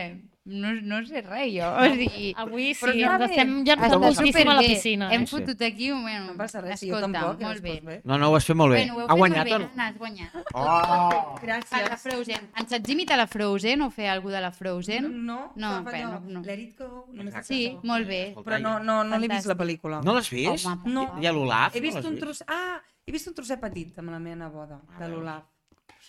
[0.46, 1.68] no, no sé res, jo.
[1.72, 3.26] O sigui, Avui sí, ens bé.
[3.30, 4.68] estem llançant moltíssim a la superbé.
[4.74, 5.08] piscina.
[5.14, 5.26] Hem Eh?
[5.28, 5.32] Sí.
[5.38, 7.42] fotut aquí, bueno, No passa res, si jo escolta, tampoc.
[7.42, 7.80] molt bé.
[7.82, 8.02] bé.
[8.04, 8.80] No, no, ho has fet molt bé.
[8.86, 9.70] Bueno, ho heu ha fet guanyat molt bé, no?
[9.74, 10.30] Anna, has guanyat.
[10.54, 10.60] Oh!
[10.68, 12.00] A la Gràcies.
[12.04, 12.50] Frozen.
[12.60, 15.26] Ens saps imitar la Frozen o fer alguna de la Frozen?
[15.26, 16.42] No, No, però allò, no, no.
[16.44, 17.06] Let it go.
[17.14, 17.48] només Exacte.
[17.48, 17.84] Sí, això.
[17.84, 18.22] molt bé.
[18.30, 20.04] Escolta, Però no, no, no l'he vist la pel·lícula.
[20.04, 20.66] No l'has vist?
[20.66, 21.08] Home, No.
[21.22, 21.76] I a l'Olaf?
[21.76, 22.44] He vist no un tros...
[22.48, 25.44] Ah, he vist un trosset petit amb la meva neboda, de l'Olaf.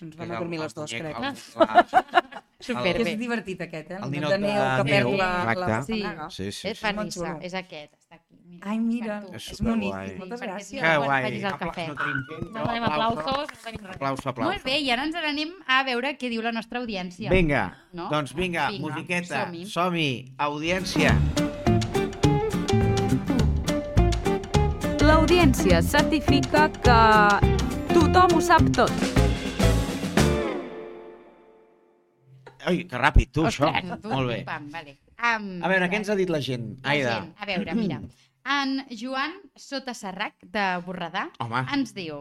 [0.03, 1.17] Ens vam dormir les dues, crec.
[2.65, 3.11] Superbé.
[3.13, 3.97] És divertit aquest, eh?
[3.99, 5.83] El El ninot de neu que perd neu, la, la exacte.
[5.85, 6.01] Sí.
[6.03, 6.31] pastanaga.
[6.31, 6.83] Sí, sí, És sí.
[6.85, 7.41] fa molt risa, xulo.
[7.43, 7.93] és aquest.
[8.01, 8.31] Està aquí.
[8.63, 9.35] Ai, mira, Per tu.
[9.37, 10.19] És és boníssim.
[10.19, 10.81] Moltes gràcies.
[10.81, 11.25] Que guai.
[11.35, 11.87] el cafè.
[11.89, 13.97] No tenim gent, No però tenim aplausos, no tenim res.
[13.97, 14.51] Aplauso, aplauso.
[14.53, 17.31] Molt bé, i ara ens n'anem a veure què diu la nostra audiència.
[17.31, 18.09] Vinga, No?
[18.11, 19.67] doncs vinga, Vinga, musiqueta, som-hi.
[19.67, 21.13] som-hi, audiència.
[25.05, 26.99] L'audiència certifica que
[27.93, 29.24] tothom ho sap tot.
[32.67, 33.69] Ai, que ràpid, tu, això.
[33.71, 34.39] Ostres, tu, Molt bé.
[34.49, 34.97] Pam, vale.
[35.15, 36.71] Um, A veure, què ens ha dit la gent?
[36.85, 37.15] La Aida.
[37.21, 38.01] gent, a veure, mira.
[38.45, 42.19] En Joan Sota Serrac, de Borredà, Home, ens diu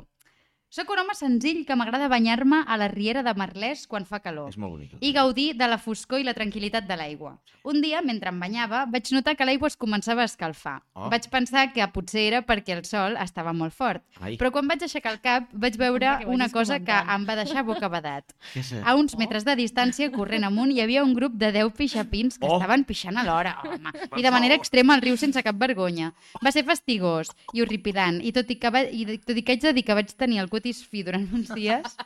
[0.74, 4.48] Soc un home senzill que m'agrada banyar-me a la riera de Merlès quan fa calor
[4.50, 4.94] és molt bonic.
[5.06, 7.36] i gaudir de la foscor i la tranquil·litat de l'aigua.
[7.70, 10.80] Un dia, mentre em banyava, vaig notar que l'aigua es començava a escalfar.
[10.98, 11.12] Oh.
[11.14, 14.02] Vaig pensar que potser era perquè el sol estava molt fort.
[14.20, 16.86] Ai, Però quan vaig aixecar el cap, vaig veure Home, que vagis una cosa que
[16.90, 17.14] comentant.
[17.20, 18.34] em va deixar bocabadat.
[18.84, 22.48] A uns metres de distància, corrent amunt, hi havia un grup de 10 pixapins que
[22.50, 22.58] Oh.
[22.58, 26.16] estaven pixant alhora, home, i de manera extrema al riu sense cap vergonya.
[26.42, 29.62] Va ser fastigós i horripilant, i tot i que, va, i tot i que haig
[29.62, 31.98] de dir que vaig tenir el cutis fi durant uns dies,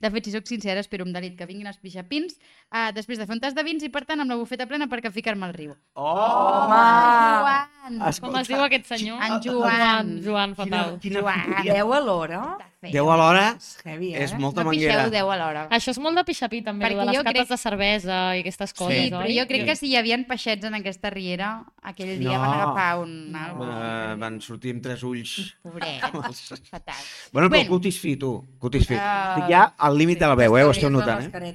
[0.00, 3.26] de fet, si sóc sincera, espero amb delit que vinguin els pixapins uh, després de
[3.26, 5.54] fer un tas de vins i, per tant, amb la bufeta plena per ficar-me al
[5.56, 5.74] riu.
[5.94, 6.66] Oh!
[6.68, 7.98] Joan!
[8.20, 9.22] Com es diu aquest senyor?
[9.22, 9.74] En Joan.
[9.80, 10.96] Joan, Joan fatal.
[11.02, 11.56] Quina, Joan.
[11.62, 11.80] quina...
[11.80, 11.94] Deu
[12.84, 12.92] a l'hora?
[12.92, 14.24] Deu a l'hora És heavy, eh?
[14.24, 14.94] és molta No manguera.
[15.04, 15.68] pixeu 10 a l'hora.
[15.70, 18.40] Això és molt de pixapí, també, Perquè de les jo cates crec- de cervesa i
[18.40, 19.38] aquestes coses, Sí, Sí, però oi?
[19.38, 22.40] jo crec que si hi havia peixets en aquesta riera, aquell dia No.
[22.40, 23.34] van agafar un...
[23.36, 23.64] algo.
[23.64, 25.54] Uh, van sortir amb tres ulls.
[25.62, 26.00] Pobret,
[26.70, 26.94] fatal.
[27.32, 27.70] Bueno, però Bueno.
[27.70, 28.44] cutis fi, tu.
[28.58, 28.94] Cutis fi.
[28.98, 30.64] Ah, Estic ja al límit de la veu, eh?
[30.64, 31.54] Ho esteu notant, eh?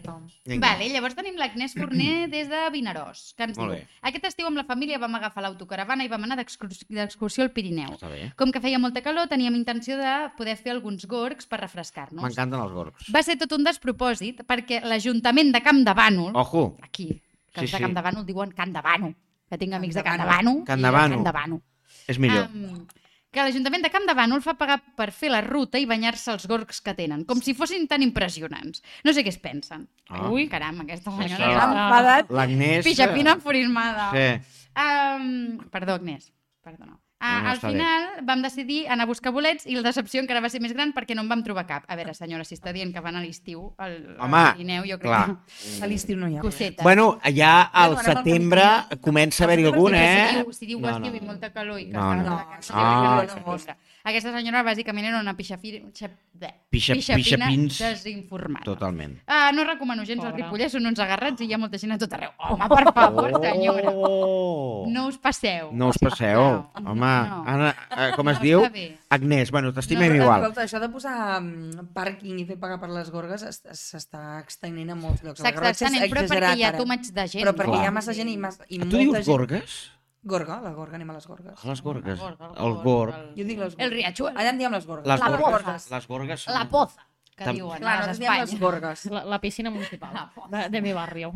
[0.60, 3.88] Vale, llavors tenim l'Agnès Forner des de Vinaròs, que ens Molt diu bé.
[4.02, 7.98] Aquest estiu amb la família vam agafar l'autocaravana i vam anar d'excurs- d'excursió al Pirineu.
[8.38, 12.24] Com que feia molta calor, teníem intenció de poder fer alguns gorgs per refrescar-nos.
[12.24, 13.10] M'encanten els gorgs.
[13.14, 17.10] Va ser tot un despropòsit perquè l'Ajuntament de Camp de Bànol, Ojo, aquí,
[17.52, 17.84] que Sí, els de sí.
[17.84, 19.14] Camp de Bànol diuen Camp de Bànol,
[19.50, 20.64] que tinc amics de Camp Camp de de Bànol.
[20.70, 21.20] Camp i de Bànol.
[21.20, 21.62] Camp de Bànol.
[22.10, 22.48] és millor.
[22.50, 22.88] Um,
[23.30, 26.48] que l'Ajuntament de Camp de Bànol fa pagar per fer la ruta i banyar-se els
[26.50, 28.82] gorgs que tenen, com si fossin tan impressionants.
[29.06, 29.86] No sé què es pensen.
[30.10, 30.30] Ah.
[30.34, 32.26] Ui, caram, aquesta senyora.
[32.30, 32.82] L'Agnès...
[32.88, 34.10] pixapina enfurismada.
[34.16, 34.66] Sí.
[34.80, 36.32] Um, perdó, Agnès.
[36.66, 36.98] Perdona.
[37.20, 37.74] Uh, No, no, al està bé.
[37.74, 40.94] final vam decidir anar a buscar bolets i la decepció encara va ser més gran
[40.96, 41.84] perquè no en vam trobar cap.
[41.92, 44.98] A veure, senyora, si està dient que van a l'estiu al, Home, al Pirineu, jo
[45.02, 45.26] crec clar.
[45.28, 45.84] que...
[45.84, 46.42] A l'estiu no hi ha.
[46.46, 46.82] Cosetes.
[46.84, 48.64] Bueno, ja al Bueno, al setembre
[49.02, 50.30] comença a haver-hi algun, eh?
[50.30, 51.18] Si diu, si diu No, estiu no.
[51.18, 52.24] i molta calor i que No, no.
[52.24, 52.40] No,
[52.72, 53.26] ah.
[53.28, 53.76] no, no.
[54.04, 55.74] Aquesta senyora bàsicament era una pixafi...
[55.94, 56.08] Xa...
[56.40, 57.80] bleh, Pixa- pixapins.
[57.84, 58.64] desinformada.
[58.64, 59.18] Totalment.
[59.28, 60.46] Ah, no recomano gens el Pobra.
[60.46, 62.32] Ripollès, són uns agarrats i hi ha molta gent a tot arreu.
[62.40, 63.92] Home, per favor, senyora.
[63.92, 64.86] Oh!
[64.88, 65.70] No us passeu.
[65.74, 66.40] No us passeu.
[66.40, 66.94] sisplau.
[66.94, 67.44] Home, No.
[67.46, 68.64] Anna, eh, com es No diu?
[69.10, 70.42] Agnès, bueno, t'estimem No, igual.
[70.48, 74.40] Escolta, això de posar mm, pàrquing i fer pagar per les gorgues es- es- s'està
[74.40, 75.42] extenent a molts llocs.
[75.42, 77.44] S'està extenent, però perquè hi ha much de gent.
[77.44, 77.84] Però perquè Clar.
[77.84, 79.28] hi ha massa gent i, massa, i Tu molta dius gent...
[79.28, 79.80] gorgues?
[80.24, 81.64] Gorga, la gorga, anem a les gorgues.
[81.64, 82.20] A les gorgues.
[82.20, 83.14] gorg, el El gorg, gorg.
[83.16, 83.86] el- Jo dic les gorgues.
[83.86, 84.38] El riachuelo.
[84.40, 85.08] Allà en diem les gorgues.
[85.08, 85.64] Les La gorgues.
[85.64, 85.96] poza.
[85.96, 86.54] Les gorgues són...
[86.54, 87.06] La poza,
[87.36, 89.06] que Tam- diuen Clar, a les diem les gorgues.
[89.06, 91.32] La, la piscina municipal de, de mi barrio.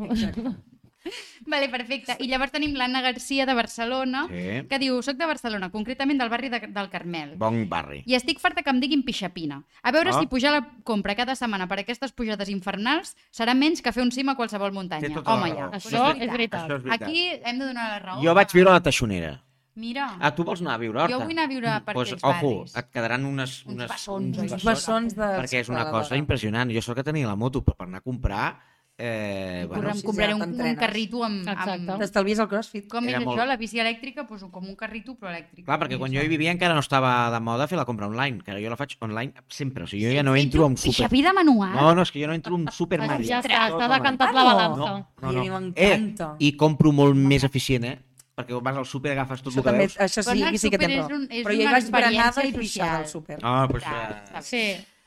[1.46, 2.16] Vale, perfecte.
[2.24, 4.68] I llavors tenim l'Anna Garcia de Barcelona, Sí.
[4.70, 7.36] que diu, soc de Barcelona, concretament del barri de, del Carmel.
[7.38, 8.04] Bon barri.
[8.08, 9.62] I estic farta que em diguin pixapina.
[9.84, 10.20] A veure Ah.
[10.20, 14.12] si pujar la compra cada setmana per aquestes pujades infernals serà menys que fer un
[14.12, 15.14] cim a qualsevol muntanya.
[15.14, 15.70] Tota Home, ja.
[15.72, 16.68] Això és veritat.
[16.70, 17.08] Això és veritat.
[17.10, 18.24] Aquí hem de donar la raó.
[18.24, 19.42] Jo vaig viure a la Teixonera.
[19.76, 21.16] Mira, Ah, tu vols anar a viure a Horta?
[21.16, 22.76] Jo vull anar a viure per pues, aquells ojo, barris.
[22.78, 25.24] et quedaran unes, Uns unes, bessons, uns uns Bessons de...
[25.24, 26.70] perquè és una cosa impressionant.
[26.72, 28.60] Jo sóc que tenia la moto, però per anar a comprar...
[28.96, 31.48] Eh, bueno, em sí, compraré ja un, un carrito amb...
[31.50, 31.88] Amb...
[31.98, 32.86] T'estalvies el crossfit.
[32.92, 34.28] Com és Era això, molt- la bici elèctrica?
[34.30, 35.66] Pues, com un carrito, però elèctric.
[35.66, 38.06] clar, perquè quan jo I hi vivia encara no estava de moda fer la compra
[38.08, 39.88] online, que jo la faig online sempre.
[39.88, 41.10] O sigui, jo ja no entro a un un super...
[41.10, 41.74] de manual.
[41.74, 43.26] No, no, és que jo no entro a un supermarket.
[43.28, 44.94] ja està, està decantat la balança.
[44.94, 45.44] No, no, no.
[45.58, 46.32] m'encanta.
[46.38, 47.98] Eh, I compro molt més eficient, eh?
[48.34, 49.98] Perquè vas al súper, agafes tot Això, el que també, veus.
[50.02, 51.20] això Però sí, sí que és raó.
[51.30, 53.38] Però jo hi vaig berenada i pixada al súper.
[53.42, 54.42] Ah, pues, eh, està bé.
[54.48, 54.64] Sí.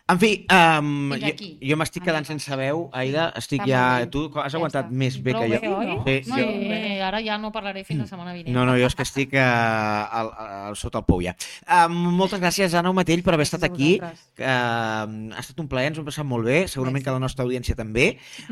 [0.07, 1.33] En fi, um, jo,
[1.67, 3.87] jo m'estic quedant sense veu, Aida, estic Està ja...
[3.99, 4.11] bé.
[4.15, 4.99] Tu has Ja aguantat està.
[5.01, 5.73] més bé Prou que bé, jo.
[5.75, 5.89] oi?
[6.23, 6.51] Sí, Molt jo,
[6.87, 8.55] Sí, ara ja no parlaré fins la setmana vinent.
[8.55, 11.35] no, no, jo és que estic uh, al, al, sota el pou ja.
[11.67, 13.97] Uh, moltes gràcies, Anna Matell, per haver estat aquí.
[13.99, 17.43] Uh, ha estat un plaer, ens ho hem passat molt bé, segurament que la nostra
[17.43, 18.07] audiència també.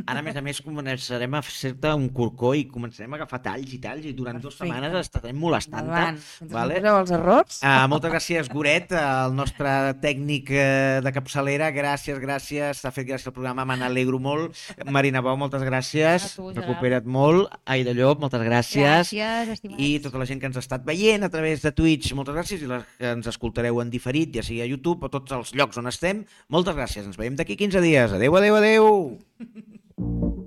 [0.08, 3.78] Ara, a més a més, començarem a fer-te un corcó i començarem a agafar talls
[3.78, 4.74] i talls i durant dues Perfecte.
[4.74, 6.50] setmanes estarem molestant-te.
[6.50, 6.82] Vale.
[6.82, 7.62] els errors.
[7.62, 11.43] Uh, moltes gràcies, Goret, el nostre tècnic uh, de capçalera.
[11.44, 12.80] Gràcies, gràcies.
[12.82, 14.56] T'ha fet gràcia el programa, me n'alegro molt.
[14.90, 16.24] Marina Bau, moltes gràcies.
[16.24, 16.62] A tu, Gerard.
[16.62, 17.52] Recupera't molt.
[17.64, 19.12] Aida Llop, moltes gràcies.
[19.12, 19.82] Gràcies, estimats.
[19.82, 22.62] I tota la gent que ens ha estat veient a través de Twitch, moltes gràcies.
[22.64, 25.80] I les que ens escoltareu en diferit, ja sigui a YouTube o tots els llocs
[25.80, 27.06] on estem, moltes gràcies.
[27.06, 28.16] Ens veiem d'aquí 15 dies.
[28.18, 30.38] Adeu, adeu, adeu.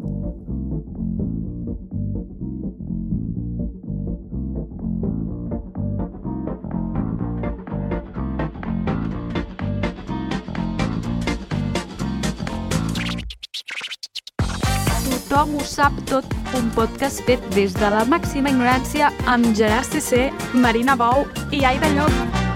[15.28, 16.24] Tothom ho sap tot,
[16.56, 21.92] un podcast fet des de la màxima ignorància amb Gerard CC, Marina Bou i Aida
[22.00, 22.47] Llop.